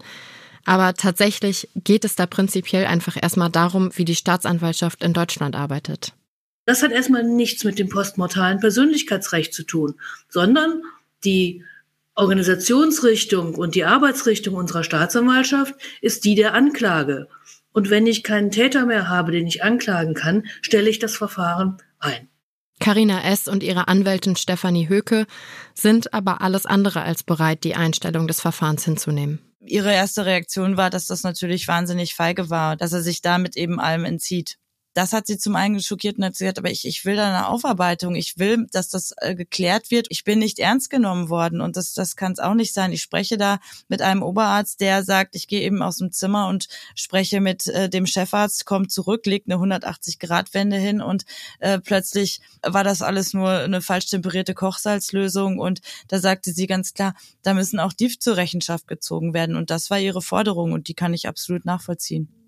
Aber 0.65 0.95
tatsächlich 0.95 1.69
geht 1.77 2.05
es 2.05 2.17
da 2.17 2.27
prinzipiell 2.27 2.87
einfach 2.87 3.17
erstmal 3.21 3.51
darum, 3.51 3.91
wie 3.95 4.05
die 4.05 4.17
Staatsanwaltschaft 4.17 5.03
in 5.03 5.13
Deutschland 5.13 5.55
arbeitet. 5.55 6.13
Das 6.65 6.83
hat 6.83 6.91
erstmal 6.91 7.23
nichts 7.23 7.63
mit 7.63 7.79
dem 7.79 7.89
postmortalen 7.89 8.59
Persönlichkeitsrecht 8.59 9.55
zu 9.55 9.63
tun, 9.63 9.95
sondern 10.29 10.83
die 11.25 11.63
Organisationsrichtung 12.17 13.55
und 13.55 13.77
die 13.77 13.85
Arbeitsrichtung 13.85 14.55
unserer 14.55 14.83
Staatsanwaltschaft 14.83 15.75
ist 16.01 16.25
die 16.25 16.35
der 16.35 16.55
Anklage. 16.55 17.29
Und 17.77 17.91
wenn 17.91 18.07
ich 18.07 18.23
keinen 18.23 18.51
Täter 18.51 18.87
mehr 18.87 19.11
habe, 19.11 19.33
den 19.33 19.47
ich 19.47 19.63
anklagen 19.63 20.15
kann, 20.15 20.47
stelle 20.63 20.89
ich 20.89 20.99
das 20.99 21.15
Verfahren 21.15 21.77
ein. 21.99 22.31
Carina 22.81 23.23
S. 23.25 23.49
und 23.49 23.63
ihre 23.63 23.87
Anwältin 23.87 24.35
Stefanie 24.35 24.89
Höke 24.89 25.27
sind 25.75 26.15
aber 26.15 26.41
alles 26.41 26.65
andere 26.65 27.03
als 27.03 27.23
bereit, 27.23 27.65
die 27.65 27.75
Einstellung 27.75 28.29
des 28.29 28.41
Verfahrens 28.41 28.87
hinzunehmen. 28.87 29.41
Ihre 29.61 29.93
erste 29.93 30.25
Reaktion 30.25 30.79
war, 30.79 30.89
dass 30.89 31.07
das 31.07 31.23
natürlich 31.23 31.69
wahnsinnig 31.69 32.15
feige 32.15 32.49
war, 32.49 32.77
dass 32.77 32.95
er 32.95 33.03
sich 33.03 33.21
damit 33.21 33.59
eben 33.59 33.79
allem 33.79 34.07
entzieht. 34.07 34.57
Das 34.97 35.13
hat 35.13 35.27
sie 35.27 35.37
zum 35.37 35.57
einen 35.57 35.83
schockiert 35.83 36.17
und 36.17 36.25
hat 36.25 36.39
gesagt, 36.39 36.59
aber 36.59 36.71
ich, 36.71 36.87
ich 36.87 37.05
will 37.05 37.17
da 37.17 37.29
eine 37.29 37.49
Aufarbeitung. 37.49 38.15
Ich 38.15 38.39
will, 38.39 38.67
dass 38.73 38.89
das 38.89 39.13
äh, 39.19 39.35
geklärt 39.35 39.91
wird. 39.91 40.07
Ich 40.09 40.25
bin 40.25 40.39
nicht 40.39 40.59
ernst 40.59 40.89
genommen 40.89 41.29
worden 41.29 41.61
und 41.61 41.77
das, 41.77 41.93
das 41.93 42.17
kann 42.17 42.33
es 42.33 42.39
auch 42.39 42.55
nicht 42.55 42.73
sein. 42.73 42.93
Ich 42.93 43.03
spreche 43.03 43.37
da 43.37 43.59
mit 43.89 44.01
einem 44.01 44.23
Oberarzt, 44.23 44.81
der 44.81 45.05
sagt, 45.05 45.37
ich 45.37 45.49
gehe 45.49 45.61
eben 45.61 45.83
aus 45.83 45.99
dem 45.99 46.13
Zimmer 46.13 46.49
und 46.49 46.69
spreche 46.95 47.43
mit 47.43 47.67
äh, 47.67 47.91
dem 47.91 48.07
Chefarzt, 48.07 48.65
kommt 48.65 48.91
zurück, 48.91 49.27
legt 49.27 49.51
eine 49.51 49.61
180-Grad-Wende 49.61 50.79
hin 50.79 51.03
und 51.03 51.27
äh, 51.59 51.79
plötzlich 51.79 52.41
war 52.63 52.83
das 52.83 53.03
alles 53.03 53.35
nur 53.35 53.51
eine 53.51 53.83
falsch 53.83 54.07
temperierte 54.07 54.55
Kochsalzlösung 54.55 55.59
und 55.59 55.83
da 56.09 56.21
sagte 56.21 56.53
sie 56.53 56.67
ganz 56.67 56.95
klar, 56.95 57.15
da 57.43 57.53
müssen 57.53 57.81
auch 57.81 57.93
die 57.93 58.19
zur 58.19 58.39
Rechenschaft 58.39 58.89
gezogen 58.89 59.35
werden 59.35 59.57
und 59.57 59.69
das 59.69 59.91
war 59.91 60.01
ihre 60.01 60.23
Forderung 60.23 60.73
und 60.73 60.89
die 60.89 60.95
kann 60.95 61.13
ich 61.13 61.29
absolut 61.29 61.67
nachvollziehen. 61.67 62.46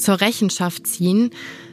Zur 0.00 0.20
Rechenschaft 0.20 0.86
ziehen, 0.86 1.30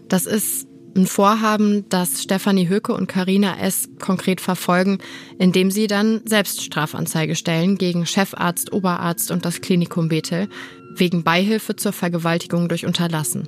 das 0.07 0.25
ist 0.25 0.67
ein 0.95 1.05
Vorhaben, 1.05 1.87
das 1.89 2.23
Stefanie 2.23 2.67
Höke 2.67 2.93
und 2.93 3.07
Karina 3.07 3.59
S. 3.59 3.87
konkret 3.99 4.41
verfolgen, 4.41 4.97
indem 5.37 5.71
sie 5.71 5.87
dann 5.87 6.21
selbst 6.25 6.63
Strafanzeige 6.63 7.35
stellen 7.35 7.77
gegen 7.77 8.05
Chefarzt, 8.05 8.73
Oberarzt 8.73 9.31
und 9.31 9.45
das 9.45 9.61
Klinikum 9.61 10.09
Bethel 10.09 10.49
wegen 10.95 11.23
Beihilfe 11.23 11.75
zur 11.75 11.93
Vergewaltigung 11.93 12.67
durch 12.67 12.85
Unterlassen. 12.85 13.47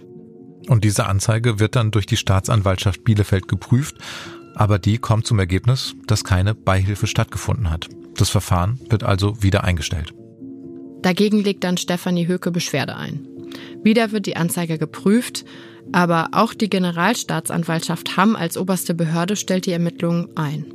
Und 0.68 0.84
diese 0.84 1.08
Anzeige 1.08 1.60
wird 1.60 1.76
dann 1.76 1.90
durch 1.90 2.06
die 2.06 2.18
Staatsanwaltschaft 2.18 3.04
Bielefeld 3.04 3.48
geprüft, 3.48 3.96
aber 4.54 4.78
die 4.78 5.00
kommt 5.00 5.26
zum 5.26 5.40
Ergebnis, 5.40 5.96
dass 6.06 6.24
keine 6.24 6.54
Beihilfe 6.54 7.08
stattgefunden 7.08 7.72
hat. 7.72 7.88
Das 8.16 8.30
Verfahren 8.30 8.80
wird 8.90 9.04
also 9.04 9.42
wieder 9.42 9.64
eingestellt. 9.64 10.14
Dagegen 11.02 11.44
legt 11.44 11.64
dann 11.64 11.78
Stefanie 11.78 12.28
Höke 12.28 12.52
Beschwerde 12.52 12.96
ein. 12.96 13.29
Wieder 13.84 14.12
wird 14.12 14.26
die 14.26 14.36
Anzeige 14.36 14.78
geprüft, 14.78 15.46
aber 15.92 16.30
auch 16.32 16.54
die 16.54 16.70
Generalstaatsanwaltschaft 16.70 18.18
Hamm 18.18 18.36
als 18.36 18.58
oberste 18.58 18.94
Behörde 18.94 19.36
stellt 19.36 19.66
die 19.66 19.72
Ermittlungen 19.72 20.30
ein. 20.36 20.66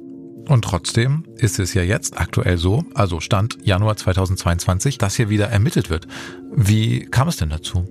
Und 0.49 0.65
trotzdem 0.65 1.25
ist 1.37 1.59
es 1.59 1.73
ja 1.75 1.83
jetzt 1.83 2.19
aktuell 2.19 2.59
so, 2.59 2.85
also 2.95 3.21
Stand 3.21 3.59
Januar 3.63 3.97
2022, 3.97 4.99
dass 4.99 5.17
hier 5.17 5.31
wieder 5.31 5.47
ermittelt 5.47 5.89
wird. 5.89 6.07
Wie 6.55 7.07
kam 7.07 7.29
es 7.29 7.37
denn 7.37 7.49
dazu? 7.49 7.85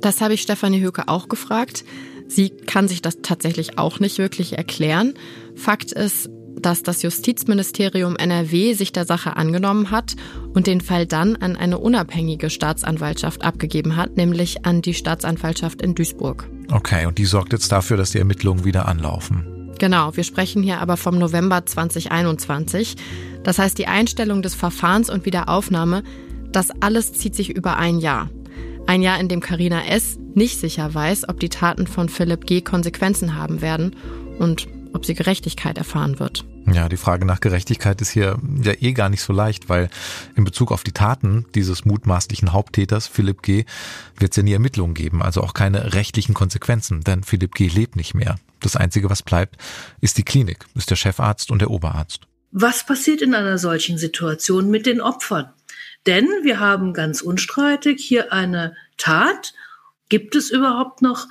Das 0.00 0.20
habe 0.20 0.34
ich 0.34 0.42
Stefanie 0.42 0.80
Höke 0.80 1.08
auch 1.08 1.28
gefragt. 1.28 1.84
Sie 2.28 2.50
kann 2.50 2.88
sich 2.88 3.02
das 3.02 3.18
tatsächlich 3.22 3.78
auch 3.78 4.00
nicht 4.00 4.18
wirklich 4.18 4.56
erklären. 4.56 5.14
Fakt 5.54 5.92
ist, 5.92 6.30
dass 6.60 6.82
das 6.82 7.02
Justizministerium 7.02 8.16
NRW 8.16 8.74
sich 8.74 8.92
der 8.92 9.04
Sache 9.04 9.36
angenommen 9.36 9.90
hat 9.90 10.16
und 10.54 10.66
den 10.66 10.80
Fall 10.80 11.06
dann 11.06 11.36
an 11.36 11.56
eine 11.56 11.78
unabhängige 11.78 12.50
Staatsanwaltschaft 12.50 13.44
abgegeben 13.44 13.96
hat, 13.96 14.16
nämlich 14.16 14.64
an 14.64 14.82
die 14.82 14.94
Staatsanwaltschaft 14.94 15.82
in 15.82 15.94
Duisburg. 15.94 16.48
Okay, 16.70 17.06
und 17.06 17.18
die 17.18 17.26
sorgt 17.26 17.52
jetzt 17.52 17.70
dafür, 17.70 17.96
dass 17.96 18.10
die 18.10 18.18
Ermittlungen 18.18 18.64
wieder 18.64 18.88
anlaufen. 18.88 19.72
Genau, 19.78 20.16
wir 20.16 20.24
sprechen 20.24 20.62
hier 20.62 20.80
aber 20.80 20.96
vom 20.96 21.18
November 21.18 21.64
2021. 21.64 22.96
Das 23.42 23.58
heißt, 23.58 23.78
die 23.78 23.86
Einstellung 23.86 24.42
des 24.42 24.54
Verfahrens 24.54 25.10
und 25.10 25.26
Wiederaufnahme, 25.26 26.02
das 26.50 26.70
alles 26.80 27.12
zieht 27.12 27.34
sich 27.34 27.50
über 27.50 27.76
ein 27.76 27.98
Jahr. 27.98 28.30
Ein 28.86 29.02
Jahr, 29.02 29.20
in 29.20 29.28
dem 29.28 29.40
Karina 29.40 29.84
S. 29.84 30.18
nicht 30.34 30.58
sicher 30.58 30.94
weiß, 30.94 31.28
ob 31.28 31.40
die 31.40 31.48
Taten 31.48 31.86
von 31.86 32.08
Philipp 32.08 32.46
G. 32.46 32.60
Konsequenzen 32.60 33.36
haben 33.36 33.60
werden 33.60 33.96
und 34.38 34.68
ob 34.96 35.06
sie 35.06 35.14
Gerechtigkeit 35.14 35.78
erfahren 35.78 36.18
wird. 36.18 36.44
Ja, 36.72 36.88
die 36.88 36.96
Frage 36.96 37.24
nach 37.24 37.40
Gerechtigkeit 37.40 38.00
ist 38.00 38.10
hier 38.10 38.38
ja 38.60 38.72
eh 38.80 38.92
gar 38.92 39.08
nicht 39.08 39.22
so 39.22 39.32
leicht, 39.32 39.68
weil 39.68 39.88
in 40.34 40.42
Bezug 40.42 40.72
auf 40.72 40.82
die 40.82 40.92
Taten 40.92 41.46
dieses 41.54 41.84
mutmaßlichen 41.84 42.52
Haupttäters 42.52 43.06
Philipp 43.06 43.42
G. 43.42 43.64
wird 44.18 44.32
es 44.32 44.36
ja 44.36 44.42
nie 44.42 44.54
Ermittlungen 44.54 44.94
geben, 44.94 45.22
also 45.22 45.42
auch 45.42 45.54
keine 45.54 45.94
rechtlichen 45.94 46.34
Konsequenzen, 46.34 47.02
denn 47.02 47.22
Philipp 47.22 47.54
G. 47.54 47.68
lebt 47.68 47.94
nicht 47.94 48.14
mehr. 48.14 48.36
Das 48.60 48.74
Einzige, 48.74 49.08
was 49.10 49.22
bleibt, 49.22 49.56
ist 50.00 50.18
die 50.18 50.24
Klinik, 50.24 50.66
ist 50.74 50.90
der 50.90 50.96
Chefarzt 50.96 51.52
und 51.52 51.60
der 51.60 51.70
Oberarzt. 51.70 52.22
Was 52.50 52.84
passiert 52.84 53.22
in 53.22 53.34
einer 53.34 53.58
solchen 53.58 53.98
Situation 53.98 54.70
mit 54.70 54.86
den 54.86 55.00
Opfern? 55.00 55.52
Denn 56.06 56.26
wir 56.42 56.58
haben 56.58 56.94
ganz 56.94 57.20
unstreitig 57.20 58.02
hier 58.02 58.32
eine 58.32 58.74
Tat. 58.96 59.52
Gibt 60.08 60.34
es 60.34 60.50
überhaupt 60.50 61.02
noch 61.02 61.26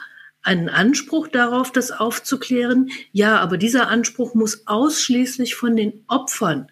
einen 0.45 0.69
Anspruch 0.69 1.27
darauf, 1.27 1.71
das 1.71 1.91
aufzuklären? 1.91 2.89
Ja, 3.11 3.39
aber 3.39 3.57
dieser 3.57 3.87
Anspruch 3.87 4.35
muss 4.35 4.67
ausschließlich 4.67 5.55
von 5.55 5.75
den 5.75 6.03
Opfern 6.07 6.71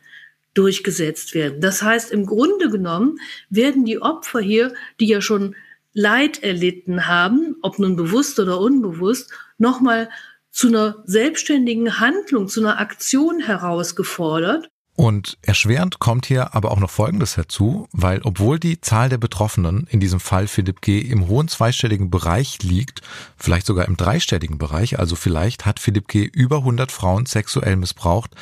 durchgesetzt 0.54 1.34
werden. 1.34 1.60
Das 1.62 1.82
heißt, 1.82 2.12
im 2.12 2.26
Grunde 2.26 2.70
genommen 2.70 3.20
werden 3.50 3.86
die 3.86 4.02
Opfer 4.02 4.40
hier, 4.40 4.74
die 5.00 5.08
ja 5.08 5.22
schon 5.22 5.56
Leid 5.94 6.44
erlitten 6.44 7.08
haben, 7.08 7.56
ob 7.62 7.80
nun 7.80 7.96
bewusst 7.96 8.40
oder 8.40 8.60
unbewusst, 8.60 9.32
nochmal 9.58 10.10
zu 10.52 10.68
einer 10.68 11.04
selbstständigen 11.06 12.00
Handlung, 12.00 12.48
zu 12.48 12.62
einer 12.62 12.80
Aktion 12.80 13.40
herausgefordert. 13.40 14.70
Und 14.96 15.40
erschwerend 15.42 15.98
kommt 15.98 16.28
hier 16.28 16.54
aber 16.54 16.70
auch 16.70 16.80
noch 16.80 16.92
Folgendes 16.92 17.36
herzu, 17.36 17.88
weil 17.94 18.22
obwohl 18.24 18.60
die 18.60 18.80
Zahl 18.80 19.10
der 19.10 19.18
Betroffenen, 19.18 19.88
in 19.90 20.00
diesem 20.00 20.20
Fall 20.20 20.48
Philipp 20.48 20.82
G., 20.82 21.00
im 21.00 21.28
hohen 21.28 21.48
zweistelligen 21.48 22.12
Bereich 22.12 22.62
liegt, 22.62 23.02
vielleicht 23.36 23.66
sogar 23.66 23.88
im 23.88 23.98
dreistelligen 23.98 24.60
Bereich, 24.60 25.00
also 25.00 25.16
vielleicht 25.16 25.66
hat 25.66 25.80
Philipp 25.80 26.08
G. 26.08 26.24
über 26.26 26.58
100 26.58 26.92
Frauen 26.92 27.26
sexuell 27.26 27.76
missbraucht, 27.76 28.36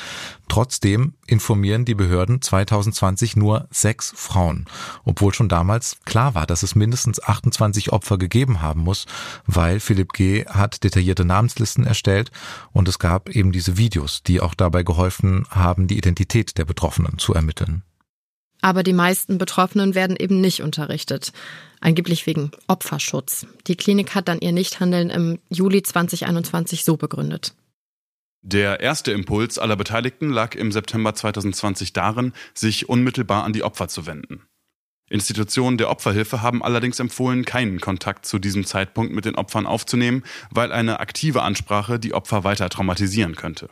Trotzdem 0.52 1.14
informieren 1.28 1.86
die 1.86 1.96
Behörden 1.96 2.42
2020 2.42 3.38
nur 3.38 3.70
sechs 3.72 4.12
Frauen, 4.14 4.66
obwohl 5.06 5.34
schon 5.34 5.48
damals 5.48 5.96
klar 6.04 6.36
war, 6.36 6.46
dass 6.46 6.62
es 6.62 6.76
mindestens 6.76 7.24
28 7.24 7.94
Opfer 7.94 8.18
gegeben 8.18 8.62
haben 8.62 8.82
muss, 8.82 9.06
weil 9.46 9.80
Philipp 9.80 10.12
G. 10.12 10.46
hat 10.46 10.84
detaillierte 10.84 11.24
Namenslisten 11.24 11.86
erstellt 11.86 12.32
und 12.74 12.90
es 12.90 13.00
gab 13.00 13.30
eben 13.30 13.54
diese 13.54 13.78
Videos, 13.78 14.24
die 14.24 14.42
auch 14.42 14.54
dabei 14.54 14.84
geholfen 14.84 15.46
haben, 15.52 15.88
die 15.88 15.98
Identität 15.98 16.58
der 16.58 16.66
Betroffenen 16.66 17.18
zu 17.18 17.34
ermitteln. 17.34 17.84
Aber 18.60 18.84
die 18.84 18.92
meisten 18.92 19.38
Betroffenen 19.38 19.96
werden 19.96 20.18
eben 20.18 20.42
nicht 20.42 20.62
unterrichtet. 20.64 21.32
Angeblich 21.80 22.28
wegen 22.28 22.52
Opferschutz. 22.68 23.48
Die 23.68 23.78
Klinik 23.78 24.16
hat 24.16 24.28
dann 24.28 24.42
ihr 24.42 24.52
Nichthandeln 24.52 25.12
im 25.12 25.40
Juli 25.50 25.82
2021 25.82 26.84
so 26.84 26.98
begründet. 26.98 27.54
Der 28.44 28.80
erste 28.80 29.12
Impuls 29.12 29.60
aller 29.60 29.76
Beteiligten 29.76 30.32
lag 30.32 30.56
im 30.56 30.72
September 30.72 31.14
2020 31.14 31.94
darin, 31.94 32.34
sich 32.56 32.90
unmittelbar 32.90 33.44
an 33.44 33.54
die 33.54 33.64
Opfer 33.64 33.88
zu 33.88 34.08
wenden. 34.08 34.42
Institutionen 35.10 35.78
der 35.78 35.90
Opferhilfe 35.90 36.42
haben 36.42 36.64
allerdings 36.64 37.00
empfohlen, 37.00 37.46
keinen 37.46 37.80
Kontakt 37.82 38.26
zu 38.26 38.40
diesem 38.40 38.66
Zeitpunkt 38.66 39.14
mit 39.14 39.26
den 39.26 39.36
Opfern 39.36 39.68
aufzunehmen, 39.68 40.24
weil 40.50 40.72
eine 40.72 41.00
aktive 41.02 41.44
Ansprache 41.44 42.00
die 42.00 42.14
Opfer 42.14 42.44
weiter 42.44 42.70
traumatisieren 42.70 43.36
könnte. 43.36 43.70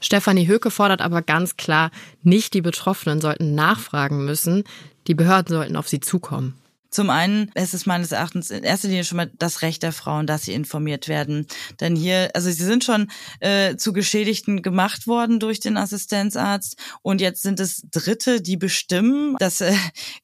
Stefanie 0.00 0.46
Höke 0.46 0.70
fordert 0.70 1.00
aber 1.00 1.22
ganz 1.22 1.56
klar, 1.56 1.90
nicht 2.22 2.54
die 2.54 2.62
Betroffenen 2.62 3.20
sollten 3.20 3.54
nachfragen 3.54 4.24
müssen, 4.24 4.64
die 5.06 5.14
Behörden 5.14 5.54
sollten 5.54 5.76
auf 5.76 5.88
sie 5.88 6.00
zukommen. 6.00 6.54
Zum 6.90 7.08
einen 7.08 7.50
ist 7.54 7.72
es 7.72 7.86
meines 7.86 8.10
Erachtens 8.10 8.50
in 8.50 8.64
erster 8.64 8.88
Linie 8.88 9.04
schon 9.04 9.16
mal 9.16 9.30
das 9.38 9.62
Recht 9.62 9.82
der 9.82 9.92
Frauen, 9.92 10.26
dass 10.26 10.42
sie 10.42 10.52
informiert 10.52 11.06
werden. 11.06 11.46
Denn 11.78 11.94
hier, 11.94 12.30
also 12.34 12.50
sie 12.50 12.64
sind 12.64 12.82
schon 12.82 13.10
äh, 13.38 13.76
zu 13.76 13.92
Geschädigten 13.92 14.62
gemacht 14.62 15.06
worden 15.06 15.38
durch 15.38 15.60
den 15.60 15.76
Assistenzarzt 15.76 16.76
und 17.02 17.20
jetzt 17.20 17.42
sind 17.42 17.60
es 17.60 17.82
Dritte, 17.92 18.40
die 18.40 18.56
bestimmen. 18.56 19.36
Das 19.38 19.60
äh, 19.60 19.72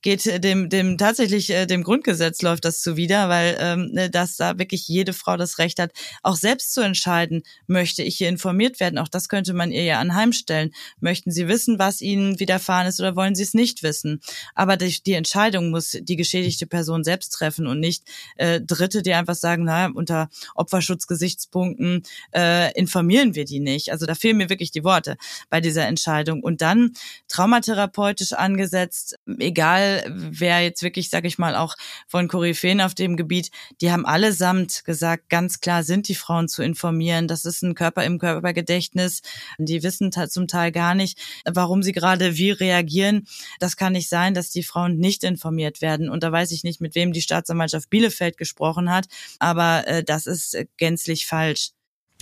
geht 0.03 0.43
dem, 0.43 0.69
dem 0.69 0.99
tatsächlich 0.99 1.51
äh, 1.51 1.67
dem 1.67 1.85
Grundgesetz 1.85 2.43
läuft 2.43 2.65
das 2.65 2.81
zuwider, 2.81 3.29
weil 3.29 3.57
ähm, 3.61 3.91
ne, 3.93 4.11
dass 4.11 4.37
da 4.37 4.59
wirklich 4.59 4.89
jede 4.89 5.13
Frau 5.13 5.37
das 5.37 5.59
Recht 5.59 5.79
hat, 5.79 5.93
auch 6.23 6.37
selbst 6.37 6.75
zu 6.75 6.81
entscheiden, 6.81 7.43
möchte 7.69 8.03
ich 8.03 8.17
hier 8.17 8.29
informiert 8.29 8.81
werden. 8.81 8.99
Auch 8.99 9.09
das 9.09 9.29
könnte 9.29 9.55
man 9.55 9.71
ihr 9.71 9.85
ja 9.85 10.01
anheimstellen. 10.01 10.73
Möchten 10.99 11.31
Sie 11.31 11.47
wissen, 11.47 11.79
was 11.79 12.01
Ihnen 12.01 12.41
widerfahren 12.41 12.89
ist 12.89 12.99
oder 12.99 13.15
wollen 13.15 13.37
Sie 13.37 13.45
es 13.45 13.55
nicht 13.55 13.85
wissen? 13.85 14.21
Aber 14.55 14.77
die, 14.77 15.01
die 15.03 15.13
Entscheidung 15.13 15.71
muss 15.71 15.97
die 16.01 16.17
Geschädigte 16.17 16.56
beschuldigte 16.57 16.67
Person 16.67 17.05
selbst 17.05 17.31
treffen 17.31 17.67
und 17.67 17.81
nicht 17.81 18.05
äh, 18.37 18.61
Dritte, 18.61 19.03
die 19.03 19.15
einfach 19.15 19.35
sagen, 19.35 19.65
na, 19.65 19.87
unter 19.87 20.29
Opferschutzgesichtspunkten 20.55 22.03
äh, 22.35 22.73
informieren 22.79 23.35
wir 23.35 23.45
die 23.45 23.61
nicht. 23.61 23.93
Also 23.93 24.07
da 24.07 24.15
fehlen 24.15 24.37
mir 24.37 24.49
wirklich 24.49 24.71
die 24.71 24.85
Worte 24.85 25.17
bei 25.51 25.61
dieser 25.61 25.87
Entscheidung. 25.87 26.43
Und 26.43 26.61
dann 26.61 26.93
traumatherapeutisch 27.29 28.33
angesetzt, 28.33 29.17
egal 29.39 30.05
wer 30.09 30.61
jetzt 30.63 30.83
wirklich, 30.83 31.11
sag 31.11 31.25
ich 31.25 31.39
mal, 31.39 31.55
auch 31.55 31.75
von 32.07 32.29
Koryphäen 32.29 32.81
auf 32.81 32.95
dem 32.95 33.17
Gebiet, 33.17 33.51
die 33.81 33.91
haben 33.91 34.07
allesamt 34.07 34.85
gesagt, 34.85 35.29
ganz 35.29 35.61
klar 35.61 35.83
sind 35.83 36.09
die 36.09 36.15
Frauen 36.15 36.49
zu 36.49 36.63
informieren. 36.63 37.29
Das 37.29 37.45
ist 37.45 37.63
ein 37.63 37.75
Körper 37.75 38.05
im 38.05 38.19
Körpergedächtnis. 38.19 39.23
Die 39.59 39.83
wissen 39.83 40.11
zum 40.13 40.49
Teil 40.49 40.73
gar 40.73 40.95
nicht, 40.95 41.19
warum 41.45 41.83
sie 41.83 41.93
gerade 41.93 42.37
wie 42.37 42.51
reagieren. 42.51 43.27
Das 43.59 43.77
kann 43.77 43.93
nicht 43.93 44.09
sein, 44.09 44.35
dass 44.35 44.51
die 44.51 44.63
Frauen 44.63 44.99
nicht 44.99 45.25
informiert 45.25 45.81
werden. 45.81 46.09
Und 46.11 46.23
da 46.23 46.33
weiß 46.33 46.46
weiß 46.47 46.53
ich 46.53 46.63
nicht, 46.63 46.81
mit 46.81 46.95
wem 46.95 47.13
die 47.13 47.23
Staatsanwaltschaft 47.23 47.91
Bielefeld 47.91 48.39
gesprochen 48.39 48.91
hat, 48.91 49.07
aber 49.41 49.87
äh, 49.89 50.05
das 50.05 50.27
ist 50.27 50.55
äh, 50.55 50.67
gänzlich 50.77 51.27
falsch. 51.27 51.71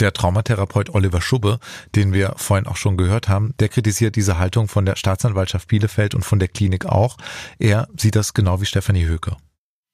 Der 0.00 0.12
Traumatherapeut 0.12 0.90
Oliver 0.90 1.20
Schubbe, 1.20 1.60
den 1.94 2.12
wir 2.14 2.34
vorhin 2.36 2.66
auch 2.66 2.76
schon 2.76 2.96
gehört 2.96 3.28
haben, 3.28 3.54
der 3.60 3.68
kritisiert 3.68 4.16
diese 4.16 4.38
Haltung 4.38 4.66
von 4.66 4.86
der 4.86 4.96
Staatsanwaltschaft 4.96 5.68
Bielefeld 5.68 6.14
und 6.14 6.24
von 6.24 6.38
der 6.38 6.48
Klinik 6.48 6.86
auch. 6.86 7.16
Er 7.58 7.86
sieht 7.96 8.16
das 8.16 8.32
genau 8.34 8.60
wie 8.60 8.66
Stefanie 8.66 9.04
Höke. 9.04 9.36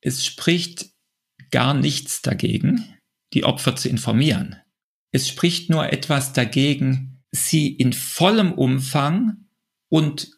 es 0.00 0.24
spricht 0.24 0.90
gar 1.50 1.74
nichts 1.74 2.22
dagegen, 2.22 2.96
die 3.34 3.44
Opfer 3.44 3.74
zu 3.74 3.88
informieren. 3.88 4.56
Es 5.12 5.28
spricht 5.28 5.68
nur 5.68 5.92
etwas 5.92 6.32
dagegen, 6.32 7.20
sie 7.32 7.68
in 7.68 7.92
vollem 7.92 8.52
Umfang 8.52 9.48
und 9.90 10.30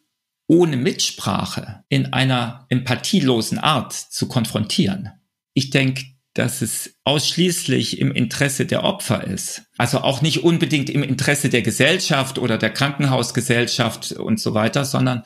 ohne 0.52 0.76
Mitsprache 0.76 1.82
in 1.88 2.12
einer 2.12 2.66
empathielosen 2.68 3.56
Art 3.56 3.94
zu 3.94 4.28
konfrontieren. 4.28 5.10
Ich 5.54 5.70
denke, 5.70 6.04
dass 6.34 6.60
es 6.60 6.94
ausschließlich 7.04 7.98
im 7.98 8.12
Interesse 8.12 8.66
der 8.66 8.84
Opfer 8.84 9.24
ist. 9.24 9.62
Also 9.78 10.00
auch 10.02 10.20
nicht 10.20 10.44
unbedingt 10.44 10.90
im 10.90 11.02
Interesse 11.02 11.48
der 11.48 11.62
Gesellschaft 11.62 12.38
oder 12.38 12.58
der 12.58 12.68
Krankenhausgesellschaft 12.68 14.12
und 14.12 14.40
so 14.40 14.52
weiter, 14.52 14.84
sondern 14.84 15.22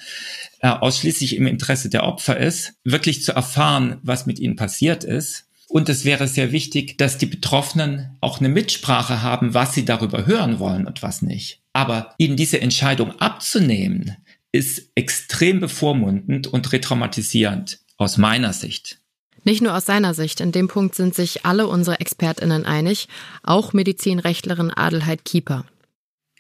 äh, 0.61 0.69
ausschließlich 0.69 1.35
im 1.35 1.49
Interesse 1.49 1.91
der 1.91 2.05
Opfer 2.05 2.37
ist, 2.37 2.75
wirklich 2.85 3.25
zu 3.25 3.33
erfahren, 3.33 3.99
was 4.03 4.27
mit 4.27 4.39
ihnen 4.39 4.55
passiert 4.55 5.03
ist. 5.03 5.47
Und 5.67 5.89
es 5.89 6.05
wäre 6.05 6.29
sehr 6.29 6.53
wichtig, 6.53 6.99
dass 6.99 7.19
die 7.19 7.27
Betroffenen 7.27 8.17
auch 8.21 8.39
eine 8.39 8.49
Mitsprache 8.49 9.23
haben, 9.23 9.55
was 9.55 9.75
sie 9.75 9.85
darüber 9.85 10.25
hören 10.25 10.61
wollen 10.61 10.87
und 10.87 11.03
was 11.03 11.21
nicht. 11.21 11.63
Aber 11.73 12.15
ihnen 12.19 12.37
diese 12.37 12.61
Entscheidung 12.61 13.19
abzunehmen, 13.21 14.17
ist 14.57 14.91
extrem 14.95 15.61
bevormundend 15.61 16.47
und 16.47 16.73
retraumatisierend 16.73 17.81
aus 17.99 18.17
meiner 18.17 18.55
Sicht. 18.55 18.99
Nicht 19.45 19.61
nur 19.61 19.77
aus 19.77 19.85
seiner 19.85 20.15
Sicht, 20.15 20.41
in 20.41 20.51
dem 20.51 20.67
Punkt 20.67 20.95
sind 20.95 21.15
sich 21.15 21.45
alle 21.45 21.69
unsere 21.69 22.01
Expertinnen 22.01 22.65
einig, 22.65 23.07
auch 23.43 23.75
Medizinrechtlerin 23.75 24.73
Adelheid 24.75 25.27
Kieper. 25.27 25.67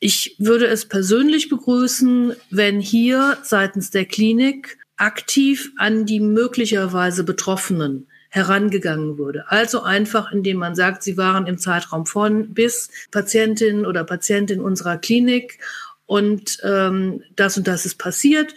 Ich 0.00 0.34
würde 0.38 0.66
es 0.66 0.88
persönlich 0.88 1.50
begrüßen, 1.50 2.34
wenn 2.50 2.80
hier 2.80 3.36
seitens 3.42 3.90
der 3.90 4.06
Klinik 4.06 4.78
aktiv 4.96 5.70
an 5.76 6.06
die 6.06 6.20
möglicherweise 6.20 7.22
Betroffenen 7.22 8.08
herangegangen 8.30 9.18
würde. 9.18 9.44
Also 9.50 9.82
einfach, 9.82 10.32
indem 10.32 10.56
man 10.56 10.74
sagt, 10.74 11.02
sie 11.02 11.16
waren 11.16 11.46
im 11.46 11.58
Zeitraum 11.58 12.06
von 12.06 12.54
bis 12.54 12.90
Patientin 13.10 13.86
oder 13.86 14.04
Patientin 14.04 14.60
unserer 14.60 14.98
Klinik 14.98 15.58
und 16.06 16.58
ähm, 16.62 17.22
das 17.34 17.56
und 17.56 17.66
das 17.66 17.84
ist 17.84 17.98
passiert 17.98 18.54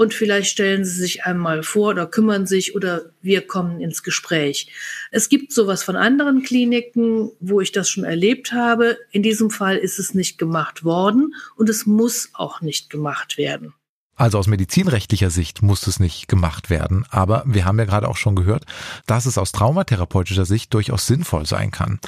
und 0.00 0.14
vielleicht 0.14 0.50
stellen 0.50 0.86
Sie 0.86 0.98
sich 0.98 1.24
einmal 1.24 1.62
vor 1.62 1.90
oder 1.90 2.06
kümmern 2.06 2.46
sich 2.46 2.74
oder 2.74 3.10
wir 3.20 3.46
kommen 3.46 3.82
ins 3.82 4.02
Gespräch. 4.02 4.72
Es 5.10 5.28
gibt 5.28 5.52
sowas 5.52 5.82
von 5.82 5.94
anderen 5.94 6.42
Kliniken, 6.42 7.30
wo 7.38 7.60
ich 7.60 7.70
das 7.70 7.90
schon 7.90 8.04
erlebt 8.04 8.52
habe. 8.52 8.96
In 9.10 9.22
diesem 9.22 9.50
Fall 9.50 9.76
ist 9.76 9.98
es 9.98 10.14
nicht 10.14 10.38
gemacht 10.38 10.84
worden 10.84 11.34
und 11.54 11.68
es 11.68 11.84
muss 11.84 12.30
auch 12.32 12.62
nicht 12.62 12.88
gemacht 12.88 13.36
werden. 13.36 13.74
Also 14.16 14.38
aus 14.38 14.46
medizinrechtlicher 14.46 15.28
Sicht 15.28 15.60
muss 15.60 15.86
es 15.86 16.00
nicht 16.00 16.28
gemacht 16.28 16.70
werden, 16.70 17.04
aber 17.10 17.42
wir 17.46 17.66
haben 17.66 17.78
ja 17.78 17.84
gerade 17.84 18.08
auch 18.08 18.16
schon 18.16 18.36
gehört, 18.36 18.64
dass 19.06 19.26
es 19.26 19.36
aus 19.36 19.52
traumatherapeutischer 19.52 20.46
Sicht 20.46 20.72
durchaus 20.72 21.06
sinnvoll 21.06 21.44
sein 21.44 21.72
kann. 21.72 22.00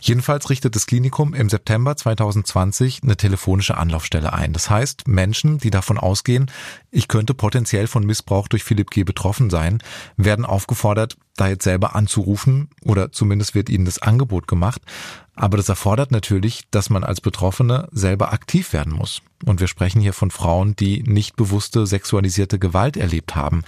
Jedenfalls 0.00 0.48
richtet 0.48 0.76
das 0.76 0.86
Klinikum 0.86 1.34
im 1.34 1.50
September 1.50 1.96
2020 1.96 3.02
eine 3.02 3.16
telefonische 3.16 3.76
Anlaufstelle 3.76 4.32
ein. 4.32 4.52
Das 4.52 4.70
heißt, 4.70 5.06
Menschen, 5.06 5.58
die 5.58 5.70
davon 5.70 5.98
ausgehen, 5.98 6.50
ich 6.90 7.06
könnte 7.08 7.34
potenziell 7.34 7.86
von 7.86 8.04
Missbrauch 8.06 8.48
durch 8.48 8.64
Philipp 8.64 8.90
G. 8.90 9.04
betroffen 9.04 9.50
sein, 9.50 9.82
werden 10.16 10.44
aufgefordert, 10.44 11.16
da 11.36 11.48
jetzt 11.48 11.64
selber 11.64 11.94
anzurufen 11.94 12.70
oder 12.84 13.12
zumindest 13.12 13.54
wird 13.54 13.68
ihnen 13.68 13.84
das 13.84 13.98
Angebot 13.98 14.48
gemacht. 14.48 14.82
Aber 15.34 15.56
das 15.56 15.68
erfordert 15.68 16.10
natürlich, 16.10 16.64
dass 16.70 16.90
man 16.90 17.04
als 17.04 17.20
Betroffene 17.20 17.88
selber 17.92 18.32
aktiv 18.32 18.72
werden 18.72 18.92
muss. 18.92 19.22
Und 19.44 19.60
wir 19.60 19.68
sprechen 19.68 20.00
hier 20.00 20.12
von 20.12 20.30
Frauen, 20.30 20.76
die 20.76 21.02
nicht 21.02 21.36
bewusste 21.36 21.86
sexualisierte 21.86 22.58
Gewalt 22.58 22.96
erlebt 22.96 23.36
haben. 23.36 23.62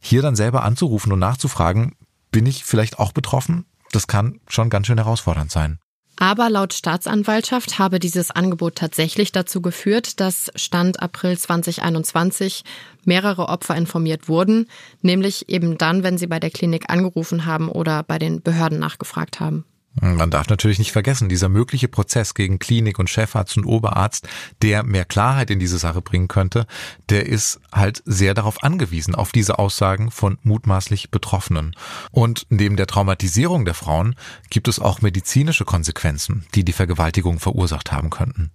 Hier 0.00 0.22
dann 0.22 0.34
selber 0.36 0.64
anzurufen 0.64 1.12
und 1.12 1.20
nachzufragen, 1.20 1.94
bin 2.32 2.46
ich 2.46 2.64
vielleicht 2.64 2.98
auch 2.98 3.12
betroffen? 3.12 3.66
Das 3.92 4.06
kann 4.06 4.40
schon 4.48 4.70
ganz 4.70 4.86
schön 4.88 4.98
herausfordernd 4.98 5.50
sein. 5.50 5.78
Aber 6.16 6.50
laut 6.50 6.72
Staatsanwaltschaft 6.72 7.78
habe 7.78 7.98
dieses 7.98 8.30
Angebot 8.30 8.76
tatsächlich 8.76 9.32
dazu 9.32 9.60
geführt, 9.60 10.20
dass 10.20 10.52
Stand 10.54 11.00
April 11.02 11.36
2021 11.36 12.64
mehrere 13.04 13.48
Opfer 13.48 13.74
informiert 13.74 14.28
wurden, 14.28 14.68
nämlich 15.00 15.48
eben 15.48 15.78
dann, 15.78 16.04
wenn 16.04 16.18
sie 16.18 16.26
bei 16.26 16.38
der 16.38 16.50
Klinik 16.50 16.90
angerufen 16.90 17.44
haben 17.46 17.68
oder 17.68 18.02
bei 18.02 18.18
den 18.18 18.42
Behörden 18.42 18.78
nachgefragt 18.78 19.40
haben. 19.40 19.64
Man 20.00 20.30
darf 20.30 20.48
natürlich 20.48 20.78
nicht 20.78 20.92
vergessen, 20.92 21.28
dieser 21.28 21.50
mögliche 21.50 21.86
Prozess 21.88 22.34
gegen 22.34 22.58
Klinik 22.58 22.98
und 22.98 23.10
Chefarzt 23.10 23.58
und 23.58 23.66
Oberarzt, 23.66 24.26
der 24.62 24.84
mehr 24.84 25.04
Klarheit 25.04 25.50
in 25.50 25.58
diese 25.58 25.76
Sache 25.76 26.00
bringen 26.00 26.28
könnte, 26.28 26.66
der 27.10 27.26
ist 27.26 27.60
halt 27.72 28.02
sehr 28.06 28.32
darauf 28.32 28.62
angewiesen, 28.62 29.14
auf 29.14 29.32
diese 29.32 29.58
Aussagen 29.58 30.10
von 30.10 30.38
mutmaßlich 30.42 31.10
Betroffenen. 31.10 31.76
Und 32.10 32.46
neben 32.48 32.76
der 32.76 32.86
Traumatisierung 32.86 33.66
der 33.66 33.74
Frauen 33.74 34.16
gibt 34.48 34.68
es 34.68 34.78
auch 34.78 35.02
medizinische 35.02 35.66
Konsequenzen, 35.66 36.46
die 36.54 36.64
die 36.64 36.72
Vergewaltigung 36.72 37.38
verursacht 37.38 37.92
haben 37.92 38.08
könnten. 38.08 38.50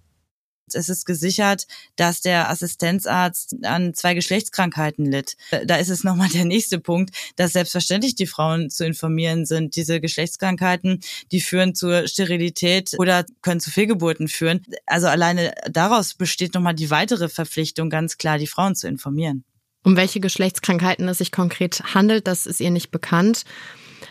Es 0.74 0.88
ist 0.88 1.04
gesichert, 1.04 1.66
dass 1.96 2.20
der 2.20 2.50
Assistenzarzt 2.50 3.56
an 3.62 3.94
zwei 3.94 4.14
Geschlechtskrankheiten 4.14 5.06
litt. 5.06 5.36
Da 5.64 5.76
ist 5.76 5.88
es 5.88 6.04
nochmal 6.04 6.28
der 6.28 6.44
nächste 6.44 6.78
Punkt, 6.78 7.14
dass 7.36 7.52
selbstverständlich 7.52 8.14
die 8.14 8.26
Frauen 8.26 8.70
zu 8.70 8.84
informieren 8.84 9.46
sind. 9.46 9.76
Diese 9.76 10.00
Geschlechtskrankheiten, 10.00 11.00
die 11.32 11.40
führen 11.40 11.74
zur 11.74 12.08
Sterilität 12.08 12.94
oder 12.98 13.24
können 13.42 13.60
zu 13.60 13.70
Fehlgeburten 13.70 14.28
führen. 14.28 14.64
Also 14.86 15.06
alleine 15.06 15.52
daraus 15.70 16.14
besteht 16.14 16.54
nochmal 16.54 16.74
die 16.74 16.90
weitere 16.90 17.28
Verpflichtung, 17.28 17.90
ganz 17.90 18.18
klar 18.18 18.38
die 18.38 18.46
Frauen 18.46 18.74
zu 18.74 18.88
informieren. 18.88 19.44
Um 19.84 19.96
welche 19.96 20.20
Geschlechtskrankheiten 20.20 21.08
es 21.08 21.18
sich 21.18 21.32
konkret 21.32 21.94
handelt, 21.94 22.26
das 22.26 22.46
ist 22.46 22.60
ihr 22.60 22.70
nicht 22.70 22.90
bekannt. 22.90 23.44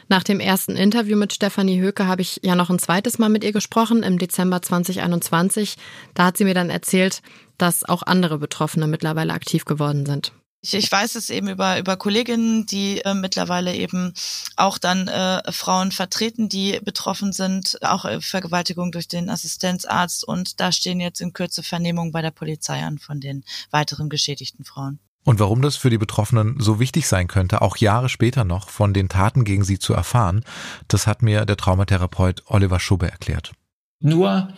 Nach 0.07 0.23
dem 0.23 0.39
ersten 0.39 0.75
Interview 0.75 1.17
mit 1.17 1.33
Stefanie 1.33 1.79
Höke 1.79 2.07
habe 2.07 2.21
ich 2.21 2.39
ja 2.43 2.55
noch 2.55 2.69
ein 2.69 2.79
zweites 2.79 3.17
Mal 3.19 3.29
mit 3.29 3.43
ihr 3.43 3.51
gesprochen 3.51 4.03
im 4.03 4.17
Dezember 4.17 4.61
2021. 4.61 5.75
Da 6.13 6.25
hat 6.25 6.37
sie 6.37 6.43
mir 6.43 6.53
dann 6.53 6.69
erzählt, 6.69 7.21
dass 7.57 7.83
auch 7.83 8.03
andere 8.03 8.37
Betroffene 8.37 8.87
mittlerweile 8.87 9.33
aktiv 9.33 9.65
geworden 9.65 10.05
sind. 10.05 10.31
Ich, 10.61 10.73
ich 10.73 10.91
weiß 10.91 11.15
es 11.15 11.29
eben 11.29 11.47
über, 11.47 11.77
über 11.77 11.97
Kolleginnen, 11.97 12.65
die 12.65 12.99
äh, 13.01 13.13
mittlerweile 13.13 13.75
eben 13.75 14.13
auch 14.55 14.77
dann 14.77 15.07
äh, 15.07 15.51
Frauen 15.51 15.91
vertreten, 15.91 16.49
die 16.49 16.79
betroffen 16.83 17.31
sind, 17.31 17.77
auch 17.83 18.05
äh, 18.05 18.21
Vergewaltigung 18.21 18.91
durch 18.91 19.07
den 19.07 19.29
Assistenzarzt. 19.29 20.27
Und 20.27 20.59
da 20.59 20.71
stehen 20.71 20.99
jetzt 20.99 21.21
in 21.21 21.33
Kürze 21.33 21.61
Vernehmungen 21.61 22.11
bei 22.11 22.21
der 22.21 22.31
Polizei 22.31 22.83
an 22.83 22.97
von 22.97 23.19
den 23.19 23.43
weiteren 23.69 24.09
geschädigten 24.09 24.65
Frauen. 24.65 24.99
Und 25.27 25.39
warum 25.39 25.61
das 25.61 25.75
für 25.75 25.89
die 25.89 25.97
Betroffenen 25.97 26.55
so 26.57 26.79
wichtig 26.79 27.05
sein 27.05 27.27
könnte, 27.27 27.61
auch 27.61 27.75
Jahre 27.75 28.07
später 28.07 28.45
noch 28.45 28.69
von 28.69 28.93
den 28.93 29.09
Taten 29.09 29.43
gegen 29.43 29.65
sie 29.65 29.77
zu 29.77 29.93
erfahren, 29.93 30.45
das 30.87 31.05
hat 31.05 31.21
mir 31.21 31.45
der 31.45 31.57
Traumatherapeut 31.57 32.43
Oliver 32.45 32.79
Schubbe 32.79 33.11
erklärt. 33.11 33.51
Nur 33.99 34.53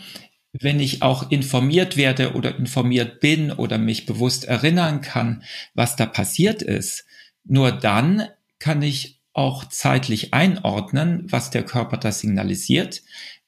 wenn 0.54 0.80
ich 0.80 1.02
auch 1.02 1.32
informiert 1.32 1.98
werde 1.98 2.36
oder 2.36 2.56
informiert 2.56 3.20
bin 3.20 3.52
oder 3.52 3.80
mich 3.80 4.06
bewusst 4.06 4.46
erinnern 4.46 5.02
kann, 5.02 5.42
was 5.74 5.96
da 5.96 6.06
passiert 6.06 6.62
ist, 6.62 7.06
nur 7.44 7.72
dann 7.72 8.28
kann 8.60 8.84
ich 8.84 9.24
auch 9.34 9.66
zeitlich 9.66 10.36
einordnen, 10.36 11.24
was 11.32 11.50
der 11.50 11.64
Körper 11.64 11.98
da 11.98 12.12
signalisiert, 12.12 13.02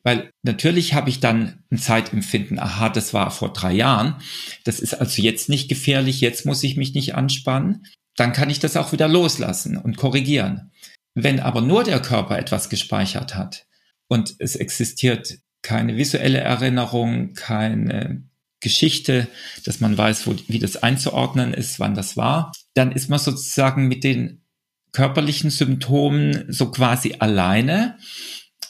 weil 0.04 0.32
natürlich 0.44 0.94
habe 0.94 1.10
ich 1.10 1.20
dann 1.20 1.64
ein 1.72 1.78
Zeitempfinden, 1.78 2.60
aha, 2.60 2.90
das 2.90 3.14
war 3.14 3.32
vor 3.32 3.54
drei 3.54 3.74
Jahren, 3.74 4.16
das 4.64 4.80
ist 4.80 4.94
also 4.94 5.22
jetzt 5.22 5.50
nicht 5.50 5.70
gefährlich, 5.70 6.22
jetzt 6.22 6.46
muss 6.46 6.64
ich 6.64 6.78
mich 6.78 6.94
nicht 6.94 7.16
anspannen, 7.16 7.86
dann 8.16 8.34
kann 8.34 8.50
ich 8.50 8.60
das 8.60 8.78
auch 8.78 8.92
wieder 8.92 9.08
loslassen 9.08 9.78
und 9.78 9.98
korrigieren. 9.98 10.72
Wenn 11.14 11.40
aber 11.40 11.62
nur 11.62 11.84
der 11.84 12.02
Körper 12.02 12.38
etwas 12.38 12.70
gespeichert 12.70 13.36
hat 13.36 13.66
und 14.08 14.36
es 14.40 14.56
existiert 14.56 15.40
keine 15.62 15.98
visuelle 15.98 16.40
Erinnerung, 16.40 17.34
keine 17.34 18.24
Geschichte, 18.60 19.28
dass 19.66 19.80
man 19.80 19.98
weiß, 19.98 20.28
wo, 20.28 20.36
wie 20.48 20.60
das 20.60 20.78
einzuordnen 20.78 21.54
ist, 21.54 21.80
wann 21.80 21.96
das 21.96 22.16
war, 22.16 22.52
dann 22.74 22.92
ist 22.92 23.10
man 23.10 23.20
sozusagen 23.20 23.88
mit 23.88 24.04
den 24.04 24.46
körperlichen 24.94 25.50
Symptomen 25.50 26.46
so 26.50 26.72
quasi 26.72 27.16
alleine 27.20 27.98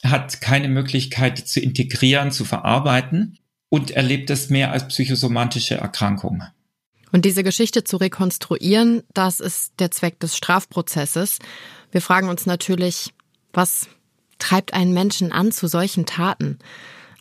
hat 0.04 0.42
keine 0.42 0.68
Möglichkeit 0.68 1.38
zu 1.38 1.60
integrieren, 1.60 2.32
zu 2.32 2.46
verarbeiten 2.46 3.38
und 3.70 3.92
erlebt 3.92 4.30
es 4.30 4.50
mehr 4.50 4.72
als 4.72 4.88
psychosomatische 4.88 5.76
Erkrankung. 5.76 6.44
Und 7.12 7.26
diese 7.26 7.44
Geschichte 7.44 7.84
zu 7.84 7.98
rekonstruieren, 7.98 9.04
das 9.14 9.40
ist 9.40 9.74
der 9.80 9.92
Zweck 9.92 10.20
des 10.20 10.36
Strafprozesses. 10.36 11.40
Wir 11.92 12.02
fragen 12.02 12.30
uns 12.30 12.46
natürlich, 12.46 13.14
was 13.54 13.88
treibt 14.40 14.74
einen 14.74 14.94
Menschen 14.94 15.32
an 15.32 15.52
zu 15.52 15.68
solchen 15.68 16.06
Taten? 16.06 16.60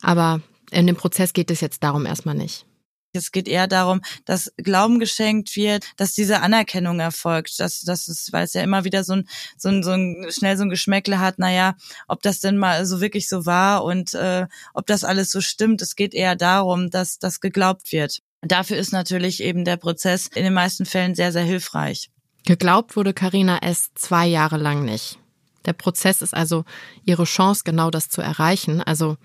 Aber 0.01 0.41
in 0.71 0.87
dem 0.87 0.95
Prozess 0.95 1.33
geht 1.33 1.51
es 1.51 1.61
jetzt 1.61 1.83
darum 1.83 2.05
erstmal 2.05 2.35
nicht. 2.35 2.65
Es 3.13 3.31
geht 3.31 3.47
eher 3.47 3.67
darum, 3.67 4.01
dass 4.25 4.51
Glauben 4.57 4.99
geschenkt 4.99 5.55
wird, 5.55 5.85
dass 5.97 6.13
diese 6.13 6.41
Anerkennung 6.41 6.99
erfolgt, 6.99 7.59
dass 7.59 7.81
das 7.81 8.07
ist, 8.07 8.31
weil 8.31 8.45
es 8.45 8.53
ja 8.53 8.61
immer 8.61 8.83
wieder 8.83 9.03
so 9.03 9.13
ein, 9.13 9.27
so 9.57 9.69
ein, 9.69 9.83
so 9.83 9.91
ein 9.91 10.27
schnell 10.29 10.57
so 10.57 10.63
ein 10.63 10.69
Geschmäckle 10.69 11.19
hat, 11.19 11.39
naja, 11.39 11.75
ob 12.07 12.21
das 12.21 12.39
denn 12.39 12.57
mal 12.57 12.85
so 12.85 13.01
wirklich 13.01 13.27
so 13.27 13.45
war 13.45 13.83
und 13.83 14.13
äh, 14.13 14.47
ob 14.73 14.87
das 14.87 15.03
alles 15.03 15.31
so 15.31 15.41
stimmt. 15.41 15.81
Es 15.81 15.95
geht 15.95 16.13
eher 16.13 16.35
darum, 16.35 16.89
dass 16.89 17.19
das 17.19 17.39
geglaubt 17.41 17.91
wird. 17.91 18.19
Dafür 18.41 18.77
ist 18.77 18.91
natürlich 18.91 19.43
eben 19.43 19.65
der 19.65 19.77
Prozess 19.77 20.27
in 20.27 20.43
den 20.43 20.53
meisten 20.53 20.85
Fällen 20.85 21.13
sehr, 21.13 21.31
sehr 21.31 21.43
hilfreich. 21.43 22.09
Geglaubt 22.45 22.95
wurde 22.95 23.13
Karina 23.13 23.59
S. 23.59 23.91
zwei 23.93 24.25
Jahre 24.25 24.57
lang 24.57 24.83
nicht. 24.83 25.19
Der 25.65 25.73
Prozess 25.73 26.23
ist 26.23 26.33
also 26.33 26.65
ihre 27.05 27.25
Chance, 27.25 27.61
genau 27.63 27.91
das 27.91 28.09
zu 28.09 28.21
erreichen, 28.21 28.81
also 28.81 29.17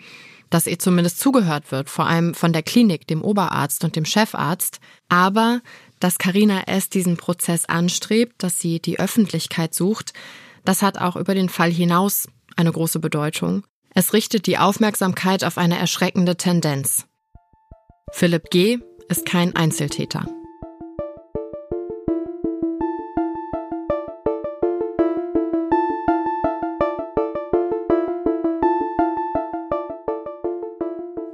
dass 0.51 0.67
ihr 0.67 0.79
zumindest 0.79 1.19
zugehört 1.19 1.73
wird, 1.73 1.91
vor 1.91 2.07
allem 2.07 2.35
von 2.35 2.53
der 2.53 2.63
Klinik, 2.63 3.07
dem 3.07 3.23
Oberarzt 3.23 3.85
und 3.85 3.97
dem 3.97 4.05
Chefarzt, 4.05 4.81
aber 5.09 5.61
dass 6.01 6.19
Karina 6.19 6.63
S. 6.67 6.89
diesen 6.89 7.17
Prozess 7.17 7.65
anstrebt, 7.65 8.43
dass 8.43 8.59
sie 8.59 8.81
die 8.81 8.99
Öffentlichkeit 8.99 9.75
sucht, 9.75 10.13
das 10.65 10.83
hat 10.83 10.99
auch 10.99 11.17
über 11.17 11.35
den 11.35 11.49
Fall 11.49 11.71
hinaus 11.71 12.29
eine 12.57 12.73
große 12.73 12.99
Bedeutung. 12.99 13.65
Es 13.95 14.13
richtet 14.13 14.47
die 14.47 14.59
Aufmerksamkeit 14.59 15.45
auf 15.45 15.59
eine 15.59 15.79
erschreckende 15.79 16.37
Tendenz. 16.37 17.07
Philipp 18.13 18.51
G. 18.51 18.79
ist 19.09 19.25
kein 19.25 19.57
Einzeltäter. 19.57 20.27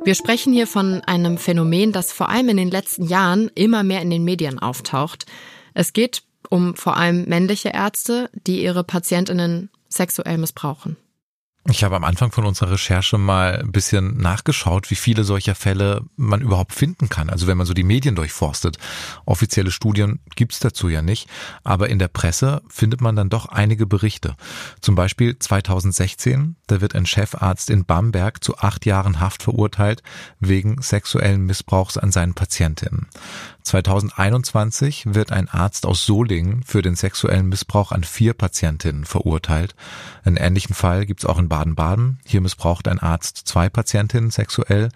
Wir 0.05 0.17
sprechen 0.17 0.53
hier 0.53 0.67
von 0.67 1.01
einem 1.03 1.39
Phänomen, 1.39 1.93
das 1.93 2.13
vor 2.13 2.29
allem 2.29 2.49
in 2.49 2.57
den 2.57 2.71
letzten 2.73 3.07
Jahren 3.07 3.51
immer 3.55 3.85
mehr 3.85 4.03
in 4.03 4.11
den 4.11 4.25
Medien 4.25 4.59
auftaucht. 4.59 5.27
Es 5.75 5.93
geht 5.93 6.25
um 6.51 6.75
vor 6.75 6.97
allem 6.97 7.25
männliche 7.27 7.69
Ärzte, 7.69 8.29
die 8.33 8.65
ihre 8.65 8.83
Patientinnen 8.83 9.71
sexuell 9.89 10.39
missbrauchen. 10.39 10.97
Ich 11.71 11.85
habe 11.85 11.95
am 11.95 12.03
Anfang 12.03 12.33
von 12.33 12.45
unserer 12.45 12.73
Recherche 12.73 13.19
mal 13.19 13.61
ein 13.61 13.71
bisschen 13.71 14.17
nachgeschaut, 14.17 14.91
wie 14.91 14.97
viele 14.97 15.23
solcher 15.23 15.55
Fälle 15.55 16.03
man 16.17 16.41
überhaupt 16.41 16.75
finden 16.75 17.09
kann. 17.09 17.31
Also 17.31 17.47
wenn 17.47 17.57
man 17.57 17.67
so 17.67 17.73
die 17.73 17.85
Medien 17.85 18.17
durchforstet. 18.17 18.79
Offizielle 19.27 19.71
Studien 19.71 20.19
gibt's 20.35 20.59
dazu 20.59 20.89
ja 20.89 21.03
nicht, 21.03 21.29
aber 21.63 21.89
in 21.89 22.01
der 22.01 22.09
Presse 22.09 22.63
findet 22.69 23.01
man 23.01 23.15
dann 23.15 23.31
doch 23.31 23.47
einige 23.47 23.87
Berichte. 23.87 24.35
Zum 24.81 24.97
Beispiel 24.97 25.39
2016, 25.39 26.57
da 26.67 26.81
wird 26.81 26.97
ein 26.97 27.07
Chefarzt 27.07 27.71
in 27.71 27.85
Bamberg 27.85 28.43
zu 28.43 28.59
acht 28.59 28.85
Jahren 28.85 29.21
Haft 29.21 29.45
verurteilt 29.45 30.03
wegen 30.41 30.83
sexuellen 30.83 31.47
Missbrauchs 31.47 31.97
an 31.97 32.11
seinen 32.11 32.35
Patientinnen. 32.35 33.07
2021 33.63 35.05
wird 35.15 35.31
ein 35.31 35.49
Arzt 35.49 35.87
aus 35.87 36.05
Solingen 36.05 36.63
für 36.65 36.83
den 36.83 36.97
sexuellen 36.97 37.49
Missbrauch 37.49 37.93
an 37.93 38.05
vier 38.05 38.35
Patientinnen 38.35 39.05
verurteilt. 39.05 39.75
Einen 40.25 40.37
ähnlichen 40.37 40.75
Fall 40.75 41.07
gibt's 41.07 41.25
auch 41.25 41.39
in 41.39 41.49
Baden-Baden. 41.49 42.19
Hier 42.25 42.41
missbraucht 42.41 42.89
ein 42.89 42.99
Arzt 42.99 43.43
zwei 43.45 43.69
Patientinnen 43.69 44.31
sexuell. 44.31 44.89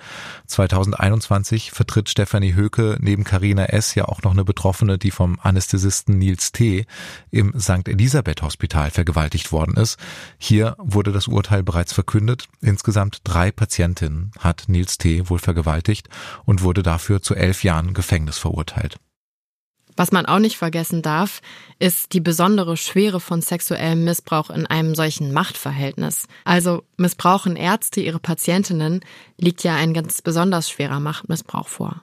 2021 0.46 1.70
vertritt 1.70 2.08
Stefanie 2.08 2.54
Höke 2.54 2.96
neben 3.00 3.24
Karina 3.24 3.66
S. 3.66 3.94
ja 3.94 4.06
auch 4.06 4.22
noch 4.22 4.32
eine 4.32 4.44
Betroffene, 4.44 4.98
die 4.98 5.10
vom 5.10 5.38
Anästhesisten 5.40 6.18
Nils 6.18 6.52
T. 6.52 6.86
im 7.30 7.58
St. 7.58 7.88
Elisabeth 7.88 8.42
Hospital 8.42 8.90
vergewaltigt 8.90 9.52
worden 9.52 9.76
ist. 9.76 9.98
Hier 10.38 10.74
wurde 10.78 11.12
das 11.12 11.28
Urteil 11.28 11.62
bereits 11.62 11.92
verkündet. 11.92 12.48
Insgesamt 12.60 13.20
drei 13.24 13.52
Patientinnen 13.52 14.32
hat 14.38 14.64
Nils 14.66 14.98
T. 14.98 15.28
wohl 15.30 15.38
vergewaltigt 15.38 16.08
und 16.44 16.62
wurde 16.62 16.82
dafür 16.82 17.22
zu 17.22 17.34
elf 17.34 17.62
Jahren 17.62 17.94
Gefängnis 17.94 18.38
verurteilt. 18.38 18.55
Was 19.96 20.12
man 20.12 20.26
auch 20.26 20.38
nicht 20.38 20.58
vergessen 20.58 21.00
darf, 21.00 21.40
ist 21.78 22.12
die 22.12 22.20
besondere 22.20 22.76
Schwere 22.76 23.18
von 23.18 23.40
sexuellem 23.40 24.04
Missbrauch 24.04 24.50
in 24.50 24.66
einem 24.66 24.94
solchen 24.94 25.32
Machtverhältnis. 25.32 26.26
Also 26.44 26.82
missbrauchen 26.98 27.56
Ärzte 27.56 28.00
ihre 28.00 28.18
Patientinnen, 28.18 29.00
liegt 29.38 29.64
ja 29.64 29.74
ein 29.74 29.94
ganz 29.94 30.20
besonders 30.20 30.68
schwerer 30.68 31.00
Machtmissbrauch 31.00 31.68
vor. 31.68 32.02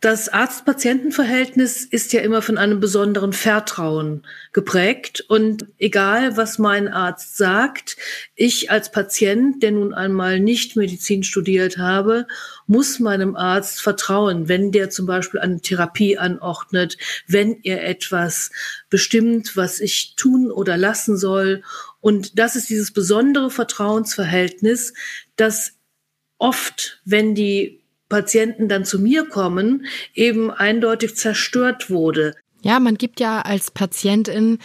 Das 0.00 0.30
Arzt-Patienten-Verhältnis 0.30 1.84
ist 1.84 2.14
ja 2.14 2.22
immer 2.22 2.40
von 2.40 2.56
einem 2.56 2.80
besonderen 2.80 3.34
Vertrauen 3.34 4.26
geprägt. 4.54 5.24
Und 5.28 5.66
egal, 5.78 6.38
was 6.38 6.58
mein 6.58 6.88
Arzt 6.88 7.36
sagt, 7.36 7.98
ich 8.34 8.70
als 8.70 8.90
Patient, 8.90 9.62
der 9.62 9.72
nun 9.72 9.92
einmal 9.92 10.40
nicht 10.40 10.74
Medizin 10.74 11.22
studiert 11.22 11.76
habe, 11.76 12.26
muss 12.66 12.98
meinem 12.98 13.36
Arzt 13.36 13.82
vertrauen, 13.82 14.48
wenn 14.48 14.72
der 14.72 14.88
zum 14.88 15.04
Beispiel 15.04 15.40
eine 15.40 15.60
Therapie 15.60 16.16
anordnet, 16.16 16.96
wenn 17.26 17.58
er 17.62 17.86
etwas 17.86 18.50
bestimmt, 18.88 19.54
was 19.56 19.80
ich 19.80 20.14
tun 20.16 20.50
oder 20.50 20.78
lassen 20.78 21.18
soll. 21.18 21.62
Und 22.00 22.38
das 22.38 22.56
ist 22.56 22.70
dieses 22.70 22.92
besondere 22.92 23.50
Vertrauensverhältnis, 23.50 24.94
das 25.36 25.74
oft, 26.38 27.02
wenn 27.04 27.34
die 27.34 27.79
Patienten 28.10 28.68
dann 28.68 28.84
zu 28.84 28.98
mir 28.98 29.24
kommen, 29.24 29.86
eben 30.12 30.50
eindeutig 30.50 31.16
zerstört 31.16 31.88
wurde. 31.88 32.34
Ja, 32.60 32.78
man 32.78 32.96
gibt 32.96 33.20
ja 33.20 33.40
als 33.40 33.70
Patientin 33.70 34.58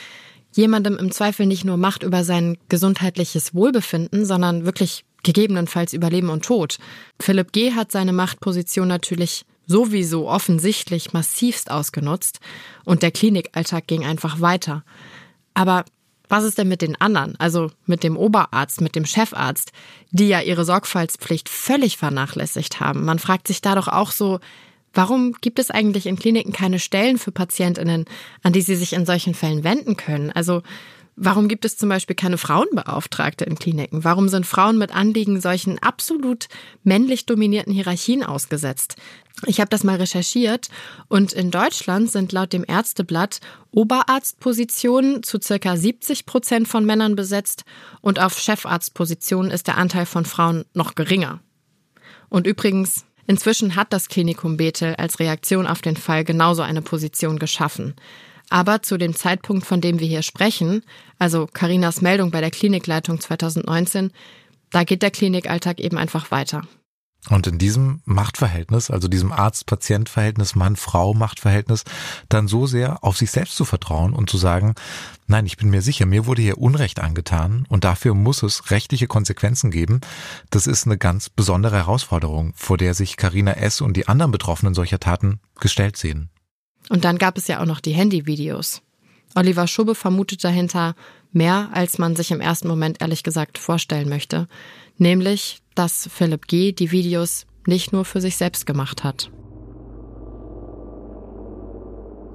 jemandem 0.51 0.97
im 0.97 1.11
Zweifel 1.11 1.45
nicht 1.45 1.63
nur 1.63 1.77
Macht 1.77 2.03
über 2.03 2.25
sein 2.25 2.57
gesundheitliches 2.67 3.55
Wohlbefinden, 3.55 4.25
sondern 4.25 4.65
wirklich 4.65 5.05
gegebenenfalls 5.23 5.93
über 5.93 6.09
Leben 6.09 6.29
und 6.29 6.43
Tod. 6.43 6.77
Philipp 7.21 7.53
G. 7.53 7.71
hat 7.71 7.91
seine 7.91 8.13
Machtposition 8.13 8.87
natürlich 8.87 9.45
sowieso 9.67 10.27
offensichtlich 10.29 11.13
massivst 11.13 11.71
ausgenutzt 11.71 12.39
und 12.83 13.01
der 13.01 13.11
Klinikalltag 13.11 13.87
ging 13.87 14.05
einfach 14.05 14.41
weiter. 14.41 14.83
Aber 15.53 15.85
was 16.30 16.43
ist 16.43 16.57
denn 16.57 16.67
mit 16.67 16.82
den 16.82 16.99
anderen, 16.99 17.36
also 17.39 17.71
mit 17.86 18.03
dem 18.03 18.17
Oberarzt, 18.17 18.82
mit 18.82 18.95
dem 18.95 19.05
Chefarzt, 19.05 19.71
die 20.11 20.28
ja 20.28 20.41
ihre 20.41 20.65
Sorgfaltspflicht 20.65 21.49
völlig 21.49 21.97
vernachlässigt 21.97 22.80
haben? 22.80 23.05
Man 23.05 23.19
fragt 23.19 23.47
sich 23.47 23.61
da 23.61 23.76
doch 23.76 23.88
auch 23.88 24.11
so, 24.11 24.39
warum 24.93 25.34
gibt 25.41 25.59
es 25.59 25.71
eigentlich 25.71 26.07
in 26.07 26.17
Kliniken 26.17 26.53
keine 26.53 26.80
Stellen 26.80 27.17
für 27.17 27.32
Patientinnen, 27.32 28.05
an 28.43 28.53
die 28.53 28.61
sie 28.61 28.76
sich 28.76 28.93
in 28.93 29.05
solchen 29.05 29.34
Fällen 29.34 29.63
wenden 29.63 29.97
können? 29.97 30.32
Also 30.32 30.61
Warum 31.18 31.47
gibt 31.47 31.63
es 31.63 31.78
zum 31.78 31.88
Beispiel 31.88 32.16
keine 32.16 32.38
Frauenbeauftragte 32.38 33.45
in 33.45 33.55
Kliniken? 33.55 34.03
Warum 34.03 34.28
sind 34.28 34.45
Frauen 34.45 34.78
mit 34.78 34.93
Anliegen 34.93 35.39
solchen 35.39 35.80
absolut 35.80 36.49
männlich 36.84 37.26
dominierten 37.26 37.72
Hierarchien 37.72 38.22
ausgesetzt? 38.22 38.97
Ich 39.45 39.61
habe 39.61 39.70
das 39.70 39.84
mal 39.84 39.95
recherchiert 39.95 40.70
und 41.07 41.32
in 41.32 41.51
Deutschland 41.51 42.11
sind 42.11 42.34
laut 42.34 42.51
dem 42.51 42.66
Ärzteblatt 42.68 43.39
Oberarztpositionen 43.72 45.24
zu 45.24 45.39
circa 45.41 45.78
70 45.78 46.26
Prozent 46.26 46.68
von 46.68 46.86
Männern 46.86 47.16
besetzt 47.16 47.63
und 48.01 48.20
auf 48.20 48.38
Chefarztpositionen 48.38 49.51
ist 49.51 49.68
der 49.68 49.78
Anteil 49.78 50.05
von 50.05 50.26
Frauen 50.26 50.66
noch 50.74 50.95
geringer. 50.95 51.39
Und 52.28 52.47
übrigens, 52.47 53.05
inzwischen 53.26 53.76
hat 53.76 53.93
das 53.93 54.09
Klinikum 54.09 54.57
Bethel 54.57 54.95
als 54.95 55.20
Reaktion 55.20 55.68
auf 55.68 55.82
den 55.82 55.97
Fall 55.97 56.26
genauso 56.26 56.61
eine 56.61 56.82
Position 56.82 57.39
geschaffen. 57.39 57.95
Aber 58.49 58.81
zu 58.81 58.97
dem 58.97 59.15
Zeitpunkt, 59.15 59.65
von 59.65 59.81
dem 59.81 59.99
wir 59.99 60.07
hier 60.07 60.21
sprechen, 60.21 60.83
also 61.19 61.47
Karinas 61.51 62.01
Meldung 62.01 62.31
bei 62.31 62.41
der 62.41 62.51
Klinikleitung 62.51 63.19
2019, 63.19 64.11
da 64.71 64.83
geht 64.83 65.01
der 65.01 65.11
Klinikalltag 65.11 65.79
eben 65.79 65.97
einfach 65.97 66.31
weiter. 66.31 66.63
Und 67.29 67.47
in 67.47 67.57
diesem 67.57 68.01
Machtverhältnis, 68.05 68.91
also 68.91 69.07
diesem 69.07 69.31
Arzt-Patient-Verhältnis, 69.31 70.55
Mann-Frau-Machtverhältnis, 70.55 71.83
dann 72.29 72.47
so 72.47 72.67
sehr 72.67 73.03
auf 73.03 73.17
sich 73.17 73.31
selbst 73.31 73.55
zu 73.55 73.65
vertrauen 73.65 74.13
und 74.13 74.29
zu 74.29 74.37
sagen, 74.37 74.75
nein, 75.25 75.47
ich 75.47 75.57
bin 75.57 75.71
mir 75.71 75.81
sicher, 75.81 76.05
mir 76.05 76.27
wurde 76.27 76.43
hier 76.43 76.59
Unrecht 76.59 76.99
angetan 76.99 77.65
und 77.67 77.83
dafür 77.83 78.13
muss 78.13 78.43
es 78.43 78.69
rechtliche 78.69 79.07
Konsequenzen 79.07 79.71
geben. 79.71 80.01
Das 80.51 80.67
ist 80.67 80.85
eine 80.85 80.97
ganz 80.97 81.29
besondere 81.29 81.77
Herausforderung, 81.77 82.53
vor 82.55 82.77
der 82.77 82.93
sich 82.93 83.17
Karina 83.17 83.53
S. 83.53 83.81
und 83.81 83.97
die 83.97 84.07
anderen 84.07 84.31
Betroffenen 84.31 84.75
solcher 84.75 84.99
Taten 84.99 85.39
gestellt 85.59 85.97
sehen. 85.97 86.29
Und 86.89 87.03
dann 87.05 87.17
gab 87.17 87.38
es 87.38 87.47
ja 87.47 87.61
auch 87.61 87.65
noch 87.65 87.79
die 87.79 87.93
Handyvideos. 87.93 88.81
Oliver 89.36 89.67
Schubbe 89.67 89.95
vermutet 89.95 90.43
dahinter 90.43 90.95
mehr, 91.31 91.69
als 91.73 91.97
man 91.97 92.15
sich 92.15 92.31
im 92.31 92.41
ersten 92.41 92.67
Moment 92.67 93.01
ehrlich 93.01 93.23
gesagt 93.23 93.57
vorstellen 93.57 94.07
möchte, 94.07 94.47
nämlich, 94.97 95.61
dass 95.75 96.09
Philipp 96.11 96.47
G. 96.47 96.71
die 96.71 96.91
Videos 96.91 97.45
nicht 97.67 97.91
nur 97.91 98.05
für 98.05 98.21
sich 98.21 98.38
selbst 98.38 98.65
gemacht 98.65 99.03
hat. 99.03 99.29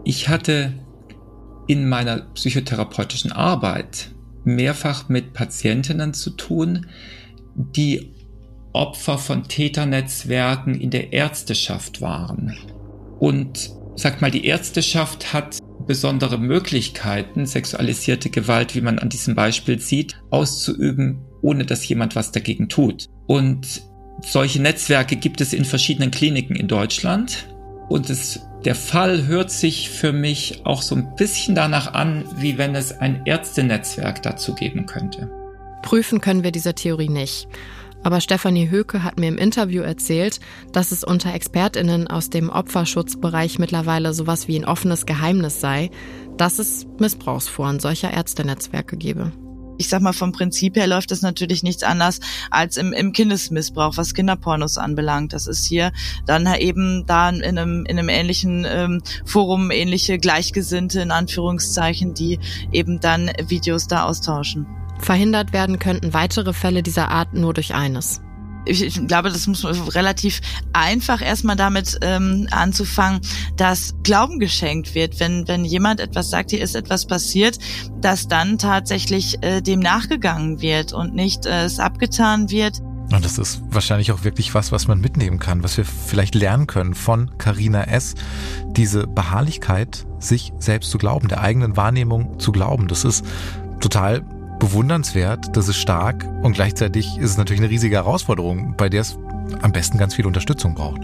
Ich 0.05 0.29
hatte 0.29 0.75
in 1.67 1.89
meiner 1.89 2.19
psychotherapeutischen 2.35 3.33
Arbeit 3.33 4.11
mehrfach 4.45 5.09
mit 5.09 5.33
Patientinnen 5.33 6.15
zu 6.15 6.31
tun, 6.31 6.87
die 7.55 8.13
Opfer 8.73 9.19
von 9.19 9.45
Täternetzwerken 9.45 10.75
in 10.75 10.91
der 10.91 11.13
Ärzteschaft 11.13 12.01
waren. 12.01 12.57
Und 13.19 13.71
sag 13.97 14.21
mal, 14.21 14.31
die 14.31 14.47
Ärzteschaft 14.47 15.33
hat 15.33 15.59
besondere 15.87 16.39
Möglichkeiten, 16.39 17.47
sexualisierte 17.47 18.31
Gewalt, 18.31 18.75
wie 18.75 18.81
man 18.81 18.99
an 18.99 19.09
diesem 19.09 19.35
Beispiel 19.35 19.81
sieht, 19.81 20.21
auszuüben, 20.31 21.19
ohne 21.43 21.65
dass 21.65 21.89
jemand 21.89 22.17
was 22.17 22.33
dagegen 22.33 22.69
tut. 22.69 23.07
Und 23.27 23.83
solche 24.23 24.61
Netzwerke 24.63 25.17
gibt 25.17 25.41
es 25.41 25.53
in 25.53 25.65
verschiedenen 25.65 26.11
Kliniken 26.11 26.55
in 26.55 26.69
Deutschland. 26.69 27.49
Und 27.89 28.09
es, 28.09 28.41
der 28.65 28.77
Fall 28.77 29.27
hört 29.27 29.51
sich 29.51 29.91
für 29.91 30.13
mich 30.13 30.61
auch 30.65 30.83
so 30.83 30.95
ein 30.95 31.15
bisschen 31.17 31.55
danach 31.55 31.93
an, 31.93 32.25
wie 32.37 32.57
wenn 32.57 32.75
es 32.75 32.93
ein 32.93 33.23
Ärztenetzwerk 33.25 34.23
dazu 34.23 34.55
geben 34.55 34.87
könnte. 34.87 35.29
Prüfen 35.83 36.21
können 36.21 36.45
wir 36.45 36.53
diese 36.53 36.75
Theorie 36.75 37.09
nicht. 37.09 37.49
Aber 38.03 38.21
Stefanie 38.21 38.71
Höke 38.71 39.03
hat 39.03 39.19
mir 39.19 39.29
im 39.29 39.39
Interview 39.39 39.83
erzählt, 39.83 40.41
dass 40.73 40.91
es 40.91 41.05
unter 41.05 41.35
Expertinnen 41.35 42.07
aus 42.09 42.31
dem 42.31 42.49
Opferschutzbereich 42.49 43.59
mittlerweile 43.59 44.15
sowas 44.15 44.49
wie 44.49 44.59
ein 44.59 44.65
offenes 44.65 45.07
Geheimnis 45.07 45.61
sei, 45.61 45.91
dass 46.37 46.59
es 46.59 46.87
Missbrauchsforen 46.99 47.81
solcher 47.81 48.13
Ärztenetzwerke 48.13 48.97
gebe. 48.97 49.33
Ich 49.77 49.89
sag 49.89 50.03
mal, 50.03 50.13
vom 50.13 50.33
Prinzip 50.33 50.77
her 50.77 50.87
läuft 50.87 51.11
das 51.11 51.23
natürlich 51.23 51.63
nichts 51.63 51.83
anders 51.83 52.21
als 52.51 52.77
im, 52.77 52.93
im 52.93 53.13
Kindesmissbrauch, 53.13 53.97
was 53.97 54.13
Kinderpornos 54.13 54.77
anbelangt. 54.77 55.33
Das 55.33 55.47
ist 55.47 55.65
hier 55.65 55.93
dann 56.27 56.47
eben 56.59 57.07
da 57.07 57.31
in 57.31 57.43
einem, 57.43 57.87
in 57.87 57.99
einem 57.99 58.11
ähnlichen 58.11 58.67
ähm, 58.69 59.03
Forum 59.25 59.71
ähnliche 59.71 60.19
Gleichgesinnte 60.19 61.01
in 61.01 61.11
Anführungszeichen, 61.11 62.13
die 62.13 62.39
eben 62.73 63.01
dann 63.01 63.31
Videos 63.49 63.87
da 63.87 64.05
austauschen. 64.05 64.67
Verhindert 65.01 65.53
werden 65.53 65.79
könnten 65.79 66.13
weitere 66.13 66.53
Fälle 66.53 66.83
dieser 66.83 67.09
Art 67.11 67.35
nur 67.35 67.55
durch 67.55 67.75
eines 67.75 68.21
ich, 68.65 68.83
ich 68.85 69.07
glaube, 69.07 69.31
das 69.31 69.47
muss 69.47 69.65
relativ 69.95 70.41
einfach 70.73 71.23
erstmal 71.23 71.57
damit 71.57 71.99
ähm, 72.03 72.47
anzufangen, 72.51 73.21
dass 73.57 73.95
Glauben 74.03 74.39
geschenkt 74.39 74.95
wird, 74.95 75.21
wenn 75.21 75.49
wenn 75.49 75.65
jemand 75.65 76.01
etwas 76.01 76.31
sagt, 76.31 76.51
hier 76.51 76.63
ist 76.63 76.75
etwas 76.75 77.07
passiert, 77.07 77.59
dass 78.01 78.29
dann 78.29 78.59
tatsächlich 78.59 79.43
äh, 79.43 79.61
dem 79.61 79.81
nachgegangen 79.81 80.61
wird 80.61 80.93
und 80.93 81.15
nicht 81.15 81.47
äh, 81.47 81.65
es 81.65 81.79
abgetan 81.79 82.51
wird. 82.51 82.81
Und 83.13 83.25
das 83.25 83.39
ist 83.39 83.61
wahrscheinlich 83.71 84.13
auch 84.13 84.23
wirklich 84.23 84.55
was, 84.55 84.71
was 84.71 84.87
man 84.87 85.01
mitnehmen 85.01 85.41
kann, 85.41 85.65
was 85.65 85.77
wir 85.77 85.85
vielleicht 85.85 86.37
lernen 86.37 86.69
können 86.69 86.95
von 86.95 87.37
Carina 87.39 87.85
S. 87.85 88.15
Diese 88.67 89.09
Beharrlichkeit, 89.09 90.07
sich 90.21 90.53
selbst 90.61 90.93
zu 90.93 90.99
glauben, 90.99 91.27
der 91.27 91.41
eigenen 91.41 91.77
Wahrnehmung 91.77 92.39
zu 92.39 92.53
glauben. 92.53 92.87
Das 92.87 93.05
ist 93.05 93.25
total 93.81 94.23
bewundernswert, 94.61 95.57
das 95.57 95.69
ist 95.69 95.79
stark 95.79 96.25
und 96.43 96.53
gleichzeitig 96.53 97.19
ist 97.19 97.31
es 97.31 97.37
natürlich 97.37 97.61
eine 97.61 97.71
riesige 97.71 97.97
Herausforderung, 97.97 98.75
bei 98.77 98.89
der 98.89 99.01
es 99.01 99.19
am 99.63 99.73
besten 99.73 99.99
ganz 99.99 100.15
viel 100.15 100.27
Unterstützung 100.27 100.75
braucht. 100.77 101.01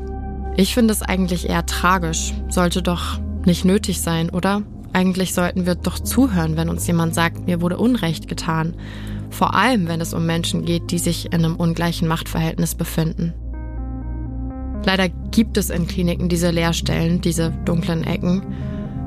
Ich 0.57 0.74
finde 0.74 0.92
es 0.92 1.02
eigentlich 1.02 1.48
eher 1.48 1.66
tragisch. 1.66 2.32
Sollte 2.48 2.82
doch 2.82 3.18
nicht 3.44 3.64
nötig 3.64 4.00
sein, 4.00 4.30
oder? 4.30 4.62
Eigentlich 4.92 5.34
sollten 5.34 5.66
wir 5.66 5.74
doch 5.74 5.98
zuhören, 5.98 6.57
wenn 6.57 6.68
uns 6.68 6.86
jemand 6.86 7.14
sagt, 7.14 7.46
mir 7.46 7.61
wurde 7.61 7.76
Unrecht 7.76 8.28
getan. 8.28 8.74
Vor 9.30 9.54
allem, 9.54 9.88
wenn 9.88 10.00
es 10.00 10.14
um 10.14 10.24
Menschen 10.24 10.64
geht, 10.64 10.90
die 10.90 10.98
sich 10.98 11.26
in 11.26 11.44
einem 11.44 11.57
ungleichen 11.57 12.09
Machtverhältnis 12.09 12.74
befinden. 12.74 13.34
Leider 14.84 15.09
gibt 15.09 15.59
es 15.59 15.68
in 15.68 15.86
Kliniken 15.86 16.28
diese 16.28 16.50
Leerstellen, 16.50 17.20
diese 17.20 17.50
dunklen 17.64 18.04
Ecken. 18.04 18.42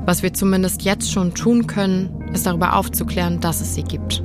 Was 0.05 0.23
wir 0.23 0.33
zumindest 0.33 0.83
jetzt 0.83 1.11
schon 1.11 1.33
tun 1.33 1.67
können, 1.67 2.09
ist 2.33 2.45
darüber 2.45 2.75
aufzuklären, 2.75 3.39
dass 3.39 3.61
es 3.61 3.75
sie 3.75 3.83
gibt. 3.83 4.23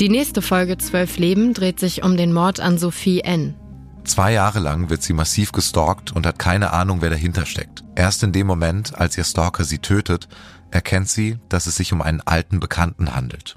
Die 0.00 0.08
nächste 0.08 0.42
Folge 0.42 0.78
Zwölf 0.78 1.18
Leben 1.18 1.54
dreht 1.54 1.80
sich 1.80 2.04
um 2.04 2.16
den 2.16 2.32
Mord 2.32 2.60
an 2.60 2.78
Sophie 2.78 3.22
N. 3.22 3.56
Zwei 4.04 4.32
Jahre 4.32 4.60
lang 4.60 4.90
wird 4.90 5.02
sie 5.02 5.12
massiv 5.12 5.50
gestalkt 5.50 6.12
und 6.12 6.24
hat 6.24 6.38
keine 6.38 6.72
Ahnung, 6.72 7.02
wer 7.02 7.10
dahinter 7.10 7.44
steckt. 7.44 7.82
Erst 7.96 8.22
in 8.22 8.30
dem 8.30 8.46
Moment, 8.46 8.96
als 8.96 9.18
ihr 9.18 9.24
Stalker 9.24 9.64
sie 9.64 9.80
tötet, 9.80 10.28
erkennt 10.70 11.08
sie, 11.08 11.38
dass 11.48 11.66
es 11.66 11.74
sich 11.74 11.92
um 11.92 12.00
einen 12.00 12.20
alten 12.20 12.60
Bekannten 12.60 13.12
handelt. 13.12 13.56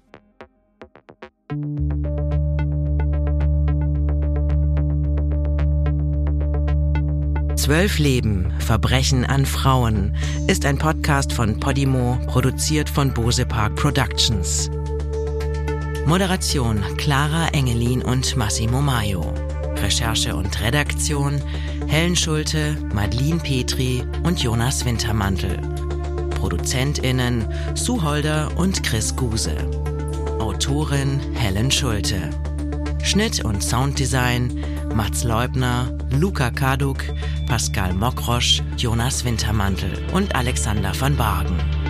Zwölf 7.56 8.00
Leben, 8.00 8.52
Verbrechen 8.58 9.26
an 9.26 9.46
Frauen 9.46 10.16
ist 10.48 10.66
ein 10.66 10.80
Podcast 10.80 11.34
von 11.34 11.60
Podimo, 11.60 12.18
produziert 12.26 12.90
von 12.90 13.14
Bose 13.14 13.46
Park 13.46 13.76
Productions. 13.76 14.72
Moderation 16.06 16.84
Clara 16.98 17.48
Engelin 17.50 18.02
und 18.02 18.36
Massimo 18.36 18.82
Maio. 18.82 19.34
Recherche 19.78 20.36
und 20.36 20.62
Redaktion 20.62 21.42
Helen 21.88 22.16
Schulte, 22.16 22.76
Madeline 22.94 23.40
Petri 23.40 24.04
und 24.24 24.42
Jonas 24.42 24.84
Wintermantel. 24.84 25.58
ProduzentInnen 26.32 27.48
Sue 27.76 28.02
Holder 28.02 28.50
und 28.58 28.84
Chris 28.84 29.16
Guse. 29.16 29.56
Autorin 30.40 31.20
Helen 31.34 31.72
Schulte. 31.72 32.30
Schnitt 33.04 33.44
und 33.46 33.64
Sounddesign 33.64 34.64
Mats 34.94 35.24
Leubner, 35.24 35.98
Luca 36.12 36.50
Kaduk, 36.50 37.04
Pascal 37.48 37.94
Mokrosch, 37.94 38.62
Jonas 38.78 39.24
Wintermantel 39.24 39.94
und 40.14 40.36
Alexander 40.36 40.92
van 41.00 41.16
Bargen. 41.16 41.81